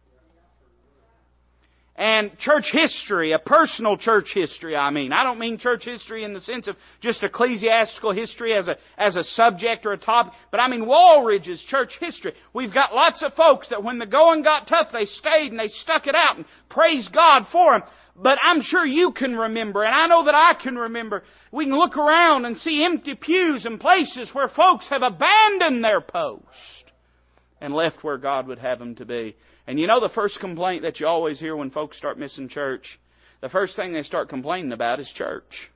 and 2.01 2.35
church 2.39 2.65
history, 2.71 3.31
a 3.31 3.37
personal 3.37 3.95
church 3.95 4.31
history, 4.33 4.75
I 4.75 4.89
mean. 4.89 5.13
I 5.13 5.23
don't 5.23 5.37
mean 5.37 5.59
church 5.59 5.85
history 5.85 6.23
in 6.23 6.33
the 6.33 6.41
sense 6.41 6.67
of 6.67 6.75
just 6.99 7.21
ecclesiastical 7.21 8.11
history 8.11 8.55
as 8.55 8.67
a, 8.67 8.75
as 8.97 9.17
a 9.17 9.23
subject 9.23 9.85
or 9.85 9.91
a 9.91 9.99
topic, 9.99 10.33
but 10.49 10.59
I 10.59 10.67
mean 10.67 10.85
Walridge's 10.85 11.63
church 11.69 11.93
history. 11.99 12.33
We've 12.55 12.73
got 12.73 12.95
lots 12.95 13.21
of 13.21 13.35
folks 13.35 13.69
that 13.69 13.83
when 13.83 13.99
the 13.99 14.07
going 14.07 14.41
got 14.41 14.67
tough, 14.67 14.87
they 14.91 15.05
stayed 15.05 15.51
and 15.51 15.59
they 15.59 15.67
stuck 15.67 16.07
it 16.07 16.15
out 16.15 16.37
and 16.37 16.45
praised 16.69 17.13
God 17.13 17.45
for 17.51 17.73
them. 17.73 17.83
But 18.15 18.39
I'm 18.43 18.63
sure 18.63 18.83
you 18.83 19.11
can 19.11 19.35
remember, 19.35 19.83
and 19.83 19.93
I 19.93 20.07
know 20.07 20.25
that 20.25 20.33
I 20.33 20.55
can 20.59 20.75
remember, 20.75 21.21
we 21.51 21.65
can 21.65 21.77
look 21.77 21.97
around 21.97 22.45
and 22.45 22.57
see 22.57 22.83
empty 22.83 23.13
pews 23.13 23.67
and 23.67 23.79
places 23.79 24.31
where 24.33 24.49
folks 24.49 24.89
have 24.89 25.03
abandoned 25.03 25.83
their 25.83 26.01
post 26.01 26.80
and 27.61 27.73
left 27.73 28.03
where 28.03 28.17
God 28.17 28.47
would 28.47 28.59
have 28.59 28.79
them 28.79 28.95
to 28.95 29.05
be. 29.05 29.35
And 29.67 29.79
you 29.79 29.87
know 29.87 30.01
the 30.01 30.09
first 30.09 30.39
complaint 30.39 30.81
that 30.81 30.99
you 30.99 31.07
always 31.07 31.39
hear 31.39 31.55
when 31.55 31.69
folks 31.69 31.97
start 31.97 32.19
missing 32.19 32.49
church? 32.49 32.99
The 33.39 33.49
first 33.49 33.75
thing 33.75 33.93
they 33.93 34.03
start 34.03 34.29
complaining 34.29 34.71
about 34.71 34.99
is 34.99 35.11
church. 35.15 35.69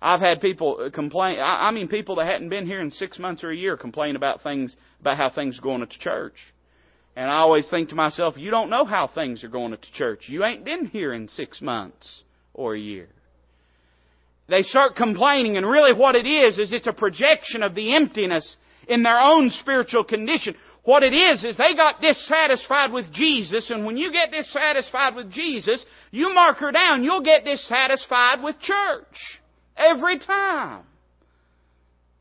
I've 0.00 0.20
had 0.20 0.40
people 0.40 0.80
uh, 0.80 0.90
complain, 0.90 1.38
I 1.40 1.72
mean 1.72 1.88
people 1.88 2.16
that 2.16 2.26
hadn't 2.26 2.50
been 2.50 2.66
here 2.66 2.80
in 2.80 2.90
six 2.90 3.18
months 3.18 3.42
or 3.42 3.50
a 3.50 3.56
year 3.56 3.76
complain 3.76 4.14
about 4.14 4.42
things, 4.42 4.76
about 5.00 5.16
how 5.16 5.30
things 5.30 5.58
are 5.58 5.62
going 5.62 5.82
at 5.82 5.88
the 5.88 5.98
church. 5.98 6.36
And 7.16 7.28
I 7.28 7.38
always 7.38 7.68
think 7.68 7.88
to 7.88 7.96
myself, 7.96 8.36
you 8.36 8.52
don't 8.52 8.70
know 8.70 8.84
how 8.84 9.08
things 9.12 9.42
are 9.42 9.48
going 9.48 9.72
at 9.72 9.80
the 9.80 9.88
church. 9.92 10.26
You 10.28 10.44
ain't 10.44 10.64
been 10.64 10.86
here 10.86 11.12
in 11.12 11.26
six 11.26 11.60
months 11.60 12.22
or 12.54 12.74
a 12.74 12.78
year. 12.78 13.08
They 14.48 14.62
start 14.62 14.94
complaining, 14.94 15.56
and 15.56 15.66
really 15.66 15.92
what 15.92 16.14
it 16.14 16.26
is, 16.26 16.58
is 16.58 16.72
it's 16.72 16.86
a 16.86 16.92
projection 16.92 17.64
of 17.64 17.74
the 17.74 17.94
emptiness 17.94 18.56
in 18.88 19.02
their 19.02 19.20
own 19.20 19.50
spiritual 19.50 20.04
condition. 20.04 20.54
What 20.88 21.02
it 21.02 21.12
is, 21.12 21.44
is 21.44 21.54
they 21.58 21.74
got 21.74 22.00
dissatisfied 22.00 22.92
with 22.92 23.12
Jesus, 23.12 23.68
and 23.68 23.84
when 23.84 23.98
you 23.98 24.10
get 24.10 24.30
dissatisfied 24.30 25.16
with 25.16 25.30
Jesus, 25.30 25.84
you 26.12 26.32
mark 26.32 26.56
her 26.60 26.72
down, 26.72 27.04
you'll 27.04 27.20
get 27.20 27.44
dissatisfied 27.44 28.42
with 28.42 28.58
church. 28.58 29.38
Every 29.76 30.18
time. 30.18 30.84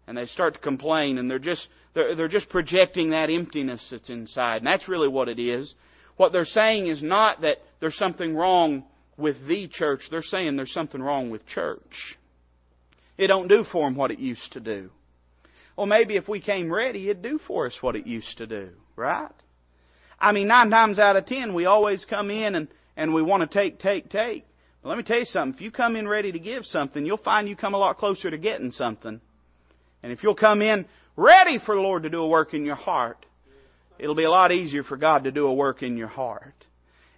And 0.05 0.17
they 0.17 0.25
start 0.25 0.55
to 0.55 0.59
complain, 0.59 1.17
and 1.17 1.31
they're 1.31 1.39
just, 1.39 1.65
they're, 1.93 2.13
they're 2.13 2.27
just 2.27 2.49
projecting 2.49 3.11
that 3.11 3.29
emptiness 3.29 3.87
that's 3.89 4.09
inside. 4.09 4.57
And 4.57 4.67
that's 4.67 4.89
really 4.89 5.07
what 5.07 5.29
it 5.29 5.39
is. 5.39 5.73
What 6.17 6.33
they're 6.33 6.43
saying 6.43 6.87
is 6.87 7.01
not 7.01 7.39
that 7.43 7.59
there's 7.79 7.97
something 7.97 8.35
wrong 8.35 8.83
with 9.15 9.37
the 9.47 9.69
church. 9.69 10.01
They're 10.11 10.21
saying 10.21 10.57
there's 10.57 10.73
something 10.73 11.01
wrong 11.01 11.29
with 11.29 11.47
church. 11.47 12.17
It 13.17 13.27
don't 13.27 13.47
do 13.47 13.63
for 13.71 13.87
them 13.87 13.95
what 13.95 14.11
it 14.11 14.19
used 14.19 14.51
to 14.51 14.59
do. 14.59 14.89
Well, 15.77 15.85
maybe 15.85 16.15
if 16.17 16.27
we 16.27 16.41
came 16.41 16.73
ready, 16.73 17.09
it'd 17.09 17.21
do 17.21 17.39
for 17.47 17.67
us 17.67 17.77
what 17.81 17.95
it 17.95 18.07
used 18.07 18.39
to 18.39 18.47
do, 18.47 18.69
right? 18.95 19.31
I 20.19 20.31
mean, 20.31 20.47
nine 20.47 20.71
times 20.71 20.97
out 20.97 21.15
of 21.15 21.27
ten, 21.27 21.53
we 21.53 21.65
always 21.65 22.03
come 22.03 22.31
in 22.31 22.55
and, 22.55 22.67
and 22.97 23.13
we 23.13 23.21
want 23.21 23.49
to 23.49 23.59
take, 23.59 23.79
take, 23.79 24.09
take. 24.09 24.45
But 24.81 24.89
let 24.89 24.97
me 24.97 25.03
tell 25.03 25.19
you 25.19 25.25
something. 25.25 25.55
If 25.55 25.61
you 25.61 25.69
come 25.69 25.95
in 25.95 26.07
ready 26.07 26.31
to 26.31 26.39
give 26.39 26.65
something, 26.65 27.05
you'll 27.05 27.17
find 27.17 27.47
you 27.47 27.55
come 27.55 27.75
a 27.75 27.77
lot 27.77 27.97
closer 27.97 28.31
to 28.31 28.37
getting 28.39 28.71
something. 28.71 29.21
And 30.01 30.11
if 30.11 30.23
you'll 30.23 30.35
come 30.35 30.63
in 30.63 30.87
ready 31.15 31.59
for 31.63 31.75
the 31.75 31.81
Lord 31.81 32.03
to 32.03 32.09
do 32.09 32.21
a 32.21 32.27
work 32.27 32.55
in 32.55 32.65
your 32.65 32.75
heart, 32.75 33.23
it'll 33.99 34.15
be 34.15 34.23
a 34.23 34.31
lot 34.31 34.51
easier 34.51 34.83
for 34.83 34.97
God 34.97 35.25
to 35.25 35.31
do 35.31 35.45
a 35.45 35.53
work 35.53 35.83
in 35.83 35.95
your 35.95 36.07
heart. 36.07 36.56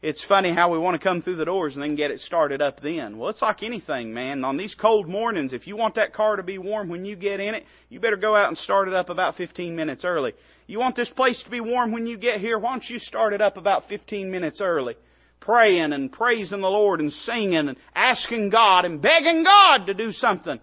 It's 0.02 0.24
funny 0.30 0.54
how 0.54 0.72
we 0.72 0.78
want 0.78 0.96
to 0.96 1.04
come 1.06 1.22
through 1.22 1.36
the 1.36 1.46
doors 1.46 1.76
and 1.76 1.84
then 1.84 1.98
get 1.98 2.10
it 2.10 2.22
started 2.22 2.62
up 2.62 2.80
then. 2.82 3.18
Well, 3.18 3.30
it's 3.30 3.42
like 3.42 3.64
anything, 3.64 4.14
man. 4.14 4.46
On 4.46 4.56
these 4.56 4.74
cold 4.74 5.10
mornings, 5.10 5.52
if 5.52 5.68
you 5.68 5.76
want 5.76 5.96
that 5.96 6.14
car 6.14 6.38
to 6.38 6.44
be 6.44 6.58
warm 6.58 6.88
when 6.88 7.04
you 7.04 7.18
get 7.18 7.42
in 7.42 7.54
it, 7.54 7.66
you 7.90 8.00
better 8.00 8.16
go 8.16 8.34
out 8.34 8.48
and 8.48 8.58
start 8.58 8.88
it 8.88 8.94
up 8.94 9.10
about 9.10 9.36
15 9.36 9.76
minutes 9.76 10.06
early. 10.06 10.34
You 10.68 10.80
want 10.80 10.96
this 10.96 11.10
place 11.10 11.42
to 11.44 11.50
be 11.50 11.60
warm 11.60 11.92
when 11.92 12.08
you 12.08 12.18
get 12.18 12.40
here, 12.40 12.58
why 12.58 12.72
don't 12.72 12.90
you 12.90 12.98
start 12.98 13.34
it 13.34 13.42
up 13.42 13.58
about 13.58 13.90
15 13.90 14.32
minutes 14.32 14.62
early? 14.62 14.96
Praying 15.42 15.92
and 15.92 16.10
praising 16.10 16.62
the 16.62 16.70
Lord 16.70 17.02
and 17.02 17.12
singing 17.12 17.68
and 17.68 17.76
asking 17.94 18.52
God 18.52 18.86
and 18.86 19.02
begging 19.02 19.44
God 19.44 19.88
to 19.88 19.94
do 19.94 20.14
something. 20.14 20.62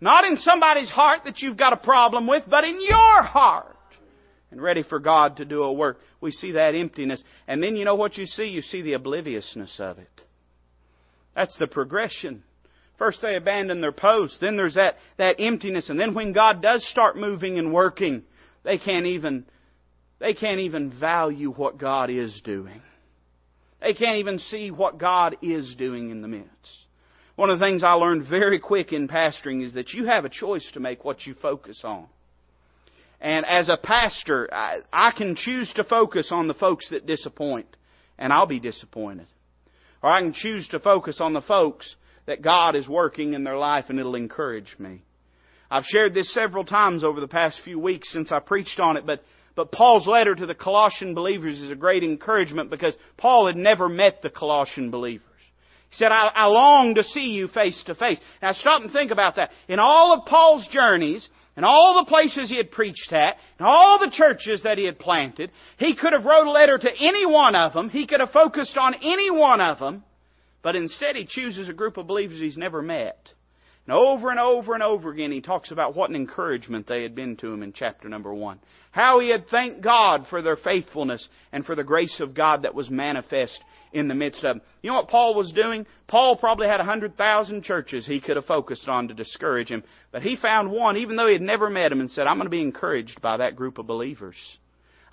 Not 0.00 0.24
in 0.24 0.36
somebody's 0.38 0.88
heart 0.88 1.22
that 1.26 1.40
you've 1.40 1.58
got 1.58 1.74
a 1.74 1.78
problem 1.78 2.26
with, 2.26 2.44
but 2.48 2.64
in 2.64 2.80
your 2.80 3.22
heart 3.22 3.77
and 4.50 4.62
ready 4.62 4.82
for 4.82 4.98
God 4.98 5.36
to 5.36 5.44
do 5.44 5.62
a 5.62 5.72
work. 5.72 6.00
We 6.20 6.30
see 6.30 6.52
that 6.52 6.74
emptiness. 6.74 7.22
And 7.46 7.62
then 7.62 7.76
you 7.76 7.84
know 7.84 7.94
what 7.94 8.16
you 8.16 8.26
see? 8.26 8.44
You 8.44 8.62
see 8.62 8.82
the 8.82 8.94
obliviousness 8.94 9.78
of 9.80 9.98
it. 9.98 10.08
That's 11.34 11.56
the 11.58 11.66
progression. 11.66 12.42
First 12.98 13.22
they 13.22 13.36
abandon 13.36 13.80
their 13.80 13.92
post, 13.92 14.38
then 14.40 14.56
there's 14.56 14.74
that, 14.74 14.96
that 15.18 15.36
emptiness, 15.38 15.88
and 15.88 16.00
then 16.00 16.14
when 16.14 16.32
God 16.32 16.60
does 16.60 16.84
start 16.90 17.16
moving 17.16 17.56
and 17.56 17.72
working, 17.72 18.24
they 18.64 18.76
can't 18.76 19.06
even 19.06 19.46
they 20.18 20.34
can't 20.34 20.60
even 20.60 20.98
value 20.98 21.52
what 21.52 21.78
God 21.78 22.10
is 22.10 22.40
doing. 22.42 22.82
They 23.80 23.94
can't 23.94 24.18
even 24.18 24.38
see 24.38 24.72
what 24.72 24.98
God 24.98 25.36
is 25.42 25.76
doing 25.78 26.10
in 26.10 26.22
the 26.22 26.28
midst. 26.28 26.86
One 27.36 27.50
of 27.50 27.60
the 27.60 27.64
things 27.64 27.84
I 27.84 27.92
learned 27.92 28.28
very 28.28 28.58
quick 28.58 28.92
in 28.92 29.06
pastoring 29.06 29.62
is 29.64 29.74
that 29.74 29.92
you 29.92 30.06
have 30.06 30.24
a 30.24 30.28
choice 30.28 30.68
to 30.74 30.80
make 30.80 31.04
what 31.04 31.24
you 31.24 31.34
focus 31.34 31.82
on. 31.84 32.08
And 33.20 33.44
as 33.46 33.68
a 33.68 33.76
pastor, 33.76 34.48
I, 34.52 34.78
I 34.92 35.12
can 35.16 35.34
choose 35.34 35.72
to 35.74 35.84
focus 35.84 36.30
on 36.30 36.46
the 36.46 36.54
folks 36.54 36.88
that 36.90 37.06
disappoint, 37.06 37.76
and 38.18 38.32
I'll 38.32 38.46
be 38.46 38.60
disappointed. 38.60 39.26
Or 40.02 40.10
I 40.10 40.20
can 40.20 40.32
choose 40.32 40.68
to 40.68 40.78
focus 40.78 41.20
on 41.20 41.32
the 41.32 41.40
folks 41.40 41.96
that 42.26 42.42
God 42.42 42.76
is 42.76 42.86
working 42.86 43.34
in 43.34 43.42
their 43.42 43.56
life 43.56 43.86
and 43.88 43.98
it'll 43.98 44.14
encourage 44.14 44.76
me. 44.78 45.02
I've 45.70 45.84
shared 45.84 46.14
this 46.14 46.32
several 46.32 46.64
times 46.64 47.02
over 47.02 47.20
the 47.20 47.28
past 47.28 47.60
few 47.64 47.78
weeks 47.78 48.12
since 48.12 48.30
I 48.30 48.38
preached 48.38 48.78
on 48.80 48.96
it, 48.96 49.04
but, 49.04 49.24
but 49.54 49.72
Paul's 49.72 50.06
letter 50.06 50.34
to 50.34 50.46
the 50.46 50.54
Colossian 50.54 51.14
believers 51.14 51.58
is 51.58 51.70
a 51.70 51.74
great 51.74 52.04
encouragement 52.04 52.70
because 52.70 52.94
Paul 53.16 53.46
had 53.46 53.56
never 53.56 53.88
met 53.88 54.22
the 54.22 54.30
Colossian 54.30 54.90
believers. 54.90 55.27
He 55.90 55.96
said, 55.96 56.12
I, 56.12 56.30
I 56.34 56.46
long 56.46 56.94
to 56.96 57.04
see 57.04 57.30
you 57.30 57.48
face 57.48 57.82
to 57.86 57.94
face. 57.94 58.18
Now 58.42 58.52
stop 58.52 58.82
and 58.82 58.92
think 58.92 59.10
about 59.10 59.36
that. 59.36 59.50
In 59.68 59.78
all 59.78 60.12
of 60.12 60.26
Paul's 60.26 60.68
journeys, 60.68 61.28
and 61.56 61.64
all 61.64 61.96
the 61.98 62.08
places 62.08 62.48
he 62.48 62.56
had 62.56 62.70
preached 62.70 63.12
at, 63.12 63.36
and 63.58 63.66
all 63.66 63.98
the 63.98 64.12
churches 64.12 64.62
that 64.62 64.78
he 64.78 64.84
had 64.84 64.98
planted, 64.98 65.50
he 65.76 65.96
could 65.96 66.12
have 66.12 66.24
wrote 66.24 66.46
a 66.46 66.52
letter 66.52 66.78
to 66.78 66.90
any 67.00 67.26
one 67.26 67.56
of 67.56 67.72
them. 67.72 67.88
He 67.88 68.06
could 68.06 68.20
have 68.20 68.30
focused 68.30 68.76
on 68.78 68.94
any 68.94 69.28
one 69.28 69.60
of 69.60 69.80
them. 69.80 70.04
But 70.62 70.76
instead 70.76 71.16
he 71.16 71.26
chooses 71.26 71.68
a 71.68 71.72
group 71.72 71.96
of 71.96 72.06
believers 72.06 72.38
he's 72.38 72.56
never 72.56 72.80
met. 72.80 73.32
And 73.88 73.96
over 73.96 74.28
and 74.28 74.38
over 74.38 74.74
and 74.74 74.82
over 74.82 75.10
again, 75.10 75.32
he 75.32 75.40
talks 75.40 75.70
about 75.70 75.96
what 75.96 76.10
an 76.10 76.16
encouragement 76.16 76.86
they 76.86 77.02
had 77.02 77.14
been 77.14 77.36
to 77.36 77.50
him 77.50 77.62
in 77.62 77.72
chapter 77.72 78.06
number 78.06 78.34
one. 78.34 78.60
How 78.90 79.18
he 79.18 79.30
had 79.30 79.48
thanked 79.48 79.80
God 79.80 80.26
for 80.28 80.42
their 80.42 80.56
faithfulness 80.56 81.26
and 81.52 81.64
for 81.64 81.74
the 81.74 81.84
grace 81.84 82.20
of 82.20 82.34
God 82.34 82.64
that 82.64 82.74
was 82.74 82.90
manifest 82.90 83.58
in 83.94 84.06
the 84.06 84.14
midst 84.14 84.44
of 84.44 84.56
them. 84.56 84.62
You 84.82 84.90
know 84.90 84.96
what 84.96 85.08
Paul 85.08 85.34
was 85.34 85.52
doing? 85.52 85.86
Paul 86.06 86.36
probably 86.36 86.68
had 86.68 86.80
a 86.80 86.84
hundred 86.84 87.16
thousand 87.16 87.62
churches 87.62 88.06
he 88.06 88.20
could 88.20 88.36
have 88.36 88.44
focused 88.44 88.88
on 88.88 89.08
to 89.08 89.14
discourage 89.14 89.70
him. 89.70 89.82
But 90.12 90.20
he 90.20 90.36
found 90.36 90.70
one, 90.70 90.98
even 90.98 91.16
though 91.16 91.26
he 91.26 91.32
had 91.32 91.40
never 91.40 91.70
met 91.70 91.90
him, 91.90 92.00
and 92.00 92.10
said, 92.10 92.26
I'm 92.26 92.36
going 92.36 92.44
to 92.44 92.50
be 92.50 92.60
encouraged 92.60 93.22
by 93.22 93.38
that 93.38 93.56
group 93.56 93.78
of 93.78 93.86
believers. 93.86 94.36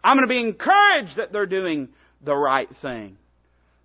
I'm 0.04 0.18
going 0.18 0.28
to 0.28 0.34
be 0.34 0.42
encouraged 0.42 1.16
that 1.16 1.32
they're 1.32 1.46
doing 1.46 1.88
the 2.22 2.36
right 2.36 2.70
thing. 2.82 3.16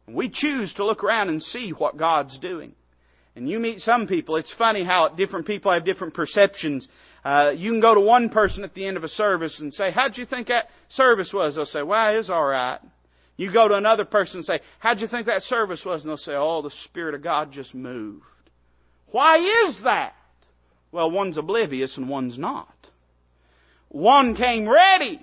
We 0.08 0.30
choose 0.30 0.74
to 0.74 0.84
look 0.84 1.04
around 1.04 1.28
and 1.28 1.40
see 1.40 1.70
what 1.70 1.96
God's 1.96 2.36
doing. 2.40 2.74
And 3.36 3.48
you 3.48 3.58
meet 3.58 3.78
some 3.78 4.06
people, 4.06 4.36
it's 4.36 4.52
funny 4.58 4.84
how 4.84 5.08
different 5.08 5.46
people 5.46 5.72
have 5.72 5.84
different 5.84 6.14
perceptions. 6.14 6.88
Uh, 7.24 7.52
you 7.56 7.70
can 7.70 7.80
go 7.80 7.94
to 7.94 8.00
one 8.00 8.28
person 8.28 8.64
at 8.64 8.74
the 8.74 8.86
end 8.86 8.96
of 8.96 9.04
a 9.04 9.08
service 9.08 9.60
and 9.60 9.72
say, 9.72 9.90
How'd 9.90 10.18
you 10.18 10.26
think 10.26 10.48
that 10.48 10.66
service 10.88 11.32
was? 11.32 11.54
They'll 11.54 11.66
say, 11.66 11.82
Well, 11.82 12.14
it 12.14 12.16
was 12.16 12.30
alright. 12.30 12.80
You 13.36 13.52
go 13.52 13.68
to 13.68 13.74
another 13.74 14.04
person 14.04 14.38
and 14.38 14.44
say, 14.44 14.60
How'd 14.80 15.00
you 15.00 15.08
think 15.08 15.26
that 15.26 15.42
service 15.42 15.82
was? 15.84 16.02
And 16.02 16.10
they'll 16.10 16.16
say, 16.16 16.34
Oh, 16.34 16.60
the 16.62 16.72
Spirit 16.86 17.14
of 17.14 17.22
God 17.22 17.52
just 17.52 17.74
moved. 17.74 18.24
Why 19.12 19.38
is 19.66 19.80
that? 19.84 20.14
Well, 20.92 21.10
one's 21.10 21.38
oblivious 21.38 21.96
and 21.96 22.08
one's 22.08 22.38
not. 22.38 22.74
One 23.88 24.36
came 24.36 24.68
ready, 24.68 25.20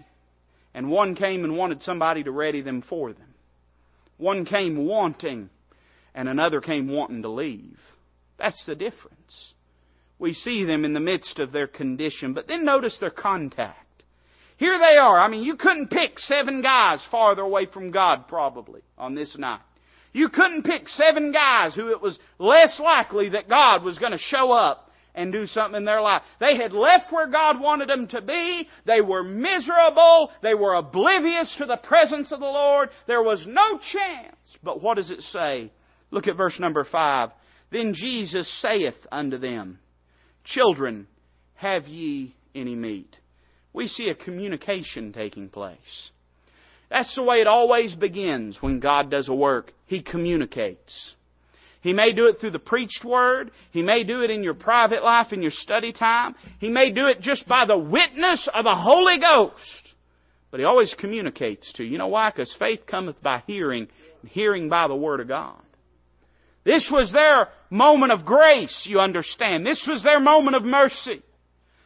and 0.74 0.89
one 0.89 1.15
came 1.15 1.43
and 1.43 1.58
wanted 1.58 1.82
somebody 1.82 2.24
to 2.24 2.32
ready 2.32 2.62
them 2.62 2.82
for 2.82 3.13
them. 3.13 3.34
One 4.17 4.46
came 4.46 4.86
wanting, 4.86 5.50
and 6.13 6.28
another 6.28 6.60
came 6.60 6.89
wanting 6.89 7.22
to 7.22 7.30
leave. 7.30 7.78
That's 8.38 8.63
the 8.65 8.76
difference. 8.76 9.54
We 10.19 10.34
see 10.34 10.63
them 10.63 10.86
in 10.86 10.93
the 10.93 11.00
midst 11.00 11.39
of 11.39 11.52
their 11.52 11.67
condition, 11.67 12.34
but 12.34 12.47
then 12.47 12.65
notice 12.65 12.97
their 13.00 13.12
contact. 13.12 14.04
Here 14.58 14.78
they 14.80 14.97
are. 14.97 15.19
I 15.19 15.28
mean, 15.28 15.43
you 15.43 15.56
couldn't 15.56 15.89
pick 15.89 16.17
seven 16.17 16.62
guys 16.62 17.00
farther 17.12 17.43
away 17.43 17.67
from 17.71 17.91
God 17.91 18.28
probably 18.28 18.82
on 18.97 19.13
this 19.13 19.38
night. 19.38 19.62
You 20.13 20.30
couldn't 20.30 20.63
pick 20.63 20.88
seven 20.88 21.32
guys 21.32 21.76
who 21.76 21.89
it 21.91 22.02
was 22.02 22.17
less 22.39 22.80
likely 22.80 23.30
that 23.30 23.47
God 23.47 23.84
was 23.84 24.00
going 24.00 24.13
to 24.13 24.17
show 24.17 24.52
up 24.52 24.91
and 25.13 25.32
do 25.32 25.45
something 25.45 25.78
in 25.78 25.86
their 25.86 26.02
life. 26.02 26.23
They 26.39 26.58
had 26.58 26.73
left 26.73 27.12
where 27.12 27.28
God 27.28 27.60
wanted 27.60 27.89
them 27.89 28.08
to 28.08 28.21
be. 28.21 28.67
They 28.86 29.02
were 29.02 29.23
miserable. 29.23 30.32
They 30.41 30.56
were 30.56 30.76
oblivious 30.76 31.54
to 31.58 31.65
the 31.65 31.78
presence 31.78 32.32
of 32.32 32.39
the 32.39 32.45
Lord. 32.45 32.89
There 33.06 33.21
was 33.21 33.45
no 33.47 33.78
chance. 33.78 34.36
But 34.63 34.82
what 34.82 34.97
does 34.97 35.12
it 35.12 35.21
say? 35.21 35.71
Look 36.10 36.28
at 36.28 36.38
verse 36.38 36.60
number 36.60 36.84
five. 36.84 37.30
Then 37.71 37.93
Jesus 37.93 38.49
saith 38.62 38.95
unto 39.12 39.38
them, 39.38 39.80
Children, 40.45 41.08
have 41.56 41.86
ye 41.86 42.36
any 42.56 42.75
meat? 42.75 43.17
We 43.73 43.88
see 43.88 44.10
a 44.10 44.15
communication 44.15 45.12
taking 45.13 45.49
place. 45.49 46.12
That's 46.89 47.13
the 47.15 47.23
way 47.23 47.41
it 47.41 47.47
always 47.47 47.93
begins 47.95 48.58
when 48.62 48.80
God 48.80 49.12
does 49.12 49.27
a 49.27 49.34
work. 49.34 49.73
He 49.86 50.01
communicates. 50.01 51.13
He 51.82 51.93
may 51.93 52.13
do 52.13 52.27
it 52.27 52.38
through 52.39 52.51
the 52.51 52.60
preached 52.60 53.03
word. 53.06 53.51
He 53.71 53.82
may 53.82 54.03
do 54.03 54.21
it 54.21 54.32
in 54.32 54.43
your 54.43 54.53
private 54.53 55.03
life, 55.03 55.32
in 55.32 55.41
your 55.41 55.51
study 55.51 55.91
time. 55.91 56.36
He 56.60 56.69
may 56.69 56.91
do 56.91 57.08
it 57.08 57.21
just 57.21 57.47
by 57.47 57.65
the 57.65 57.77
witness 57.77 58.49
of 58.53 58.63
the 58.63 58.75
Holy 58.75 59.19
Ghost. 59.19 59.93
But 60.49 60.60
He 60.60 60.65
always 60.65 60.95
communicates 60.97 61.71
to 61.73 61.84
you. 61.84 61.91
You 61.91 61.97
know 61.97 62.08
why? 62.08 62.30
Because 62.30 62.56
faith 62.58 62.82
cometh 62.88 63.21
by 63.21 63.43
hearing, 63.47 63.88
and 64.21 64.32
hearing 64.32 64.69
by 64.69 64.88
the 64.88 64.95
Word 64.95 65.19
of 65.19 65.27
God. 65.27 65.62
This 66.67 66.89
was 66.91 67.13
their 67.13 67.47
moment 67.69 68.12
of 68.12 68.25
grace, 68.25 68.86
you 68.89 68.99
understand. 68.99 69.65
This 69.65 69.88
was 69.88 70.03
their 70.03 70.19
moment 70.19 70.58
of 70.58 70.63
mercy. 70.63 71.23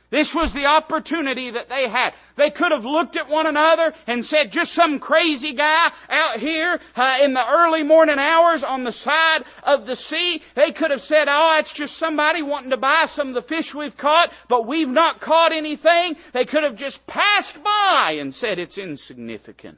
This 0.10 0.34
was 0.34 0.52
the 0.56 0.66
opportunity 0.66 1.52
that 1.52 1.70
they 1.70 1.88
had. 1.88 2.14
They 2.36 2.50
could 2.50 2.72
have 2.72 2.84
looked 2.84 3.16
at 3.16 3.30
one 3.30 3.46
another 3.46 3.94
and 4.08 4.26
said, 4.26 4.48
just 4.52 4.72
some 4.72 4.98
crazy 4.98 5.56
guy 5.56 5.92
out 6.10 6.40
here 6.40 6.80
uh, 6.96 7.18
in 7.24 7.36
the 7.36 7.48
early 7.48 7.84
morning 7.84 8.18
hours 8.18 8.64
on 8.68 8.84
the 8.84 8.92
side 8.92 9.44
of 9.62 9.86
the 9.86 9.96
sea. 9.96 10.42
They 10.56 10.72
could 10.72 10.90
have 10.90 11.02
said, 11.02 11.28
oh, 11.30 11.58
it's 11.60 11.78
just 11.78 12.00
somebody 12.00 12.42
wanting 12.42 12.72
to 12.72 12.78
buy 12.78 13.06
some 13.14 13.30
of 13.30 13.36
the 13.36 13.48
fish 13.48 13.76
we've 13.78 13.96
caught, 13.96 14.32
but 14.50 14.68
we've 14.68 14.88
not 14.88 15.22
caught 15.22 15.54
anything. 15.54 16.16
They 16.34 16.46
could 16.46 16.64
have 16.64 16.76
just 16.76 17.06
passed 17.06 17.60
by 17.64 18.18
and 18.20 18.34
said 18.34 18.58
it's 18.58 18.80
insignificant. 18.80 19.78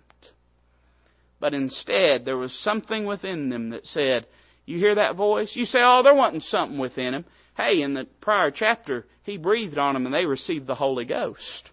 But 1.42 1.54
instead, 1.54 2.24
there 2.24 2.38
was 2.38 2.58
something 2.64 3.06
within 3.06 3.50
them 3.50 3.72
that 3.72 3.86
said, 3.86 4.28
you 4.66 4.78
hear 4.78 4.96
that 4.96 5.16
voice? 5.16 5.52
You 5.56 5.66
say, 5.66 5.80
oh, 5.82 6.02
there 6.04 6.16
wasn't 6.16 6.44
something 6.44 6.80
within 6.80 7.14
him. 7.14 7.26
Hey, 7.56 7.82
in 7.82 7.94
the 7.94 8.08
prior 8.22 8.52
chapter, 8.52 9.06
he 9.24 9.38
breathed 9.38 9.78
on 9.78 9.94
them 9.94 10.06
and 10.06 10.16
they 10.16 10.26
received 10.26 10.68
the 10.68 10.76
Holy 10.76 11.06
Ghost. 11.06 11.70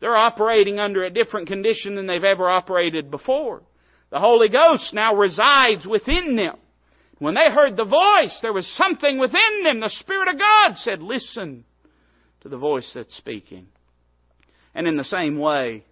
They're 0.00 0.16
operating 0.16 0.80
under 0.80 1.04
a 1.04 1.10
different 1.10 1.46
condition 1.46 1.94
than 1.94 2.06
they've 2.06 2.24
ever 2.24 2.48
operated 2.48 3.10
before. 3.10 3.62
The 4.10 4.18
Holy 4.18 4.48
Ghost 4.48 4.92
now 4.92 5.14
resides 5.14 5.86
within 5.86 6.36
them. 6.36 6.56
When 7.18 7.34
they 7.34 7.50
heard 7.50 7.76
the 7.76 7.84
voice, 7.84 8.36
there 8.42 8.52
was 8.52 8.66
something 8.76 9.18
within 9.18 9.62
them. 9.62 9.78
The 9.78 9.88
Spirit 9.88 10.28
of 10.28 10.38
God 10.38 10.76
said, 10.76 11.00
listen 11.00 11.64
to 12.40 12.48
the 12.48 12.58
voice 12.58 12.90
that's 12.94 13.16
speaking. 13.16 13.68
And 14.74 14.88
in 14.88 14.96
the 14.96 15.04
same 15.04 15.38
way, 15.38 15.84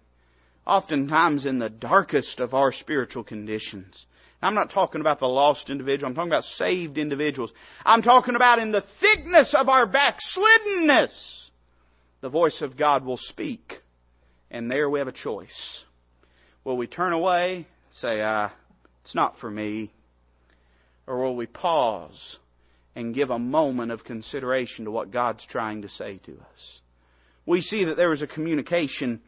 oftentimes 0.67 1.45
in 1.45 1.59
the 1.59 1.69
darkest 1.69 2.41
of 2.41 2.53
our 2.53 2.73
spiritual 2.73 3.23
conditions, 3.23 4.05
I'm 4.41 4.55
not 4.55 4.71
talking 4.71 5.01
about 5.01 5.19
the 5.19 5.27
lost 5.27 5.69
individual. 5.69 6.09
I'm 6.09 6.15
talking 6.15 6.31
about 6.31 6.43
saved 6.43 6.97
individuals. 6.97 7.51
I'm 7.85 8.01
talking 8.01 8.35
about 8.35 8.59
in 8.59 8.71
the 8.71 8.83
thickness 8.99 9.53
of 9.57 9.69
our 9.69 9.85
backsliddenness, 9.87 11.11
the 12.21 12.29
voice 12.29 12.61
of 12.61 12.77
God 12.77 13.05
will 13.05 13.17
speak. 13.17 13.73
And 14.49 14.69
there 14.69 14.89
we 14.89 14.99
have 14.99 15.07
a 15.07 15.13
choice. 15.13 15.83
Will 16.63 16.75
we 16.75 16.87
turn 16.87 17.13
away, 17.13 17.67
say, 17.91 18.21
ah, 18.21 18.53
it's 19.03 19.15
not 19.15 19.37
for 19.39 19.49
me? 19.49 19.91
Or 21.07 21.21
will 21.21 21.35
we 21.35 21.45
pause 21.45 22.37
and 22.95 23.15
give 23.15 23.29
a 23.29 23.39
moment 23.39 23.91
of 23.91 24.03
consideration 24.03 24.85
to 24.85 24.91
what 24.91 25.11
God's 25.11 25.45
trying 25.47 25.83
to 25.83 25.89
say 25.89 26.19
to 26.25 26.33
us? 26.33 26.79
We 27.45 27.61
see 27.61 27.85
that 27.85 27.97
there 27.97 28.09
was 28.09 28.21
a 28.21 28.27
communication 28.27 29.21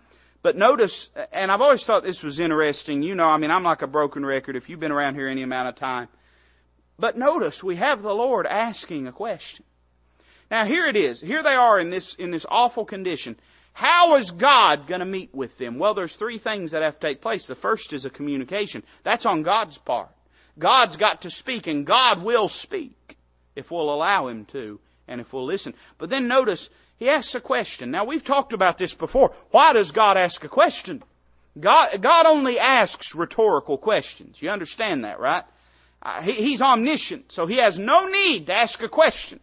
but 0.43 0.57
notice, 0.57 1.09
and 1.31 1.51
I've 1.51 1.61
always 1.61 1.83
thought 1.85 2.03
this 2.03 2.21
was 2.21 2.39
interesting. 2.39 3.01
You 3.01 3.15
know, 3.15 3.25
I 3.25 3.37
mean, 3.37 3.49
I'm 3.49 3.63
like 3.63 3.81
a 3.81 3.87
broken 3.87 4.25
record 4.25 4.55
if 4.55 4.69
you've 4.69 4.79
been 4.79 4.91
around 4.91 5.15
here 5.15 5.29
any 5.29 5.41
amount 5.41 5.69
of 5.69 5.77
time. 5.77 6.09
But 6.99 7.17
notice, 7.17 7.61
we 7.63 7.77
have 7.77 8.01
the 8.01 8.13
Lord 8.13 8.45
asking 8.45 9.07
a 9.07 9.13
question. 9.13 9.65
Now 10.51 10.65
here 10.65 10.85
it 10.85 10.95
is. 10.95 11.19
Here 11.21 11.41
they 11.41 11.55
are 11.55 11.79
in 11.79 11.89
this, 11.89 12.15
in 12.19 12.29
this 12.29 12.45
awful 12.47 12.85
condition. 12.85 13.37
How 13.71 14.17
is 14.17 14.31
God 14.39 14.87
going 14.87 14.99
to 14.99 15.05
meet 15.05 15.33
with 15.33 15.57
them? 15.57 15.79
Well, 15.79 15.95
there's 15.95 16.13
three 16.19 16.37
things 16.37 16.71
that 16.71 16.83
have 16.83 16.99
to 16.99 17.07
take 17.07 17.21
place. 17.21 17.45
The 17.47 17.55
first 17.55 17.91
is 17.91 18.05
a 18.05 18.09
communication. 18.09 18.83
That's 19.03 19.25
on 19.25 19.41
God's 19.41 19.77
part. 19.79 20.11
God's 20.59 20.95
got 20.97 21.21
to 21.21 21.31
speak, 21.31 21.65
and 21.65 21.87
God 21.87 22.23
will 22.23 22.49
speak 22.61 23.17
if 23.55 23.71
we'll 23.71 23.91
allow 23.91 24.27
Him 24.27 24.45
to 24.51 24.79
and 25.07 25.19
if 25.19 25.33
we'll 25.33 25.47
listen. 25.47 25.73
But 25.97 26.09
then 26.09 26.27
notice, 26.27 26.69
he 26.97 27.09
asks 27.09 27.35
a 27.35 27.41
question. 27.41 27.91
Now, 27.91 28.05
we've 28.05 28.23
talked 28.23 28.53
about 28.53 28.77
this 28.77 28.93
before. 28.93 29.31
Why 29.51 29.73
does 29.73 29.91
God 29.91 30.17
ask 30.17 30.43
a 30.43 30.49
question? 30.49 31.03
God, 31.59 32.01
God 32.01 32.25
only 32.25 32.57
asks 32.57 33.13
rhetorical 33.15 33.77
questions. 33.77 34.37
You 34.39 34.49
understand 34.49 35.03
that, 35.03 35.19
right? 35.19 35.43
Uh, 36.01 36.21
he, 36.21 36.33
he's 36.33 36.61
omniscient, 36.61 37.25
so 37.29 37.45
He 37.45 37.59
has 37.61 37.77
no 37.77 38.07
need 38.07 38.47
to 38.47 38.53
ask 38.53 38.81
a 38.81 38.89
question 38.89 39.39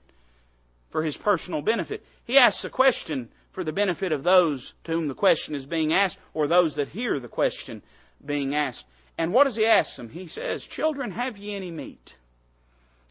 for 0.91 1.05
His 1.05 1.17
personal 1.17 1.63
benefit. 1.63 2.03
He 2.25 2.39
asks 2.39 2.65
a 2.65 2.71
question 2.71 3.29
for 3.55 3.65
the 3.65 3.73
benefit 3.73 4.13
of 4.13 4.23
those 4.23 4.73
to 4.85 4.93
whom 4.93 5.09
the 5.09 5.15
question 5.15 5.55
is 5.55 5.67
being 5.67 5.93
asked 5.93 6.19
or 6.35 6.49
those 6.49 6.77
that 6.77 6.89
hear 6.89 7.19
the 7.19 7.29
question 7.29 7.83
being 8.25 8.55
asked. 8.55 8.85
And 9.19 9.33
what 9.33 9.45
does 9.45 9.57
He 9.57 9.67
ask 9.67 9.97
them? 9.97 10.09
He 10.09 10.29
says, 10.29 10.67
Children, 10.75 11.13
have 11.13 11.37
ye 11.37 11.55
any 11.55 11.71
meat? 11.71 12.15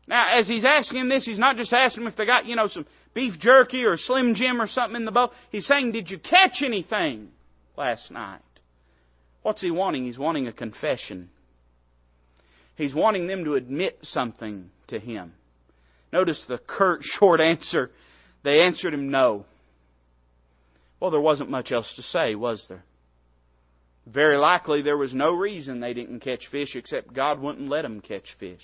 Now, 0.09 0.39
as 0.39 0.47
he's 0.47 0.65
asking 0.65 1.07
this, 1.07 1.23
he's 1.23 1.37
not 1.37 1.55
just 1.55 1.71
asking 1.71 2.03
them 2.03 2.11
if 2.11 2.17
they 2.17 2.25
got, 2.25 2.47
you 2.47 2.55
know, 2.55 2.67
some 2.67 2.87
beef 3.13 3.39
jerky 3.39 3.83
or 3.83 3.97
Slim 3.97 4.35
Jim 4.35 4.61
or 4.61 4.67
something 4.67 4.95
in 4.95 5.05
the 5.05 5.11
boat. 5.11 5.31
He's 5.51 5.67
saying, 5.67 5.91
Did 5.91 6.09
you 6.09 6.19
catch 6.19 6.61
anything 6.63 7.29
last 7.77 8.11
night? 8.11 8.41
What's 9.41 9.61
he 9.61 9.71
wanting? 9.71 10.05
He's 10.05 10.17
wanting 10.17 10.47
a 10.47 10.53
confession. 10.53 11.29
He's 12.75 12.93
wanting 12.93 13.27
them 13.27 13.43
to 13.45 13.55
admit 13.55 13.99
something 14.03 14.69
to 14.87 14.99
him. 14.99 15.33
Notice 16.11 16.43
the 16.47 16.59
curt, 16.59 17.01
short 17.19 17.41
answer. 17.41 17.91
They 18.43 18.61
answered 18.61 18.93
him 18.93 19.09
no. 19.09 19.45
Well, 20.99 21.11
there 21.11 21.21
wasn't 21.21 21.49
much 21.49 21.71
else 21.71 21.91
to 21.95 22.01
say, 22.03 22.35
was 22.35 22.65
there? 22.67 22.83
Very 24.05 24.37
likely 24.37 24.81
there 24.81 24.97
was 24.97 25.13
no 25.13 25.31
reason 25.31 25.79
they 25.79 25.93
didn't 25.93 26.21
catch 26.21 26.47
fish 26.51 26.75
except 26.75 27.13
God 27.13 27.39
wouldn't 27.39 27.69
let 27.69 27.83
them 27.83 28.01
catch 28.01 28.25
fish. 28.39 28.61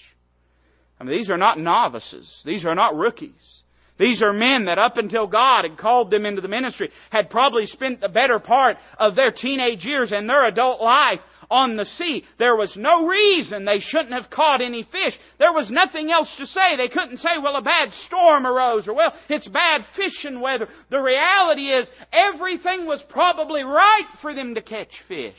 I 0.99 1.03
mean, 1.03 1.17
these 1.17 1.29
are 1.29 1.37
not 1.37 1.59
novices. 1.59 2.41
These 2.45 2.65
are 2.65 2.75
not 2.75 2.95
rookies. 2.95 3.63
These 3.97 4.21
are 4.21 4.33
men 4.33 4.65
that 4.65 4.77
up 4.77 4.97
until 4.97 5.25
God 5.25 5.63
had 5.63 5.77
called 5.77 6.11
them 6.11 6.25
into 6.25 6.41
the 6.41 6.49
ministry 6.49 6.91
had 7.11 7.29
probably 7.29 7.65
spent 7.65 8.01
the 8.01 8.09
better 8.09 8.39
part 8.39 8.77
of 8.99 9.15
their 9.15 9.31
teenage 9.31 9.85
years 9.85 10.11
and 10.11 10.29
their 10.29 10.45
adult 10.45 10.81
life 10.81 11.21
on 11.49 11.77
the 11.77 11.85
sea. 11.85 12.25
There 12.37 12.55
was 12.55 12.75
no 12.75 13.07
reason 13.07 13.63
they 13.63 13.79
shouldn't 13.79 14.11
have 14.11 14.29
caught 14.29 14.61
any 14.61 14.83
fish. 14.83 15.17
There 15.39 15.53
was 15.53 15.71
nothing 15.71 16.11
else 16.11 16.33
to 16.37 16.45
say. 16.45 16.75
They 16.75 16.89
couldn't 16.89 17.17
say, 17.17 17.37
well, 17.41 17.55
a 17.55 17.61
bad 17.61 17.89
storm 18.05 18.45
arose 18.45 18.87
or, 18.87 18.95
well, 18.95 19.13
it's 19.29 19.47
bad 19.47 19.85
fishing 19.95 20.41
weather. 20.41 20.67
The 20.89 20.99
reality 20.99 21.69
is 21.71 21.89
everything 22.11 22.87
was 22.87 23.03
probably 23.09 23.63
right 23.63 24.07
for 24.21 24.33
them 24.33 24.55
to 24.55 24.61
catch 24.61 24.91
fish. 25.07 25.35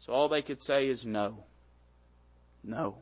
So 0.00 0.12
all 0.12 0.28
they 0.28 0.42
could 0.42 0.60
say 0.62 0.86
is 0.86 1.04
no. 1.04 1.44
No. 2.62 2.96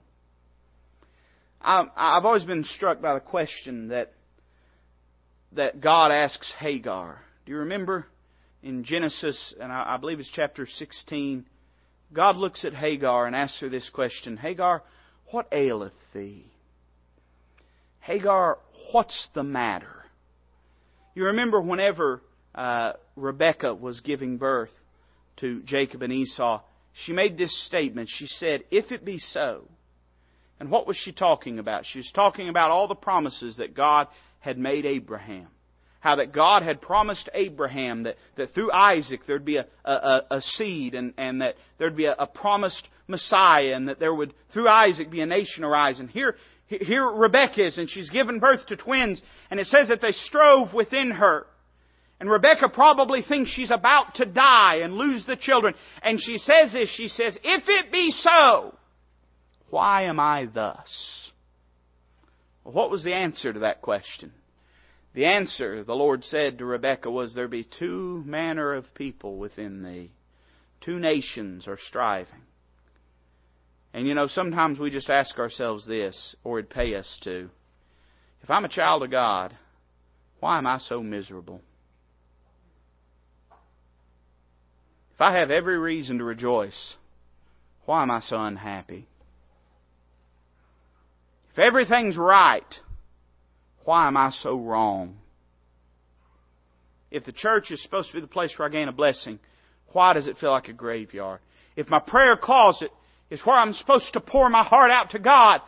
I've 1.61 2.25
always 2.25 2.45
been 2.45 2.65
struck 2.65 3.01
by 3.01 3.15
the 3.15 3.21
question 3.21 3.89
that 3.89 4.13
that 5.53 5.81
God 5.81 6.11
asks 6.11 6.53
Hagar. 6.59 7.19
Do 7.47 7.53
you 7.53 7.59
remember 7.59 8.07
in 8.63 8.85
Genesis, 8.85 9.55
and 9.61 9.73
I 9.73 9.97
believe 9.97 10.21
it's 10.21 10.31
chapter 10.35 10.67
16, 10.67 11.47
God 12.13 12.37
looks 12.37 12.65
at 12.65 12.75
Hagar 12.75 13.27
and 13.27 13.35
asks 13.35 13.61
her 13.61 13.69
this 13.69 13.89
question 13.91 14.37
Hagar, 14.37 14.83
what 15.31 15.49
aileth 15.53 15.93
thee? 16.15 16.47
Hagar, 18.01 18.59
what's 18.93 19.29
the 19.35 19.43
matter? 19.43 20.05
You 21.15 21.25
remember 21.25 21.61
whenever 21.61 22.23
uh, 22.55 22.93
Rebekah 23.17 23.75
was 23.75 24.01
giving 24.01 24.39
birth 24.39 24.73
to 25.39 25.63
Jacob 25.63 26.03
and 26.03 26.13
Esau, 26.13 26.63
she 27.05 27.13
made 27.13 27.37
this 27.37 27.67
statement. 27.67 28.09
She 28.13 28.27
said, 28.27 28.65
If 28.71 28.91
it 28.93 29.05
be 29.05 29.19
so, 29.19 29.65
and 30.61 30.71
what 30.71 30.87
was 30.87 30.97
she 30.97 31.13
talking 31.13 31.59
about? 31.59 31.85
She 31.87 31.99
was 31.99 32.11
talking 32.15 32.49
about 32.49 32.71
all 32.71 32.89
the 32.89 32.95
promises 32.95 33.57
that 33.59 33.75
God 33.75 34.09
had 34.41 34.59
made 34.59 34.87
Abraham. 34.87 35.49
How 36.01 36.17
that 36.17 36.33
God 36.33 36.63
had 36.63 36.81
promised 36.81 37.29
Abraham 37.35 38.05
that, 38.05 38.17
that 38.37 38.55
through 38.55 38.73
Isaac 38.73 39.21
there'd 39.27 39.45
be 39.45 39.57
a, 39.57 39.67
a, 39.85 40.23
a 40.31 40.41
seed 40.41 40.95
and, 40.95 41.13
and 41.19 41.41
that 41.41 41.55
there'd 41.79 41.97
be 41.97 42.05
a, 42.05 42.15
a 42.15 42.27
promised 42.27 42.89
Messiah 43.09 43.75
and 43.75 43.89
that 43.89 43.99
there 43.99 44.15
would, 44.15 44.33
through 44.53 44.69
Isaac, 44.69 45.11
be 45.11 45.23
a 45.23 45.27
nation 45.27 45.65
arise. 45.65 45.99
And 45.99 46.09
here, 46.09 46.37
here 46.67 47.05
Rebecca 47.05 47.67
is 47.67 47.79
and 47.79 47.91
she's 47.91 48.11
given 48.11 48.39
birth 48.39 48.67
to 48.67 48.77
twins 48.77 49.21
and 49.51 49.59
it 49.59 49.67
says 49.67 49.89
that 49.89 50.01
they 50.01 50.13
strove 50.13 50.73
within 50.73 51.11
her. 51.11 51.47
And 52.21 52.31
Rebecca 52.31 52.69
probably 52.69 53.23
thinks 53.23 53.51
she's 53.51 53.71
about 53.71 54.17
to 54.17 54.25
die 54.25 54.81
and 54.83 54.95
lose 54.95 55.25
the 55.27 55.37
children. 55.37 55.75
And 56.03 56.21
she 56.21 56.39
says 56.39 56.73
this, 56.73 56.91
she 56.91 57.09
says, 57.09 57.37
if 57.43 57.65
it 57.67 57.93
be 57.93 58.11
so, 58.11 58.75
why 59.71 60.05
am 60.05 60.19
I 60.19 60.47
thus? 60.47 61.31
Well, 62.65 62.75
what 62.75 62.91
was 62.91 63.05
the 63.05 63.15
answer 63.15 63.53
to 63.53 63.61
that 63.61 63.83
question? 63.83 64.33
The 65.15 65.27
answer, 65.27 65.83
the 65.85 65.95
Lord 65.95 66.25
said 66.25 66.59
to 66.59 66.65
Rebekah, 66.65 67.11
was 67.11 67.35
there 67.35 67.49
be 67.49 67.65
two 67.65 68.23
manner 68.25 68.75
of 68.75 68.95
people 68.95 69.37
within 69.37 69.83
thee. 69.83 70.13
Two 70.81 70.99
nations 70.99 71.67
are 71.67 71.79
striving. 71.89 72.43
And 73.93 74.07
you 74.07 74.15
know, 74.15 74.27
sometimes 74.27 74.79
we 74.79 74.91
just 74.91 75.11
ask 75.11 75.39
ourselves 75.39 75.87
this, 75.87 76.37
or 76.45 76.59
it'd 76.59 76.71
pay 76.71 76.95
us 76.95 77.19
to. 77.25 77.51
If 78.43 78.51
I'm 78.51 78.65
a 78.65 78.69
child 78.69 79.03
of 79.03 79.11
God, 79.11 79.57
why 80.41 80.59
am 80.59 80.67
I 80.67 80.79
so 80.79 81.03
miserable? 81.03 81.63
If 85.15 85.21
I 85.21 85.39
have 85.39 85.51
every 85.51 85.79
reason 85.79 86.19
to 86.19 86.25
rejoice, 86.25 86.95
why 87.87 88.03
am 88.03 88.11
I 88.11 88.21
so 88.21 88.37
unhappy? 88.37 89.08
If 91.59 91.63
everything's 91.63 92.17
right, 92.17 92.73
why 93.83 94.07
am 94.07 94.17
I 94.17 94.31
so 94.31 94.57
wrong? 94.57 95.17
If 97.11 97.25
the 97.25 97.33
church 97.33 97.73
is 97.73 97.83
supposed 97.83 98.11
to 98.11 98.15
be 98.15 98.21
the 98.21 98.29
place 98.29 98.57
where 98.57 98.69
I 98.69 98.71
gain 98.71 98.87
a 98.87 98.93
blessing, 98.93 99.41
why 99.89 100.13
does 100.13 100.29
it 100.29 100.37
feel 100.39 100.53
like 100.53 100.69
a 100.69 100.73
graveyard? 100.73 101.41
If 101.75 101.89
my 101.89 101.99
prayer 101.99 102.37
closet 102.37 102.93
is 103.29 103.41
where 103.45 103.57
I'm 103.57 103.73
supposed 103.73 104.13
to 104.13 104.21
pour 104.21 104.49
my 104.49 104.63
heart 104.63 104.93
out 104.93 105.11
to 105.11 105.19
God, 105.19 105.61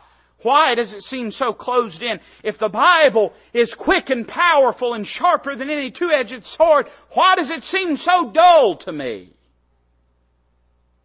why 0.43 0.75
does 0.75 0.93
it 0.93 1.01
seem 1.01 1.29
so 1.29 1.51
closed 1.51 2.01
in? 2.01 2.21
If 2.41 2.57
the 2.57 2.69
Bible 2.69 3.33
is 3.53 3.75
quick 3.77 4.09
and 4.11 4.25
powerful 4.25 4.93
and 4.93 5.05
sharper 5.05 5.57
than 5.57 5.69
any 5.69 5.91
two-edged 5.91 6.45
sword, 6.55 6.87
why 7.15 7.35
does 7.35 7.51
it 7.51 7.63
seem 7.63 7.97
so 7.97 8.31
dull 8.33 8.77
to 8.85 8.93
me? 8.93 9.33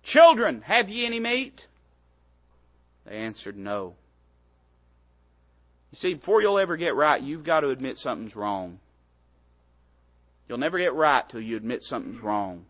Children, 0.05 0.63
have 0.63 0.89
ye 0.89 1.05
any 1.05 1.19
meat? 1.19 1.61
They 3.05 3.17
answered 3.17 3.57
no. 3.57 3.97
You 5.97 6.11
see, 6.11 6.15
before 6.15 6.43
you'll 6.43 6.59
ever 6.59 6.77
get 6.77 6.95
right, 6.95 7.23
you've 7.23 7.45
got 7.45 7.61
to 7.61 7.71
admit 7.71 7.97
something's 7.97 8.37
wrong. 8.37 8.81
You'll 10.47 10.59
never 10.59 10.79
get 10.79 10.93
right 10.93 11.27
till 11.27 11.41
you 11.41 11.57
admit 11.57 11.83
something's 11.83 12.23
wrong. 12.23 12.67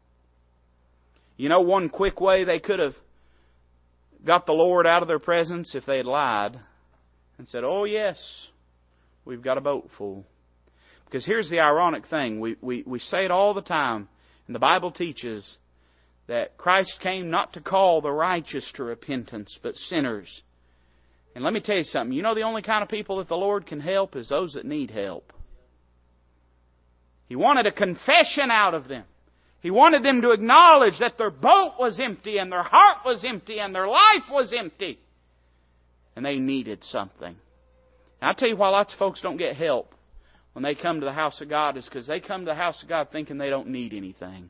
You 1.37 1.49
know 1.49 1.61
one 1.61 1.89
quick 1.89 2.21
way 2.21 2.45
they 2.45 2.61
could 2.61 2.79
have 2.79 2.95
got 4.25 4.47
the 4.47 4.53
Lord 4.53 4.87
out 4.87 5.03
of 5.03 5.09
their 5.09 5.19
presence 5.19 5.75
if 5.75 5.85
they 5.87 5.97
had 5.97 6.07
lied 6.07 6.59
and 7.37 7.49
said, 7.49 7.65
Oh, 7.65 7.83
yes, 7.83 8.17
we've 9.25 9.43
got 9.43 9.59
a 9.59 9.61
boat 9.61 9.91
full. 9.99 10.25
Because 11.05 11.27
here's 11.27 11.51
the 11.51 11.61
ironic 11.61 12.07
thing 12.07 12.39
we, 12.39 12.57
we, 12.61 12.85
we 12.87 13.01
say 13.01 13.25
it 13.25 13.33
all 13.33 13.55
the 13.55 13.61
time, 13.61 14.09
and 14.47 14.55
the 14.55 14.61
Bible 14.61 14.93
teaches 14.93 15.59
that 16.29 16.57
Christ 16.57 16.99
came 17.03 17.29
not 17.31 17.55
to 17.55 17.61
call 17.61 18.01
the 18.01 18.13
righteous 18.13 18.71
to 18.77 18.85
repentance, 18.85 19.59
but 19.63 19.75
sinners. 19.75 20.43
And 21.37 21.45
let 21.45 21.53
me 21.53 21.61
tell 21.61 21.77
you 21.77 21.85
something. 21.85 22.17
You 22.17 22.23
know 22.23 22.35
the 22.35 22.45
only 22.45 22.63
kind 22.63 22.83
of 22.83 22.89
people 22.89 23.19
that 23.19 23.29
the 23.29 23.37
Lord 23.37 23.67
can 23.67 23.79
help 23.79 24.17
is 24.17 24.31
those 24.31 24.55
that 24.55 24.65
need 24.65 24.91
help. 24.91 25.35
He 27.27 27.37
wanted 27.37 27.67
a 27.67 27.73
confession 27.73 28.51
out 28.51 28.73
of 28.73 28.89
them. 28.89 29.05
He 29.61 29.71
wanted 29.71 30.03
them 30.03 30.23
to 30.23 30.31
acknowledge 30.31 30.99
that 30.99 31.19
their 31.19 31.29
boat 31.29 31.75
was 31.79 32.01
empty 32.01 32.39
and 32.39 32.51
their 32.51 32.63
heart 32.63 33.05
was 33.05 33.23
empty 33.23 33.59
and 33.59 33.75
their 33.75 33.87
life 33.87 34.23
was 34.31 34.55
empty. 34.57 34.99
And 36.17 36.25
they 36.25 36.37
needed 36.37 36.83
something. 36.85 37.37
And 38.23 38.31
I 38.31 38.33
tell 38.33 38.49
you 38.49 38.57
why 38.57 38.71
lots 38.71 38.95
of 38.95 38.99
folks 38.99 39.21
don't 39.21 39.37
get 39.37 39.57
help 39.57 39.95
when 40.55 40.63
they 40.63 40.75
come 40.75 41.01
to 41.01 41.05
the 41.05 41.13
house 41.13 41.43
of 41.43 41.51
God 41.51 41.77
is 41.77 41.85
because 41.85 42.07
they 42.07 42.19
come 42.19 42.47
to 42.47 42.51
the 42.53 42.55
house 42.55 42.83
of 42.83 42.89
God 42.89 43.09
thinking 43.13 43.37
they 43.37 43.51
don't 43.51 43.69
need 43.69 43.93
anything. 43.93 44.49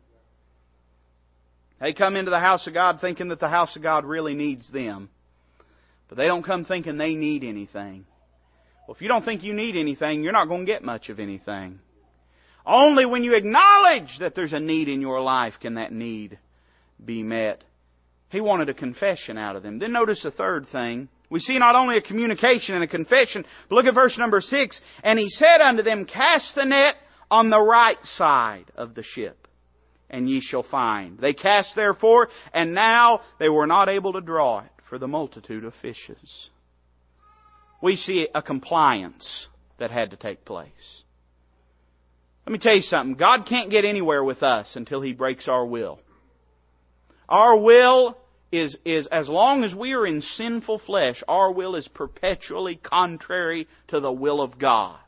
They 1.80 1.94
come 1.94 2.14
into 2.14 2.30
the 2.30 2.38
house 2.38 2.64
of 2.68 2.74
God 2.74 2.98
thinking 3.00 3.30
that 3.30 3.40
the 3.40 3.48
house 3.48 3.74
of 3.74 3.82
God 3.82 4.04
really 4.04 4.34
needs 4.34 4.70
them. 4.70 5.10
But 6.08 6.18
they 6.18 6.26
don't 6.26 6.44
come 6.44 6.64
thinking 6.64 6.96
they 6.96 7.14
need 7.14 7.42
anything. 7.42 8.06
Well, 8.86 8.94
if 8.94 9.02
you 9.02 9.08
don't 9.08 9.24
think 9.24 9.42
you 9.42 9.54
need 9.54 9.76
anything, 9.76 10.22
you're 10.22 10.32
not 10.32 10.48
going 10.48 10.64
to 10.64 10.72
get 10.72 10.84
much 10.84 11.08
of 11.08 11.18
anything. 11.18 11.80
Only 12.64 13.06
when 13.06 13.24
you 13.24 13.34
acknowledge 13.34 14.18
that 14.20 14.34
there's 14.34 14.52
a 14.52 14.60
need 14.60 14.88
in 14.88 15.00
your 15.00 15.20
life 15.20 15.54
can 15.60 15.74
that 15.74 15.92
need 15.92 16.38
be 17.04 17.22
met. 17.22 17.62
He 18.28 18.40
wanted 18.40 18.68
a 18.68 18.74
confession 18.74 19.38
out 19.38 19.56
of 19.56 19.62
them. 19.62 19.78
Then 19.78 19.92
notice 19.92 20.22
the 20.22 20.30
third 20.30 20.66
thing. 20.70 21.08
We 21.30 21.40
see 21.40 21.58
not 21.58 21.74
only 21.74 21.96
a 21.96 22.02
communication 22.02 22.74
and 22.74 22.84
a 22.84 22.88
confession, 22.88 23.44
but 23.68 23.76
look 23.76 23.86
at 23.86 23.94
verse 23.94 24.16
number 24.18 24.40
six. 24.40 24.80
And 25.02 25.18
he 25.18 25.28
said 25.28 25.60
unto 25.60 25.82
them, 25.82 26.04
Cast 26.04 26.54
the 26.54 26.64
net 26.64 26.94
on 27.30 27.50
the 27.50 27.60
right 27.60 27.98
side 28.04 28.66
of 28.76 28.94
the 28.94 29.02
ship, 29.02 29.48
and 30.08 30.28
ye 30.30 30.40
shall 30.40 30.62
find. 30.62 31.18
They 31.18 31.32
cast 31.32 31.74
therefore, 31.74 32.28
and 32.52 32.74
now 32.74 33.22
they 33.40 33.48
were 33.48 33.66
not 33.66 33.88
able 33.88 34.12
to 34.12 34.20
draw 34.20 34.60
it 34.60 34.70
for 34.88 34.98
the 34.98 35.08
multitude 35.08 35.64
of 35.64 35.74
fishes. 35.82 36.50
We 37.82 37.96
see 37.96 38.28
a 38.34 38.42
compliance 38.42 39.48
that 39.78 39.90
had 39.90 40.10
to 40.10 40.16
take 40.16 40.44
place. 40.44 41.02
Let 42.46 42.52
me 42.52 42.58
tell 42.58 42.76
you 42.76 42.82
something. 42.82 43.16
God 43.16 43.46
can't 43.48 43.70
get 43.70 43.84
anywhere 43.84 44.22
with 44.22 44.42
us 44.42 44.76
until 44.76 45.00
He 45.00 45.12
breaks 45.12 45.48
our 45.48 45.66
will. 45.66 45.98
Our 47.28 47.58
will 47.58 48.16
is, 48.52 48.76
is 48.84 49.08
as 49.10 49.28
long 49.28 49.64
as 49.64 49.74
we 49.74 49.92
are 49.92 50.06
in 50.06 50.20
sinful 50.20 50.80
flesh, 50.86 51.22
our 51.26 51.52
will 51.52 51.74
is 51.74 51.88
perpetually 51.88 52.76
contrary 52.76 53.66
to 53.88 53.98
the 53.98 54.12
will 54.12 54.40
of 54.40 54.58
God. 54.58 54.98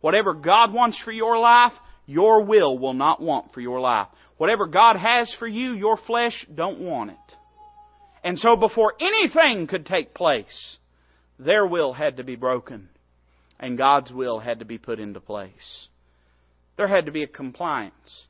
Whatever 0.00 0.32
God 0.32 0.72
wants 0.72 0.98
for 1.04 1.12
your 1.12 1.38
life, 1.38 1.72
your 2.06 2.44
will 2.44 2.78
will 2.78 2.94
not 2.94 3.20
want 3.20 3.52
for 3.52 3.60
your 3.60 3.80
life. 3.80 4.08
Whatever 4.36 4.66
God 4.66 4.96
has 4.96 5.34
for 5.38 5.46
you, 5.46 5.72
your 5.74 5.96
flesh 5.96 6.46
don't 6.54 6.80
want 6.80 7.10
it. 7.10 7.36
And 8.22 8.38
so 8.38 8.56
before 8.56 8.94
anything 9.00 9.66
could 9.66 9.86
take 9.86 10.14
place, 10.14 10.78
their 11.38 11.66
will 11.66 11.92
had 11.92 12.18
to 12.18 12.24
be 12.24 12.36
broken 12.36 12.88
and 13.60 13.78
God's 13.78 14.12
will 14.12 14.40
had 14.40 14.58
to 14.58 14.64
be 14.64 14.78
put 14.78 14.98
into 14.98 15.20
place. 15.20 15.88
There 16.76 16.88
had 16.88 17.06
to 17.06 17.12
be 17.12 17.22
a 17.22 17.28
compliance. 17.28 18.26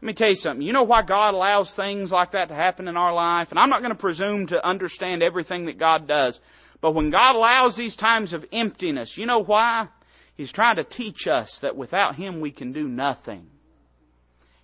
Let 0.00 0.06
me 0.06 0.14
tell 0.14 0.28
you 0.28 0.34
something. 0.34 0.66
You 0.66 0.72
know 0.72 0.82
why 0.82 1.02
God 1.02 1.34
allows 1.34 1.72
things 1.76 2.10
like 2.10 2.32
that 2.32 2.48
to 2.48 2.54
happen 2.54 2.88
in 2.88 2.96
our 2.96 3.14
life? 3.14 3.48
And 3.50 3.58
I'm 3.58 3.70
not 3.70 3.80
going 3.80 3.92
to 3.92 3.98
presume 3.98 4.48
to 4.48 4.66
understand 4.66 5.22
everything 5.22 5.66
that 5.66 5.78
God 5.78 6.08
does. 6.08 6.38
But 6.80 6.92
when 6.92 7.10
God 7.10 7.36
allows 7.36 7.76
these 7.76 7.96
times 7.96 8.32
of 8.32 8.44
emptiness, 8.52 9.14
you 9.16 9.26
know 9.26 9.44
why? 9.44 9.86
He's 10.34 10.52
trying 10.52 10.76
to 10.76 10.84
teach 10.84 11.28
us 11.30 11.56
that 11.62 11.76
without 11.76 12.16
Him 12.16 12.40
we 12.40 12.50
can 12.50 12.72
do 12.72 12.88
nothing. 12.88 13.46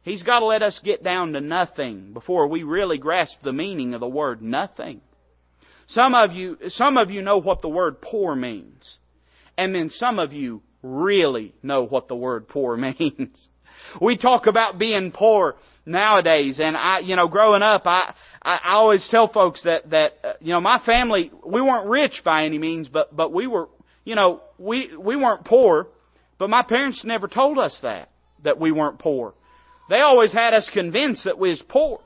He's 0.09 0.23
got 0.23 0.41
to 0.41 0.47
let 0.47 0.63
us 0.63 0.81
get 0.83 1.05
down 1.05 1.33
to 1.35 1.41
nothing 1.41 2.13
before 2.13 2.49
we 2.49 2.63
really 2.63 2.99
grasp 2.99 3.37
the 3.43 3.53
meaning 3.53 3.95
of 3.95 4.01
the 4.01 4.09
word 4.09 4.43
nothing. 4.43 5.01
Some 5.89 6.15
of 6.15 6.33
you, 6.33 6.59
some 6.69 6.97
of 6.97 7.11
you 7.11 7.23
know 7.23 7.41
what 7.41 7.63
the 7.63 7.69
word 7.69 8.01
poor 8.01 8.35
means. 8.35 8.99
And 9.57 9.75
then 9.75 9.89
some 9.89 10.19
of 10.19 10.33
you 10.33 10.63
really 10.83 11.55
know 11.63 11.85
what 11.85 12.09
the 12.09 12.15
word 12.17 12.49
poor 12.49 12.77
means. 13.01 13.49
We 14.01 14.17
talk 14.17 14.47
about 14.47 14.79
being 14.79 15.13
poor 15.13 15.57
nowadays, 15.87 16.59
and 16.61 16.77
I, 16.77 16.99
you 16.99 17.15
know, 17.17 17.29
growing 17.29 17.63
up, 17.63 17.83
I, 17.87 18.15
I, 18.43 18.57
I 18.57 18.73
always 18.73 19.07
tell 19.09 19.33
folks 19.33 19.63
that 19.63 19.91
that 19.91 20.15
uh, 20.25 20.33
you 20.41 20.53
know 20.53 20.61
my 20.61 20.81
family 20.85 21.31
we 21.47 21.63
weren't 21.63 21.89
rich 21.89 22.23
by 22.25 22.45
any 22.45 22.59
means, 22.59 22.89
but 22.89 23.15
but 23.15 23.33
we 23.33 23.47
were, 23.47 23.69
you 24.05 24.17
know, 24.17 24.41
we 24.59 24.97
we 24.97 25.15
weren't 25.15 25.45
poor, 25.45 25.87
but 26.39 26.51
my 26.51 26.63
parents 26.63 27.05
never 27.05 27.29
told 27.29 27.57
us 27.57 27.79
that 27.83 28.11
that 28.43 28.59
we 28.59 28.73
weren't 28.73 28.99
poor. 28.99 29.35
They 29.89 30.01
always 30.01 30.33
had 30.33 30.55
us 30.55 30.71
convinced 30.73 31.25
that 31.25 31.39
we 31.39 31.51
was 31.51 31.63
poor. 31.69 32.01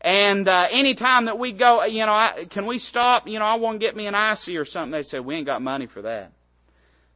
And 0.00 0.46
uh, 0.46 0.66
any 0.70 0.94
time 0.94 1.26
that 1.26 1.38
we 1.38 1.52
go, 1.52 1.84
you 1.84 2.06
know, 2.06 2.12
I, 2.12 2.44
can 2.50 2.66
we 2.66 2.78
stop? 2.78 3.26
You 3.26 3.38
know, 3.38 3.44
I 3.44 3.56
want 3.56 3.80
to 3.80 3.86
get 3.86 3.96
me 3.96 4.06
an 4.06 4.14
icy 4.14 4.56
or 4.56 4.64
something. 4.64 4.92
They 4.92 5.02
said 5.02 5.24
we 5.24 5.34
ain't 5.34 5.46
got 5.46 5.60
money 5.60 5.88
for 5.92 6.02
that. 6.02 6.32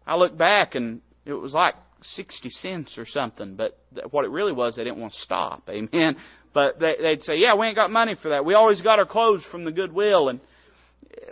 I 0.07 0.17
look 0.17 0.37
back 0.37 0.75
and 0.75 1.01
it 1.25 1.33
was 1.33 1.55
like 1.55 1.75
60 2.03 2.51
cents 2.51 2.99
or 2.99 3.07
something, 3.07 3.55
but 3.55 3.79
what 4.11 4.25
it 4.25 4.31
really 4.31 4.53
was, 4.53 4.77
they 4.77 4.85
didn't 4.85 4.99
want 4.99 5.13
to 5.13 5.21
stop. 5.21 5.63
Amen. 5.69 6.17
But 6.53 6.81
they, 6.81 6.95
they'd 7.01 7.23
say, 7.23 7.37
yeah, 7.37 7.55
we 7.55 7.67
ain't 7.67 7.77
got 7.77 7.91
money 7.91 8.17
for 8.21 8.31
that. 8.31 8.45
We 8.45 8.55
always 8.55 8.83
got 8.83 8.99
our 8.99 9.07
clothes 9.07 9.45
from 9.51 9.65
the 9.65 9.73
Goodwill 9.73 10.29
and 10.29 10.41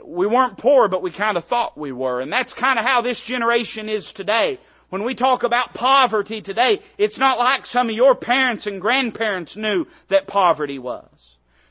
we 0.04 0.26
weren't 0.26 0.58
poor, 0.58 0.88
but 0.88 1.02
we 1.02 1.12
kind 1.12 1.36
of 1.36 1.44
thought 1.46 1.76
we 1.76 1.92
were. 1.92 2.20
And 2.20 2.32
that's 2.32 2.54
kind 2.54 2.78
of 2.78 2.84
how 2.84 3.02
this 3.02 3.20
generation 3.26 3.88
is 3.88 4.10
today. 4.14 4.58
When 4.90 5.04
we 5.04 5.14
talk 5.14 5.44
about 5.44 5.72
poverty 5.72 6.42
today, 6.42 6.80
it's 6.98 7.18
not 7.18 7.38
like 7.38 7.64
some 7.64 7.88
of 7.88 7.94
your 7.94 8.14
parents 8.14 8.66
and 8.66 8.80
grandparents 8.80 9.56
knew 9.56 9.86
that 10.10 10.26
poverty 10.26 10.78
was. 10.78 11.08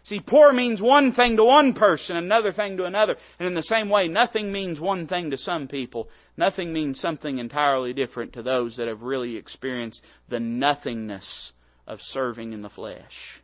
See, 0.04 0.22
poor 0.22 0.54
means 0.54 0.82
one 0.82 1.14
thing 1.14 1.36
to 1.36 1.44
one 1.44 1.74
person, 1.74 2.16
another 2.16 2.54
thing 2.54 2.78
to 2.78 2.86
another. 2.86 3.16
And 3.38 3.48
in 3.48 3.54
the 3.54 3.62
same 3.62 3.90
way, 3.90 4.08
nothing 4.08 4.52
means 4.52 4.80
one 4.80 5.06
thing 5.06 5.32
to 5.32 5.38
some 5.38 5.68
people. 5.68 6.08
Nothing 6.38 6.72
means 6.72 7.00
something 7.00 7.38
entirely 7.38 7.94
different 7.94 8.34
to 8.34 8.42
those 8.42 8.78
that 8.78 8.88
have 8.88 9.02
really 9.02 9.36
experienced 9.36 10.02
the 10.30 10.40
nothingness 10.40 11.52
of 11.86 12.00
serving 12.00 12.54
in 12.54 12.62
the 12.62 12.70
flesh. 12.70 13.42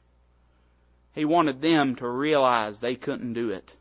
He 1.13 1.25
wanted 1.25 1.61
them 1.61 1.95
to 1.97 2.09
realize 2.09 2.79
they 2.79 2.95
couldn't 2.95 3.33
do 3.33 3.49
it. 3.49 3.71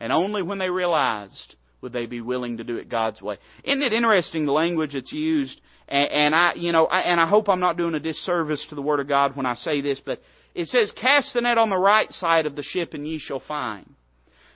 And 0.00 0.12
only 0.12 0.42
when 0.42 0.58
they 0.58 0.70
realized 0.70 1.56
would 1.80 1.92
they 1.92 2.06
be 2.06 2.20
willing 2.20 2.56
to 2.56 2.64
do 2.64 2.76
it 2.76 2.88
God's 2.88 3.20
way. 3.20 3.38
Isn't 3.64 3.82
it 3.82 3.92
interesting 3.92 4.46
the 4.46 4.52
language 4.52 4.94
that's 4.94 5.12
used? 5.12 5.60
And, 5.88 6.10
and 6.10 6.34
I, 6.34 6.54
you 6.54 6.72
know, 6.72 6.86
I, 6.86 7.00
and 7.00 7.20
I 7.20 7.28
hope 7.28 7.48
I'm 7.48 7.60
not 7.60 7.76
doing 7.76 7.94
a 7.94 8.00
disservice 8.00 8.64
to 8.70 8.74
the 8.74 8.82
Word 8.82 9.00
of 9.00 9.08
God 9.08 9.36
when 9.36 9.46
I 9.46 9.54
say 9.54 9.80
this, 9.80 10.00
but 10.04 10.20
it 10.54 10.68
says, 10.68 10.92
Cast 11.00 11.34
the 11.34 11.42
net 11.42 11.58
on 11.58 11.70
the 11.70 11.76
right 11.76 12.10
side 12.10 12.46
of 12.46 12.56
the 12.56 12.62
ship 12.62 12.94
and 12.94 13.06
ye 13.06 13.18
shall 13.18 13.40
find. 13.40 13.88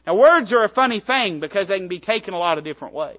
Now 0.07 0.17
words 0.17 0.53
are 0.53 0.65
a 0.65 0.69
funny 0.69 1.01
thing 1.01 1.41
because 1.41 1.69
they 1.69 1.79
can 1.79 1.89
be 1.89 2.01
taken 2.01 2.33
a 2.33 2.39
lot 2.39 2.59
of 2.59 2.65
different 2.65 2.95
ways. 2.95 3.19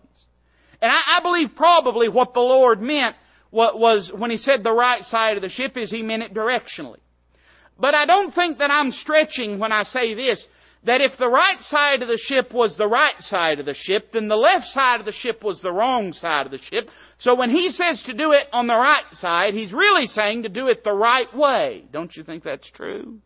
And 0.82 0.92
I, 0.92 1.20
I 1.20 1.22
believe 1.22 1.50
probably 1.56 2.10
what 2.10 2.34
the 2.34 2.40
Lord 2.40 2.82
meant 2.82 3.16
was 3.52 4.12
when 4.16 4.32
He 4.32 4.38
said 4.38 4.64
the 4.64 4.74
right 4.74 5.04
side 5.04 5.36
of 5.36 5.44
the 5.44 5.50
ship 5.50 5.78
is 5.78 5.92
He 5.92 6.02
meant 6.02 6.24
it 6.24 6.34
directionally. 6.34 6.98
But 7.80 7.96
I 7.96 8.06
don't 8.06 8.34
think 8.34 8.60
that 8.60 8.72
I'm 8.72 8.92
stretching 8.92 9.60
when 9.60 9.72
I 9.72 9.84
say 9.84 10.14
this 10.14 10.46
that 10.84 11.02
if 11.02 11.12
the 11.20 11.30
right 11.30 11.62
side 11.62 12.02
of 12.02 12.08
the 12.08 12.18
ship 12.18 12.54
was 12.54 12.76
the 12.76 12.88
right 12.88 13.20
side 13.20 13.60
of 13.60 13.66
the 13.66 13.76
ship, 13.76 14.12
then 14.14 14.28
the 14.28 14.36
left 14.36 14.66
side 14.66 15.00
of 15.00 15.06
the 15.06 15.12
ship 15.12 15.44
was 15.44 15.62
the 15.62 15.72
wrong 15.72 16.12
side 16.12 16.48
of 16.48 16.52
the 16.52 16.58
ship. 16.58 16.90
So 17.20 17.36
when 17.36 17.52
he 17.52 17.70
says 17.70 18.02
to 18.08 18.14
do 18.14 18.32
it 18.32 18.48
on 18.52 18.66
the 18.66 18.76
right 18.76 19.04
side, 19.12 19.54
he's 19.54 19.74
really 19.74 20.08
saying 20.08 20.44
to 20.44 20.50
do 20.50 20.68
it 20.68 20.84
the 20.84 20.94
right 20.94 21.34
way. 21.36 21.86
Don't 21.92 22.16
you 22.16 22.24
think 22.24 22.44
that's 22.44 22.70
true? 22.72 23.20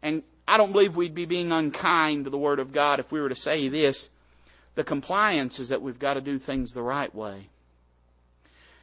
And 0.00 0.22
I 0.46 0.58
don't 0.58 0.72
believe 0.72 0.94
we'd 0.94 1.14
be 1.14 1.26
being 1.26 1.50
unkind 1.50 2.24
to 2.24 2.30
the 2.30 2.38
Word 2.38 2.60
of 2.60 2.72
God 2.72 3.00
if 3.00 3.10
we 3.10 3.20
were 3.20 3.28
to 3.28 3.36
say 3.36 3.68
this. 3.68 4.08
The 4.74 4.84
compliance 4.84 5.58
is 5.58 5.70
that 5.70 5.82
we've 5.82 5.98
got 5.98 6.14
to 6.14 6.20
do 6.20 6.38
things 6.38 6.72
the 6.72 6.82
right 6.82 7.12
way. 7.12 7.48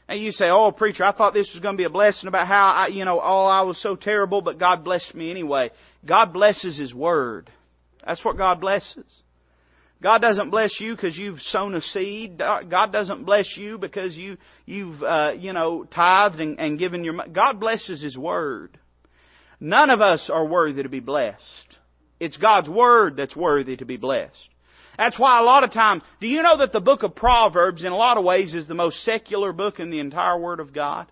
And 0.10 0.20
you 0.20 0.32
say, 0.32 0.50
oh, 0.50 0.72
preacher, 0.72 1.04
I 1.04 1.12
thought 1.12 1.36
this 1.36 1.52
was 1.54 1.62
going 1.62 1.76
to 1.76 1.78
be 1.78 1.84
a 1.84 1.90
blessing 1.90 2.28
about 2.28 2.48
how, 2.48 2.70
I, 2.70 2.88
you 2.88 3.06
know, 3.06 3.22
oh, 3.24 3.46
I 3.46 3.62
was 3.62 3.80
so 3.80 3.96
terrible, 3.96 4.42
but 4.42 4.58
God 4.58 4.84
blessed 4.84 5.14
me 5.14 5.30
anyway. 5.30 5.70
God 6.04 6.34
blesses 6.34 6.80
His 6.80 6.96
Word. 6.96 7.52
That's 8.04 8.26
what 8.26 8.36
God 8.36 8.60
blesses. 8.60 9.06
God 10.02 10.20
doesn't 10.20 10.50
bless 10.50 10.80
you 10.80 10.96
because 10.96 11.16
you've 11.16 11.40
sown 11.42 11.76
a 11.76 11.82
seed. 11.82 12.40
God 12.40 12.92
doesn't 12.92 13.24
bless 13.24 13.56
you 13.56 13.78
because 13.78 14.18
you, 14.18 14.38
you've, 14.66 15.04
uh, 15.04 15.34
you 15.38 15.54
know, 15.54 15.84
tithed 15.84 16.40
and, 16.40 16.60
and 16.60 16.80
given 16.80 17.04
your 17.04 17.14
money. 17.14 17.32
God 17.32 17.60
blesses 17.60 18.02
His 18.02 18.18
Word. 18.18 18.80
None 19.60 19.92
of 19.92 20.02
us 20.02 20.28
are 20.34 20.46
worthy 20.48 20.82
to 20.82 20.90
be 20.90 21.02
blessed. 21.02 21.78
It's 22.20 22.38
God's 22.38 22.68
Word 22.68 23.16
that's 23.16 23.36
worthy 23.36 23.78
to 23.78 23.86
be 23.86 23.98
blessed. 23.98 24.50
That's 25.00 25.18
why 25.18 25.40
a 25.40 25.44
lot 25.44 25.64
of 25.64 25.72
times, 25.72 26.04
do 26.20 26.28
you 26.28 26.42
know 26.42 26.58
that 26.58 26.74
the 26.74 26.82
book 26.82 27.04
of 27.04 27.16
Proverbs 27.16 27.86
in 27.86 27.94
a 27.94 27.96
lot 27.96 28.18
of 28.18 28.26
ways 28.26 28.54
is 28.54 28.68
the 28.68 28.74
most 28.74 29.02
secular 29.06 29.54
book 29.54 29.80
in 29.80 29.92
the 29.92 30.02
entire 30.02 30.38
Word 30.38 30.60
of 30.60 30.74
God? 30.74 31.10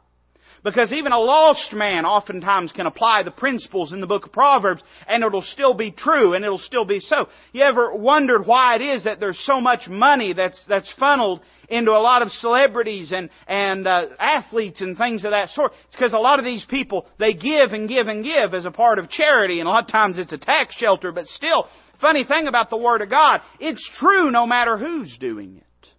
Because 0.63 0.91
even 0.91 1.11
a 1.11 1.19
lost 1.19 1.73
man 1.73 2.05
oftentimes 2.05 2.71
can 2.71 2.87
apply 2.87 3.23
the 3.23 3.31
principles 3.31 3.93
in 3.93 4.01
the 4.01 4.07
book 4.07 4.25
of 4.25 4.31
Proverbs 4.31 4.81
and 5.07 5.23
it'll 5.23 5.41
still 5.41 5.73
be 5.73 5.91
true 5.91 6.33
and 6.33 6.43
it'll 6.43 6.57
still 6.57 6.85
be 6.85 6.99
so. 6.99 7.27
You 7.53 7.63
ever 7.63 7.93
wondered 7.93 8.45
why 8.45 8.75
it 8.75 8.81
is 8.81 9.03
that 9.05 9.19
there's 9.19 9.39
so 9.45 9.61
much 9.61 9.87
money 9.87 10.33
that's, 10.33 10.63
that's 10.67 10.93
funneled 10.99 11.41
into 11.69 11.91
a 11.91 11.99
lot 11.99 12.21
of 12.21 12.29
celebrities 12.29 13.11
and, 13.11 13.29
and 13.47 13.87
uh, 13.87 14.07
athletes 14.19 14.81
and 14.81 14.97
things 14.97 15.25
of 15.25 15.31
that 15.31 15.49
sort? 15.49 15.73
It's 15.87 15.95
because 15.95 16.13
a 16.13 16.17
lot 16.17 16.39
of 16.39 16.45
these 16.45 16.65
people, 16.65 17.07
they 17.19 17.33
give 17.33 17.71
and 17.71 17.87
give 17.87 18.07
and 18.07 18.23
give 18.23 18.53
as 18.53 18.65
a 18.65 18.71
part 18.71 18.99
of 18.99 19.09
charity 19.09 19.59
and 19.59 19.67
a 19.67 19.71
lot 19.71 19.83
of 19.83 19.91
times 19.91 20.17
it's 20.17 20.33
a 20.33 20.37
tax 20.37 20.75
shelter, 20.75 21.11
but 21.11 21.25
still, 21.25 21.67
Funny 21.99 22.23
thing 22.25 22.47
about 22.47 22.69
the 22.69 22.77
Word 22.77 23.01
of 23.01 23.09
God, 23.09 23.41
it's 23.59 23.87
true 23.99 24.29
no 24.29 24.45
matter 24.45 24.77
who's 24.77 25.17
doing 25.17 25.57
it. 25.57 25.89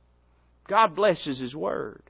God 0.69 0.95
blesses 0.95 1.41
His 1.41 1.55
Word. 1.55 2.03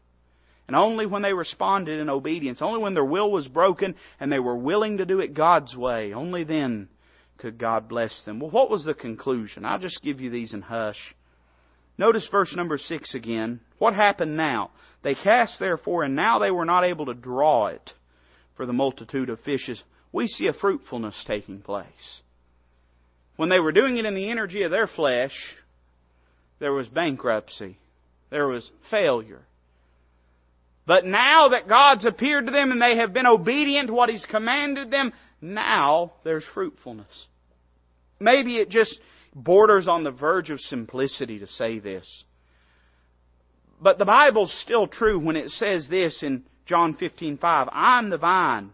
And 0.68 0.76
only 0.76 1.06
when 1.06 1.22
they 1.22 1.32
responded 1.32 1.98
in 1.98 2.10
obedience, 2.10 2.60
only 2.60 2.78
when 2.78 2.92
their 2.92 3.04
will 3.04 3.32
was 3.32 3.48
broken 3.48 3.94
and 4.20 4.30
they 4.30 4.38
were 4.38 4.56
willing 4.56 4.98
to 4.98 5.06
do 5.06 5.20
it 5.20 5.34
God's 5.34 5.74
way, 5.74 6.12
only 6.12 6.44
then 6.44 6.88
could 7.38 7.58
God 7.58 7.88
bless 7.88 8.22
them. 8.24 8.38
Well, 8.38 8.50
what 8.50 8.70
was 8.70 8.84
the 8.84 8.92
conclusion? 8.94 9.64
I'll 9.64 9.78
just 9.78 10.02
give 10.02 10.20
you 10.20 10.28
these 10.28 10.52
in 10.52 10.60
hush. 10.60 11.14
Notice 11.96 12.28
verse 12.30 12.54
number 12.54 12.76
six 12.76 13.14
again. 13.14 13.60
What 13.78 13.94
happened 13.94 14.36
now? 14.36 14.70
They 15.02 15.14
cast 15.14 15.58
therefore, 15.58 16.04
and 16.04 16.14
now 16.14 16.38
they 16.38 16.50
were 16.50 16.66
not 16.66 16.84
able 16.84 17.06
to 17.06 17.14
draw 17.14 17.68
it 17.68 17.90
for 18.56 18.66
the 18.66 18.72
multitude 18.72 19.30
of 19.30 19.40
fishes. 19.40 19.82
We 20.12 20.26
see 20.26 20.48
a 20.48 20.52
fruitfulness 20.52 21.24
taking 21.26 21.62
place. 21.62 22.20
When 23.36 23.48
they 23.48 23.60
were 23.60 23.72
doing 23.72 23.96
it 23.96 24.04
in 24.04 24.14
the 24.14 24.30
energy 24.30 24.64
of 24.64 24.70
their 24.70 24.86
flesh, 24.86 25.32
there 26.58 26.72
was 26.72 26.88
bankruptcy. 26.88 27.78
There 28.30 28.48
was 28.48 28.70
failure. 28.90 29.42
But 30.88 31.04
now 31.04 31.50
that 31.50 31.68
God's 31.68 32.06
appeared 32.06 32.46
to 32.46 32.50
them 32.50 32.72
and 32.72 32.80
they 32.80 32.96
have 32.96 33.12
been 33.12 33.26
obedient 33.26 33.88
to 33.88 33.92
what 33.92 34.08
He's 34.08 34.24
commanded 34.24 34.90
them, 34.90 35.12
now 35.42 36.14
there's 36.24 36.46
fruitfulness. 36.54 37.26
Maybe 38.18 38.56
it 38.56 38.70
just 38.70 38.98
borders 39.34 39.86
on 39.86 40.02
the 40.02 40.10
verge 40.10 40.48
of 40.48 40.58
simplicity 40.58 41.40
to 41.40 41.46
say 41.46 41.78
this. 41.78 42.24
But 43.78 43.98
the 43.98 44.06
Bible's 44.06 44.50
still 44.62 44.86
true 44.86 45.22
when 45.22 45.36
it 45.36 45.50
says 45.50 45.86
this 45.90 46.22
in 46.22 46.44
John 46.64 46.94
15:5, 46.94 47.68
I'm 47.70 48.08
the 48.08 48.16
vine, 48.16 48.70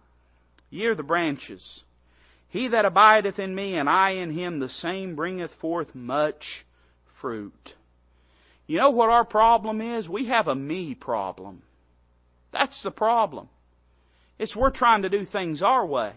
ye 0.71 0.85
are 0.87 0.95
the 0.95 1.03
branches. 1.03 1.83
He 2.49 2.69
that 2.69 2.85
abideth 2.85 3.41
in 3.41 3.53
me 3.57 3.75
and 3.75 3.89
I 3.89 4.11
in 4.11 4.31
him, 4.31 4.61
the 4.61 4.69
same 4.69 5.17
bringeth 5.17 5.51
forth 5.61 5.97
much 5.97 6.65
fruit. 7.21 7.75
You 8.69 8.79
know 8.79 8.91
what 8.91 9.11
our 9.11 9.25
problem 9.25 9.81
is? 9.81 10.09
We 10.09 10.29
have 10.29 10.47
a 10.47 10.55
me 10.55 10.95
problem. 10.95 11.65
That's 12.55 12.83
the 12.83 12.91
problem. 12.91 13.51
It's 14.39 14.57
we're 14.57 14.71
trying 14.71 15.03
to 15.03 15.11
do 15.11 15.27
things 15.27 15.61
our 15.63 15.85
way. 15.85 16.13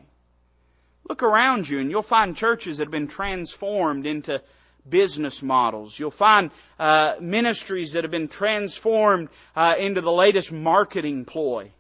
Look 1.10 1.22
around 1.22 1.68
you 1.68 1.80
and 1.80 1.92
you'll 1.92 2.04
find 2.04 2.36
churches 2.36 2.78
that 2.78 2.86
have 2.86 2.92
been 2.92 3.10
transformed 3.10 4.06
into 4.06 4.42
business 4.88 5.40
models. 5.42 5.94
You'll 5.98 6.12
find 6.12 6.50
uh, 6.80 7.16
ministries 7.20 7.92
that 7.94 8.06
have 8.06 8.12
been 8.12 8.30
transformed 8.30 9.28
uh, 9.56 9.74
into 9.78 10.00
the 10.00 10.12
latest 10.12 10.52
marketing 10.54 11.26
ploy. 11.26 11.72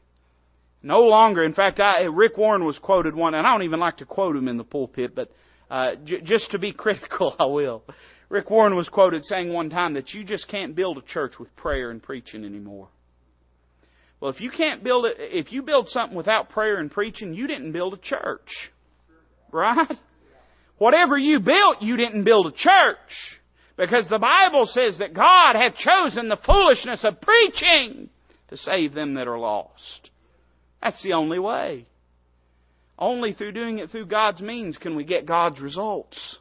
No 0.83 1.01
longer, 1.03 1.43
in 1.43 1.53
fact, 1.53 1.79
I, 1.79 2.01
Rick 2.01 2.37
Warren 2.37 2.65
was 2.65 2.77
quoted 2.79 3.15
one, 3.15 3.33
and 3.33 3.47
I 3.47 3.51
don't 3.53 3.63
even 3.63 3.79
like 3.79 3.97
to 3.97 4.05
quote 4.05 4.35
him 4.35 4.47
in 4.49 4.57
the 4.57 4.65
pulpit, 4.65 5.15
but 5.15 5.29
Uh, 5.69 5.95
j- 6.05 6.21
just 6.23 6.51
to 6.51 6.59
be 6.59 6.71
critical, 6.83 7.35
I 7.39 7.45
will. 7.45 7.83
Rick 8.29 8.49
Warren 8.49 8.75
was 8.75 8.89
quoted 8.89 9.23
saying 9.25 9.51
one 9.51 9.69
time 9.69 9.93
that 9.95 10.13
you 10.13 10.23
just 10.23 10.47
can't 10.47 10.75
build 10.75 10.97
a 10.97 11.01
church 11.01 11.33
with 11.39 11.53
prayer 11.55 11.91
and 11.91 12.01
preaching 12.01 12.45
anymore. 12.45 12.87
Well, 14.19 14.31
if 14.31 14.41
you 14.41 14.49
can't 14.49 14.83
build 14.83 15.05
it, 15.05 15.15
if 15.17 15.51
you 15.51 15.61
build 15.61 15.89
something 15.89 16.17
without 16.17 16.49
prayer 16.49 16.77
and 16.77 16.91
preaching, 16.91 17.33
you 17.33 17.47
didn't 17.47 17.71
build 17.71 17.93
a 17.93 17.97
church. 17.97 18.71
Right? 19.51 19.93
Whatever 20.77 21.17
you 21.17 21.39
built, 21.39 21.81
you 21.81 21.97
didn't 21.97 22.23
build 22.23 22.47
a 22.47 22.51
church. 22.51 22.97
Because 23.77 24.07
the 24.09 24.19
Bible 24.19 24.65
says 24.65 24.97
that 24.99 25.13
God 25.13 25.55
hath 25.55 25.75
chosen 25.75 26.29
the 26.29 26.39
foolishness 26.45 27.03
of 27.03 27.21
preaching 27.21 28.09
to 28.49 28.57
save 28.57 28.93
them 28.93 29.15
that 29.15 29.27
are 29.27 29.37
lost. 29.37 30.09
That's 30.81 31.01
the 31.03 31.13
only 31.13 31.37
way. 31.37 31.85
Only 32.97 33.33
through 33.33 33.51
doing 33.51 33.77
it 33.77 33.91
through 33.91 34.07
God's 34.07 34.41
means 34.41 34.77
can 34.77 34.95
we 34.95 35.03
get 35.03 35.27
God's 35.27 35.61
results. 35.61 36.39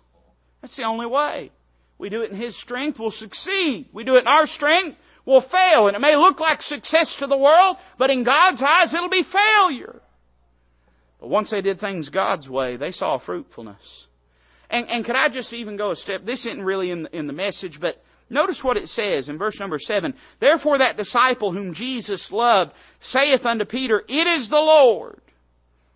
That's 0.63 0.77
the 0.77 0.85
only 0.85 1.07
way. 1.07 1.51
We 1.99 2.09
do 2.09 2.23
it 2.23 2.31
in 2.31 2.41
His 2.41 2.59
strength, 2.63 2.99
we'll 2.99 3.11
succeed. 3.11 3.89
We 3.93 4.05
do 4.05 4.17
it 4.17 4.21
in 4.21 4.29
our 4.29 4.47
strength, 4.47 4.99
we'll 5.27 5.43
fail. 5.43 5.89
And 5.89 5.97
it 5.97 6.01
may 6.01 6.17
look 6.17 6.41
like 6.41 6.63
success 6.63 7.15
to 7.19 7.27
the 7.27 7.37
world, 7.37 7.77
but 7.99 8.11
in 8.11 8.25
God's 8.25 8.63
eyes 8.63 8.95
it'll 8.95 9.11
be 9.11 9.25
failure. 9.31 10.01
But 11.21 11.29
once 11.29 11.51
they 11.51 11.61
did 11.61 11.81
things 11.81 12.09
God's 12.09 12.49
way, 12.49 12.77
they 12.77 12.93
saw 12.93 13.19
fruitfulness. 13.19 14.07
And, 14.71 14.89
and 14.89 15.05
could 15.05 15.17
I 15.17 15.29
just 15.29 15.53
even 15.53 15.77
go 15.77 15.91
a 15.91 15.97
step? 15.97 16.25
This 16.25 16.45
isn't 16.47 16.63
really 16.63 16.91
in 16.91 17.05
the, 17.05 17.17
in 17.17 17.27
the 17.27 17.33
message, 17.33 17.79
but 17.81 18.03
notice 18.29 18.59
what 18.63 18.77
it 18.77 18.89
says 18.89 19.29
in 19.29 19.39
verse 19.39 19.59
number 19.61 19.79
7. 19.79 20.15
Therefore 20.41 20.79
that 20.79 20.97
disciple 20.97 21.53
whom 21.53 21.75
Jesus 21.75 22.27
loved 22.31 22.73
saith 23.01 23.45
unto 23.45 23.65
Peter, 23.65 24.03
It 24.09 24.27
is 24.27 24.49
the 24.49 24.57
Lord. 24.57 25.21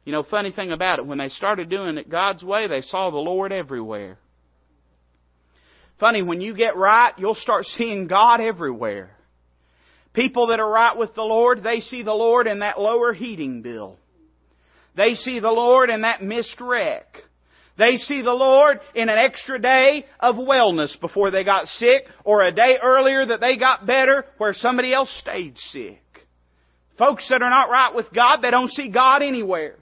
You 0.04 0.12
know, 0.12 0.22
funny 0.22 0.50
thing 0.50 0.72
about 0.72 0.98
it, 0.98 1.06
when 1.06 1.18
they 1.18 1.28
started 1.28 1.68
doing 1.68 1.98
it 1.98 2.08
God's 2.08 2.42
way, 2.42 2.66
they 2.66 2.80
saw 2.80 3.10
the 3.10 3.18
Lord 3.18 3.52
everywhere. 3.52 4.18
Funny, 5.98 6.22
when 6.22 6.40
you 6.40 6.56
get 6.56 6.76
right, 6.76 7.12
you'll 7.18 7.34
start 7.34 7.64
seeing 7.76 8.06
God 8.06 8.40
everywhere. 8.40 9.16
People 10.12 10.48
that 10.48 10.60
are 10.60 10.70
right 10.70 10.96
with 10.96 11.14
the 11.14 11.22
Lord, 11.22 11.62
they 11.62 11.80
see 11.80 12.02
the 12.02 12.14
Lord 12.14 12.46
in 12.46 12.60
that 12.60 12.80
lower 12.80 13.12
heating 13.12 13.62
bill. 13.62 13.96
They 14.96 15.14
see 15.14 15.38
the 15.38 15.52
Lord 15.52 15.88
in 15.88 16.02
that 16.02 16.22
missed 16.22 16.60
wreck. 16.60 17.06
They 17.78 17.96
see 17.96 18.20
the 18.20 18.32
Lord 18.32 18.80
in 18.94 19.08
an 19.08 19.16
extra 19.18 19.60
day 19.60 20.04
of 20.18 20.34
wellness 20.34 21.00
before 21.00 21.30
they 21.30 21.44
got 21.44 21.66
sick, 21.66 22.04
or 22.24 22.42
a 22.42 22.52
day 22.52 22.76
earlier 22.82 23.24
that 23.24 23.40
they 23.40 23.56
got 23.56 23.86
better 23.86 24.26
where 24.38 24.52
somebody 24.52 24.92
else 24.92 25.10
stayed 25.20 25.56
sick. 25.56 26.02
Folks 26.98 27.26
that 27.30 27.40
are 27.40 27.48
not 27.48 27.70
right 27.70 27.94
with 27.94 28.12
God, 28.14 28.42
they 28.42 28.50
don't 28.50 28.70
see 28.70 28.90
God 28.90 29.22
anywhere. 29.22 29.76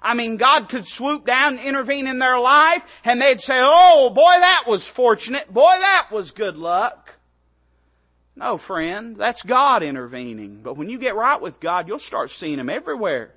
I 0.00 0.14
mean, 0.14 0.38
God 0.38 0.68
could 0.70 0.86
swoop 0.86 1.26
down 1.26 1.58
and 1.58 1.60
intervene 1.60 2.06
in 2.06 2.18
their 2.18 2.38
life, 2.38 2.82
and 3.04 3.20
they'd 3.20 3.40
say, 3.40 3.54
Oh, 3.56 4.10
boy, 4.14 4.32
that 4.40 4.64
was 4.66 4.88
fortunate. 4.96 5.52
Boy, 5.52 5.74
that 5.78 6.06
was 6.10 6.30
good 6.30 6.56
luck. 6.56 7.10
No, 8.34 8.58
friend, 8.66 9.16
that's 9.18 9.42
God 9.42 9.82
intervening. 9.82 10.60
But 10.62 10.76
when 10.76 10.88
you 10.88 10.98
get 10.98 11.14
right 11.14 11.40
with 11.40 11.60
God, 11.60 11.86
you'll 11.86 11.98
start 11.98 12.30
seeing 12.30 12.58
Him 12.58 12.70
everywhere. 12.70 13.30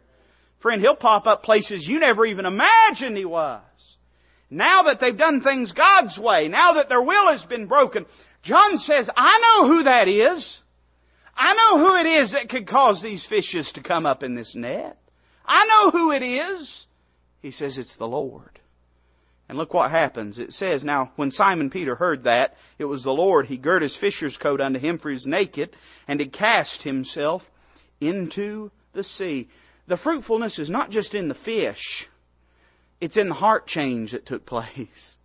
Friend, 0.61 0.81
He'll 0.81 0.95
pop 0.95 1.27
up 1.27 1.43
places 1.43 1.85
you 1.87 1.99
never 1.99 2.25
even 2.25 2.45
imagined 2.45 3.17
He 3.17 3.25
was. 3.25 3.61
Now 4.49 4.83
that 4.83 4.99
they've 5.01 5.17
done 5.17 5.41
things 5.41 5.71
God's 5.73 6.17
way, 6.17 6.47
now 6.47 6.73
that 6.73 6.87
their 6.87 7.01
will 7.01 7.31
has 7.31 7.43
been 7.45 7.67
broken, 7.67 8.05
John 8.43 8.77
says, 8.77 9.09
I 9.15 9.39
know 9.41 9.67
who 9.67 9.83
that 9.83 10.07
is. 10.07 10.61
I 11.35 11.53
know 11.53 11.85
who 11.85 11.95
it 11.95 12.07
is 12.07 12.31
that 12.31 12.49
could 12.49 12.67
cause 12.67 13.01
these 13.01 13.25
fishes 13.27 13.69
to 13.75 13.83
come 13.83 14.05
up 14.05 14.23
in 14.23 14.35
this 14.35 14.53
net. 14.55 14.97
I 15.45 15.65
know 15.65 15.91
who 15.91 16.11
it 16.11 16.23
is. 16.23 16.85
He 17.41 17.51
says, 17.51 17.77
It's 17.77 17.97
the 17.97 18.05
Lord. 18.05 18.54
And 19.47 19.57
look 19.57 19.73
what 19.73 19.91
happens. 19.91 20.39
It 20.39 20.51
says, 20.53 20.83
Now, 20.83 21.11
when 21.17 21.29
Simon 21.29 21.69
Peter 21.69 21.95
heard 21.95 22.23
that, 22.23 22.55
it 22.79 22.85
was 22.85 23.03
the 23.03 23.11
Lord, 23.11 23.45
he 23.45 23.57
girt 23.57 23.83
his 23.83 23.95
fisher's 23.99 24.37
coat 24.37 24.59
unto 24.59 24.79
him, 24.79 24.97
for 24.97 25.09
he 25.09 25.13
was 25.13 25.25
naked, 25.25 25.75
and 26.07 26.19
he 26.19 26.27
cast 26.27 26.81
himself 26.81 27.43
into 28.01 28.71
the 28.93 29.03
sea. 29.03 29.47
The 29.87 29.97
fruitfulness 29.97 30.57
is 30.57 30.69
not 30.69 30.89
just 30.89 31.13
in 31.13 31.27
the 31.27 31.35
fish, 31.35 32.07
it's 32.99 33.17
in 33.17 33.29
the 33.29 33.35
heart 33.35 33.67
change 33.67 34.11
that 34.11 34.25
took 34.25 34.45
place. 34.47 35.15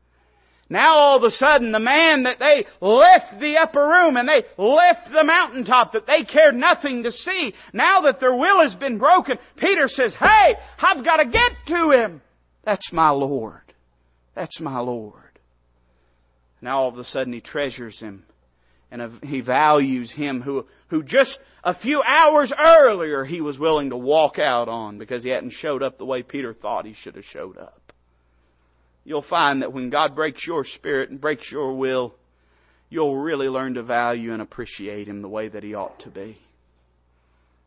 Now 0.72 0.94
all 0.94 1.16
of 1.16 1.24
a 1.24 1.32
sudden 1.32 1.72
the 1.72 1.80
man 1.80 2.22
that 2.22 2.38
they 2.38 2.64
left 2.80 3.40
the 3.40 3.56
upper 3.56 3.84
room 3.84 4.16
and 4.16 4.28
they 4.28 4.44
left 4.56 5.10
the 5.12 5.24
mountaintop 5.24 5.94
that 5.94 6.06
they 6.06 6.22
cared 6.22 6.54
nothing 6.54 7.02
to 7.02 7.10
see, 7.10 7.52
now 7.72 8.02
that 8.02 8.20
their 8.20 8.36
will 8.36 8.62
has 8.62 8.76
been 8.76 8.98
broken, 8.98 9.36
Peter 9.56 9.88
says, 9.88 10.14
hey, 10.16 10.54
I've 10.78 11.04
got 11.04 11.16
to 11.16 11.24
get 11.24 11.52
to 11.68 11.90
him. 11.90 12.22
That's 12.64 12.92
my 12.92 13.10
Lord. 13.10 13.69
That's 14.34 14.60
my 14.60 14.78
Lord. 14.78 15.14
Now 16.62 16.82
all 16.82 16.88
of 16.88 16.98
a 16.98 17.04
sudden 17.04 17.32
he 17.32 17.40
treasures 17.40 17.98
him 18.00 18.24
and 18.90 19.22
he 19.22 19.40
values 19.40 20.12
him 20.12 20.42
who, 20.42 20.66
who 20.88 21.02
just 21.02 21.38
a 21.62 21.74
few 21.74 22.02
hours 22.02 22.52
earlier 22.58 23.24
he 23.24 23.40
was 23.40 23.58
willing 23.58 23.90
to 23.90 23.96
walk 23.96 24.38
out 24.38 24.68
on 24.68 24.98
because 24.98 25.22
he 25.22 25.30
hadn't 25.30 25.52
showed 25.52 25.82
up 25.82 25.96
the 25.96 26.04
way 26.04 26.22
Peter 26.22 26.52
thought 26.52 26.86
he 26.86 26.94
should 26.94 27.14
have 27.14 27.24
showed 27.24 27.56
up 27.56 27.90
you'll 29.04 29.22
find 29.22 29.62
that 29.62 29.72
when 29.72 29.90
God 29.90 30.14
breaks 30.14 30.46
your 30.46 30.64
spirit 30.64 31.10
and 31.10 31.20
breaks 31.20 31.50
your 31.50 31.74
will, 31.74 32.14
you'll 32.88 33.16
really 33.16 33.48
learn 33.48 33.74
to 33.74 33.82
value 33.82 34.32
and 34.32 34.42
appreciate 34.42 35.08
Him 35.08 35.22
the 35.22 35.28
way 35.28 35.48
that 35.48 35.62
He 35.62 35.74
ought 35.74 36.00
to 36.00 36.10
be. 36.10 36.38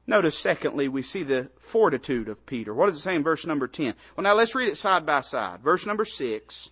Notice, 0.05 0.41
secondly, 0.43 0.87
we 0.89 1.01
see 1.01 1.23
the 1.23 1.49
fortitude 1.71 2.27
of 2.27 2.45
Peter. 2.45 2.73
What 2.73 2.87
does 2.87 2.95
it 2.95 3.03
say 3.03 3.15
in 3.15 3.23
verse 3.23 3.45
number 3.45 3.67
10? 3.67 3.93
Well, 4.17 4.23
now 4.23 4.35
let's 4.35 4.53
read 4.53 4.67
it 4.67 4.75
side 4.75 5.05
by 5.05 5.21
side. 5.21 5.61
Verse 5.63 5.85
number 5.85 6.05
6. 6.05 6.69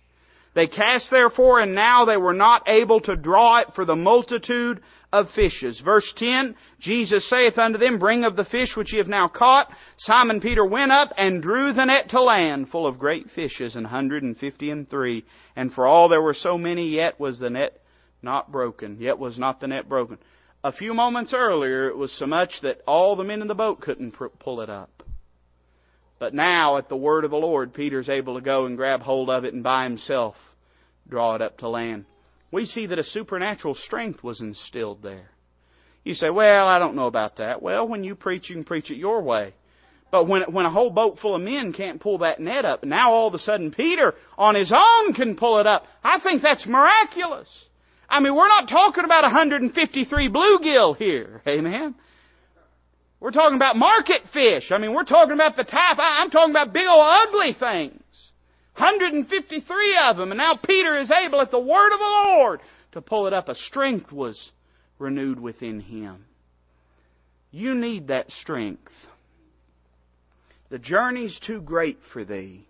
They 0.54 0.66
cast 0.66 1.10
therefore, 1.10 1.60
and 1.60 1.74
now 1.74 2.04
they 2.04 2.18
were 2.18 2.34
not 2.34 2.68
able 2.68 3.00
to 3.00 3.16
draw 3.16 3.60
it 3.60 3.68
for 3.74 3.86
the 3.86 3.96
multitude 3.96 4.82
of 5.10 5.30
fishes. 5.34 5.80
Verse 5.82 6.10
10, 6.16 6.54
Jesus 6.78 7.28
saith 7.30 7.56
unto 7.56 7.78
them, 7.78 7.98
Bring 7.98 8.24
of 8.24 8.36
the 8.36 8.44
fish 8.44 8.76
which 8.76 8.92
ye 8.92 8.98
have 8.98 9.08
now 9.08 9.28
caught. 9.28 9.68
Simon 9.96 10.42
Peter 10.42 10.64
went 10.64 10.92
up 10.92 11.10
and 11.16 11.42
drew 11.42 11.72
the 11.72 11.86
net 11.86 12.10
to 12.10 12.20
land, 12.20 12.68
full 12.68 12.86
of 12.86 12.98
great 12.98 13.30
fishes, 13.34 13.76
an 13.76 13.84
hundred 13.84 14.22
and 14.22 14.36
fifty 14.36 14.70
and 14.70 14.88
three. 14.90 15.24
And 15.56 15.72
for 15.72 15.86
all 15.86 16.10
there 16.10 16.22
were 16.22 16.34
so 16.34 16.58
many, 16.58 16.90
yet 16.90 17.18
was 17.18 17.38
the 17.38 17.50
net 17.50 17.80
not 18.20 18.52
broken. 18.52 18.98
Yet 19.00 19.18
was 19.18 19.38
not 19.38 19.58
the 19.60 19.68
net 19.68 19.88
broken. 19.88 20.18
A 20.64 20.70
few 20.72 20.94
moments 20.94 21.34
earlier, 21.34 21.88
it 21.88 21.96
was 21.96 22.16
so 22.16 22.26
much 22.26 22.60
that 22.62 22.82
all 22.86 23.16
the 23.16 23.24
men 23.24 23.42
in 23.42 23.48
the 23.48 23.54
boat 23.54 23.80
couldn't 23.80 24.14
pull 24.38 24.60
it 24.60 24.70
up. 24.70 25.02
But 26.20 26.34
now, 26.34 26.76
at 26.76 26.88
the 26.88 26.96
word 26.96 27.24
of 27.24 27.32
the 27.32 27.36
Lord, 27.36 27.74
Peter's 27.74 28.08
able 28.08 28.36
to 28.36 28.40
go 28.40 28.66
and 28.66 28.76
grab 28.76 29.00
hold 29.00 29.28
of 29.28 29.44
it 29.44 29.54
and 29.54 29.64
by 29.64 29.82
himself 29.84 30.36
draw 31.08 31.34
it 31.34 31.42
up 31.42 31.58
to 31.58 31.68
land. 31.68 32.04
We 32.52 32.64
see 32.64 32.86
that 32.86 32.98
a 32.98 33.02
supernatural 33.02 33.74
strength 33.74 34.22
was 34.22 34.40
instilled 34.40 35.02
there. 35.02 35.30
You 36.04 36.14
say, 36.14 36.30
well, 36.30 36.68
I 36.68 36.78
don't 36.78 36.94
know 36.94 37.06
about 37.06 37.38
that. 37.38 37.60
Well, 37.60 37.88
when 37.88 38.04
you 38.04 38.14
preach, 38.14 38.48
you 38.48 38.54
can 38.54 38.64
preach 38.64 38.88
it 38.90 38.96
your 38.96 39.20
way. 39.20 39.54
But 40.12 40.28
when, 40.28 40.42
when 40.52 40.66
a 40.66 40.70
whole 40.70 40.90
boat 40.90 41.18
full 41.20 41.34
of 41.34 41.42
men 41.42 41.72
can't 41.72 42.00
pull 42.00 42.18
that 42.18 42.38
net 42.38 42.64
up, 42.64 42.84
now 42.84 43.10
all 43.10 43.26
of 43.26 43.34
a 43.34 43.38
sudden 43.38 43.72
Peter 43.72 44.14
on 44.38 44.54
his 44.54 44.72
own 44.72 45.14
can 45.14 45.34
pull 45.34 45.58
it 45.58 45.66
up. 45.66 45.86
I 46.04 46.20
think 46.20 46.40
that's 46.40 46.66
miraculous. 46.66 47.48
I 48.08 48.20
mean, 48.20 48.34
we're 48.34 48.48
not 48.48 48.68
talking 48.68 49.04
about 49.04 49.22
153 49.22 50.28
bluegill 50.28 50.96
here. 50.96 51.42
Amen. 51.46 51.94
We're 53.20 53.30
talking 53.30 53.56
about 53.56 53.76
market 53.76 54.22
fish. 54.32 54.72
I 54.72 54.78
mean, 54.78 54.94
we're 54.94 55.04
talking 55.04 55.34
about 55.34 55.56
the 55.56 55.64
type. 55.64 55.96
I'm 55.98 56.30
talking 56.30 56.50
about 56.50 56.72
big 56.72 56.86
old 56.86 57.06
ugly 57.06 57.54
things. 57.58 58.02
153 58.76 59.98
of 60.08 60.16
them. 60.16 60.32
And 60.32 60.38
now 60.38 60.58
Peter 60.62 60.98
is 60.98 61.10
able, 61.10 61.40
at 61.40 61.50
the 61.50 61.60
word 61.60 61.92
of 61.92 61.98
the 61.98 62.04
Lord, 62.04 62.60
to 62.92 63.00
pull 63.00 63.26
it 63.26 63.32
up. 63.32 63.48
A 63.48 63.54
strength 63.54 64.10
was 64.12 64.50
renewed 64.98 65.38
within 65.38 65.80
him. 65.80 66.24
You 67.50 67.74
need 67.74 68.08
that 68.08 68.30
strength. 68.30 68.90
The 70.70 70.78
journey's 70.78 71.38
too 71.46 71.60
great 71.60 71.98
for 72.12 72.24
thee. 72.24 72.66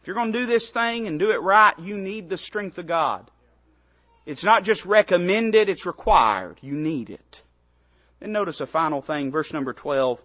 If 0.00 0.06
you're 0.06 0.16
going 0.16 0.32
to 0.32 0.38
do 0.40 0.46
this 0.46 0.70
thing 0.72 1.06
and 1.06 1.18
do 1.18 1.30
it 1.30 1.42
right, 1.42 1.78
you 1.78 1.96
need 1.96 2.30
the 2.30 2.38
strength 2.38 2.78
of 2.78 2.88
God. 2.88 3.30
It's 4.26 4.44
not 4.44 4.64
just 4.64 4.84
recommended, 4.84 5.68
it's 5.68 5.86
required. 5.86 6.58
You 6.60 6.74
need 6.74 7.10
it. 7.10 7.36
Then 8.20 8.32
notice 8.32 8.60
a 8.60 8.66
final 8.66 9.02
thing, 9.02 9.30
verse 9.30 9.52
number 9.52 9.72
12. 9.72 10.18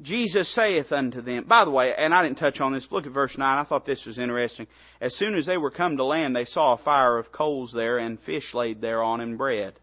Jesus 0.00 0.52
saith 0.54 0.90
unto 0.90 1.20
them, 1.20 1.44
by 1.46 1.64
the 1.64 1.70
way, 1.70 1.94
and 1.96 2.14
I 2.14 2.22
didn't 2.22 2.38
touch 2.38 2.60
on 2.60 2.72
this, 2.72 2.86
look 2.90 3.06
at 3.06 3.12
verse 3.12 3.36
9. 3.36 3.58
I 3.58 3.64
thought 3.64 3.84
this 3.84 4.04
was 4.06 4.18
interesting. 4.18 4.66
As 5.00 5.14
soon 5.16 5.36
as 5.36 5.46
they 5.46 5.58
were 5.58 5.70
come 5.70 5.96
to 5.98 6.04
land, 6.04 6.34
they 6.34 6.46
saw 6.46 6.72
a 6.72 6.82
fire 6.82 7.18
of 7.18 7.30
coals 7.30 7.72
there, 7.74 7.98
and 7.98 8.18
fish 8.20 8.54
laid 8.54 8.80
thereon, 8.80 9.20
and 9.20 9.36
bread. 9.36 9.74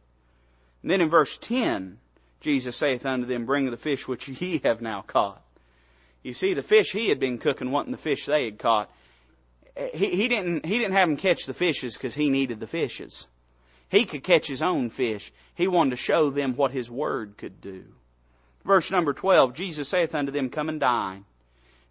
And 0.81 0.89
then 0.89 1.01
in 1.01 1.09
verse 1.09 1.37
10, 1.43 1.99
Jesus 2.41 2.77
saith 2.79 3.05
unto 3.05 3.27
them, 3.27 3.45
Bring 3.45 3.69
the 3.69 3.77
fish 3.77 4.07
which 4.07 4.27
ye 4.27 4.61
have 4.63 4.81
now 4.81 5.03
caught. 5.07 5.41
You 6.23 6.33
see, 6.33 6.53
the 6.53 6.63
fish 6.63 6.87
he 6.91 7.09
had 7.09 7.19
been 7.19 7.37
cooking 7.37 7.71
wasn't 7.71 7.95
the 7.95 8.03
fish 8.03 8.25
they 8.25 8.45
had 8.45 8.59
caught. 8.59 8.89
He, 9.93 10.09
he, 10.09 10.27
didn't, 10.27 10.65
he 10.65 10.77
didn't 10.77 10.93
have 10.93 11.07
them 11.07 11.17
catch 11.17 11.39
the 11.47 11.53
fishes 11.53 11.95
because 11.95 12.15
he 12.15 12.29
needed 12.29 12.59
the 12.59 12.67
fishes. 12.67 13.25
He 13.89 14.05
could 14.05 14.23
catch 14.23 14.47
his 14.47 14.61
own 14.61 14.91
fish. 14.91 15.21
He 15.55 15.67
wanted 15.67 15.91
to 15.91 16.01
show 16.01 16.29
them 16.29 16.55
what 16.55 16.71
his 16.71 16.89
word 16.89 17.37
could 17.37 17.61
do. 17.61 17.85
Verse 18.65 18.89
number 18.91 19.13
12 19.13 19.55
Jesus 19.55 19.89
saith 19.89 20.13
unto 20.13 20.31
them, 20.31 20.49
Come 20.49 20.69
and 20.69 20.79
dine. 20.79 21.25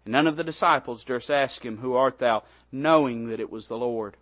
And 0.05 0.13
none 0.13 0.27
of 0.27 0.37
the 0.37 0.43
disciples 0.43 1.03
durst 1.05 1.29
ask 1.29 1.63
him, 1.63 1.77
Who 1.77 1.93
art 1.93 2.19
thou? 2.19 2.43
knowing 2.71 3.29
that 3.29 3.39
it 3.39 3.51
was 3.51 3.67
the 3.67 3.75
Lord. 3.75 4.15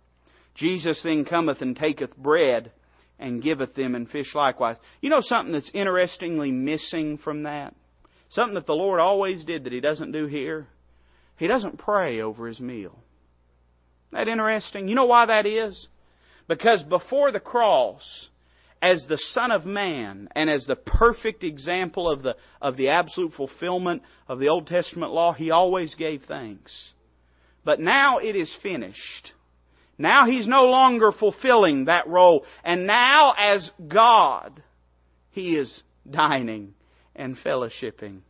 Jesus 0.54 1.00
then 1.02 1.24
cometh 1.24 1.60
and 1.60 1.76
taketh 1.76 2.16
bread 2.16 2.72
and 3.18 3.42
giveth 3.42 3.74
them 3.74 3.94
and 3.94 4.08
fish 4.08 4.34
likewise. 4.34 4.76
You 5.00 5.10
know 5.10 5.20
something 5.20 5.52
that's 5.52 5.70
interestingly 5.74 6.50
missing 6.50 7.18
from 7.18 7.44
that? 7.44 7.74
Something 8.30 8.54
that 8.54 8.66
the 8.66 8.74
Lord 8.74 9.00
always 9.00 9.44
did 9.44 9.64
that 9.64 9.72
He 9.72 9.80
doesn't 9.80 10.12
do 10.12 10.26
here? 10.26 10.66
He 11.36 11.46
doesn't 11.46 11.78
pray 11.78 12.20
over 12.20 12.48
His 12.48 12.60
meal. 12.60 12.98
Isn't 14.08 14.24
that 14.24 14.30
interesting? 14.30 14.88
You 14.88 14.94
know 14.94 15.06
why 15.06 15.26
that 15.26 15.46
is? 15.46 15.88
Because 16.48 16.82
before 16.82 17.30
the 17.30 17.40
cross, 17.40 18.28
as 18.80 19.04
the 19.08 19.18
Son 19.32 19.50
of 19.50 19.66
Man 19.66 20.28
and 20.34 20.48
as 20.48 20.64
the 20.66 20.76
perfect 20.76 21.44
example 21.44 22.10
of 22.10 22.22
the, 22.22 22.36
of 22.62 22.76
the 22.76 22.88
absolute 22.88 23.34
fulfillment 23.34 24.02
of 24.28 24.38
the 24.38 24.48
Old 24.48 24.66
Testament 24.66 25.12
law, 25.12 25.32
He 25.32 25.50
always 25.50 25.94
gave 25.94 26.22
thanks. 26.26 26.92
But 27.64 27.80
now 27.80 28.18
it 28.18 28.34
is 28.34 28.54
finished. 28.62 29.32
Now 29.98 30.26
He's 30.26 30.46
no 30.46 30.64
longer 30.64 31.12
fulfilling 31.12 31.86
that 31.86 32.08
role. 32.08 32.44
And 32.64 32.86
now 32.86 33.34
as 33.36 33.70
God, 33.86 34.62
He 35.30 35.56
is 35.56 35.82
dining 36.08 36.74
and 37.14 37.36
fellowshipping 37.36 38.20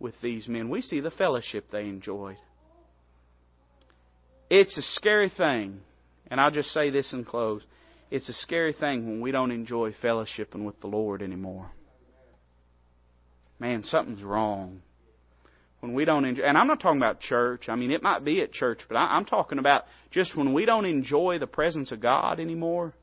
with 0.00 0.14
these 0.22 0.48
men. 0.48 0.70
We 0.70 0.82
see 0.82 1.00
the 1.00 1.10
fellowship 1.10 1.66
they 1.70 1.82
enjoyed. 1.82 2.36
It's 4.50 4.76
a 4.76 4.82
scary 4.82 5.30
thing, 5.30 5.80
and 6.30 6.40
I'll 6.40 6.50
just 6.50 6.70
say 6.70 6.90
this 6.90 7.12
and 7.12 7.26
close. 7.26 7.62
It's 8.10 8.28
a 8.28 8.34
scary 8.34 8.72
thing 8.72 9.06
when 9.06 9.20
we 9.20 9.32
don't 9.32 9.50
enjoy 9.50 9.92
fellowshipping 10.02 10.64
with 10.64 10.80
the 10.80 10.86
Lord 10.86 11.22
anymore. 11.22 11.70
Man, 13.58 13.82
something's 13.84 14.22
wrong. 14.22 14.82
When 15.80 15.94
we 15.94 16.04
don't 16.04 16.24
enjoy, 16.24 16.44
and 16.44 16.56
I'm 16.56 16.66
not 16.66 16.80
talking 16.80 17.00
about 17.00 17.20
church. 17.20 17.68
I 17.68 17.74
mean, 17.74 17.90
it 17.90 18.02
might 18.02 18.24
be 18.24 18.40
at 18.40 18.52
church, 18.52 18.80
but 18.88 18.96
I'm 18.96 19.24
talking 19.24 19.58
about 19.58 19.84
just 20.10 20.36
when 20.36 20.52
we 20.52 20.64
don't 20.64 20.86
enjoy 20.86 21.38
the 21.38 21.46
presence 21.46 21.92
of 21.92 22.00
God 22.00 22.40
anymore. 22.40 22.94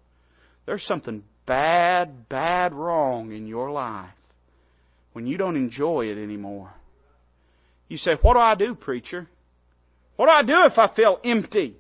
There's 0.66 0.84
something 0.84 1.24
bad, 1.46 2.30
bad 2.30 2.74
wrong 2.74 3.32
in 3.34 3.48
your 3.48 3.72
life 3.72 4.10
when 5.14 5.28
you 5.28 5.38
don't 5.38 5.58
enjoy 5.58 6.06
it 6.06 6.22
anymore. 6.22 6.72
You 7.88 7.98
say, 7.98 8.12
What 8.22 8.34
do 8.34 8.40
I 8.40 8.56
do, 8.56 8.76
preacher? 8.76 9.28
What 10.16 10.28
do 10.28 10.32
I 10.32 10.44
do 10.44 10.72
if 10.72 10.78
I 10.78 10.94
feel 10.94 11.20
empty? 11.24 11.76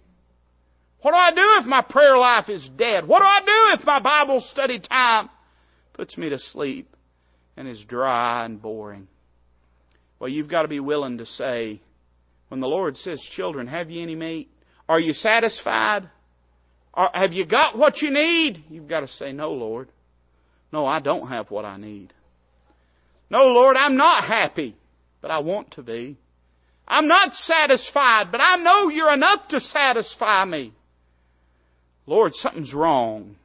What 1.01 1.11
do 1.11 1.17
I 1.17 1.31
do 1.31 1.61
if 1.61 1.65
my 1.65 1.81
prayer 1.81 2.17
life 2.17 2.49
is 2.49 2.67
dead? 2.77 3.07
What 3.07 3.19
do 3.19 3.25
I 3.25 3.39
do 3.39 3.79
if 3.79 3.85
my 3.85 3.99
Bible 3.99 4.43
study 4.51 4.79
time 4.79 5.29
puts 5.93 6.17
me 6.17 6.29
to 6.29 6.37
sleep 6.37 6.95
and 7.57 7.67
is 7.67 7.83
dry 7.87 8.45
and 8.45 8.61
boring? 8.61 9.07
Well, 10.19 10.29
you've 10.29 10.49
got 10.49 10.61
to 10.61 10.67
be 10.67 10.79
willing 10.79 11.17
to 11.17 11.25
say, 11.25 11.81
when 12.49 12.59
the 12.59 12.67
Lord 12.67 12.97
says, 12.97 13.19
Children, 13.35 13.67
have 13.67 13.89
you 13.89 14.03
any 14.03 14.15
meat? 14.15 14.51
Are 14.87 14.99
you 14.99 15.13
satisfied? 15.13 16.09
have 16.95 17.31
you 17.31 17.45
got 17.45 17.77
what 17.77 18.01
you 18.01 18.11
need? 18.11 18.63
You've 18.69 18.87
got 18.87 18.99
to 18.99 19.07
say, 19.07 19.31
No, 19.31 19.53
Lord. 19.53 19.89
No, 20.71 20.85
I 20.85 20.99
don't 20.99 21.27
have 21.27 21.49
what 21.49 21.65
I 21.65 21.77
need. 21.77 22.13
No, 23.29 23.47
Lord, 23.47 23.77
I'm 23.77 23.97
not 23.97 24.25
happy, 24.25 24.75
but 25.21 25.31
I 25.31 25.39
want 25.39 25.71
to 25.71 25.81
be. 25.81 26.17
I'm 26.91 27.07
not 27.07 27.33
satisfied, 27.33 28.33
but 28.33 28.41
I 28.41 28.57
know 28.57 28.89
you're 28.89 29.13
enough 29.13 29.47
to 29.51 29.61
satisfy 29.61 30.43
me. 30.43 30.73
Lord, 32.05 32.33
something's 32.35 32.73
wrong. 32.73 33.37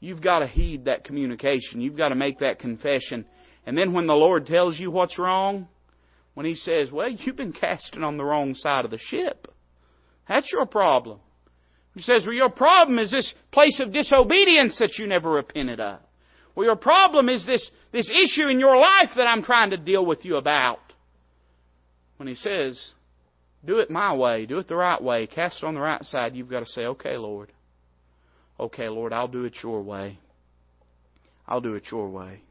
You've 0.00 0.20
got 0.20 0.40
to 0.40 0.46
heed 0.46 0.84
that 0.84 1.04
communication. 1.04 1.80
You've 1.80 1.96
got 1.96 2.10
to 2.10 2.14
make 2.14 2.40
that 2.40 2.58
confession. 2.58 3.24
And 3.64 3.76
then 3.76 3.94
when 3.94 4.06
the 4.06 4.12
Lord 4.12 4.44
tells 4.44 4.78
you 4.78 4.90
what's 4.90 5.18
wrong, 5.18 5.66
when 6.34 6.44
He 6.44 6.54
says, 6.54 6.92
Well, 6.92 7.08
you've 7.08 7.36
been 7.36 7.54
casting 7.54 8.04
on 8.04 8.18
the 8.18 8.24
wrong 8.24 8.54
side 8.54 8.84
of 8.84 8.90
the 8.90 8.98
ship, 9.00 9.48
that's 10.28 10.52
your 10.52 10.66
problem. 10.66 11.20
He 11.94 12.02
says, 12.02 12.24
Well, 12.26 12.34
your 12.34 12.50
problem 12.50 12.98
is 12.98 13.10
this 13.10 13.32
place 13.50 13.80
of 13.80 13.94
disobedience 13.94 14.78
that 14.78 14.98
you 14.98 15.06
never 15.06 15.30
repented 15.30 15.80
of. 15.80 16.00
Well, 16.54 16.66
your 16.66 16.76
problem 16.76 17.30
is 17.30 17.46
this, 17.46 17.70
this 17.92 18.10
issue 18.10 18.48
in 18.48 18.60
your 18.60 18.76
life 18.76 19.08
that 19.16 19.26
I'm 19.26 19.42
trying 19.42 19.70
to 19.70 19.78
deal 19.78 20.04
with 20.04 20.26
you 20.26 20.36
about. 20.36 20.80
When 22.16 22.28
he 22.28 22.34
says, 22.34 22.92
do 23.64 23.78
it 23.78 23.90
my 23.90 24.14
way, 24.14 24.46
do 24.46 24.58
it 24.58 24.68
the 24.68 24.76
right 24.76 25.02
way, 25.02 25.26
cast 25.26 25.62
it 25.62 25.66
on 25.66 25.74
the 25.74 25.80
right 25.80 26.04
side, 26.04 26.34
you've 26.34 26.50
got 26.50 26.60
to 26.60 26.66
say, 26.66 26.82
okay, 26.86 27.16
Lord. 27.16 27.52
Okay, 28.58 28.88
Lord, 28.88 29.12
I'll 29.12 29.28
do 29.28 29.44
it 29.44 29.54
your 29.62 29.82
way. 29.82 30.18
I'll 31.46 31.60
do 31.60 31.74
it 31.74 31.84
your 31.90 32.08
way. 32.08 32.42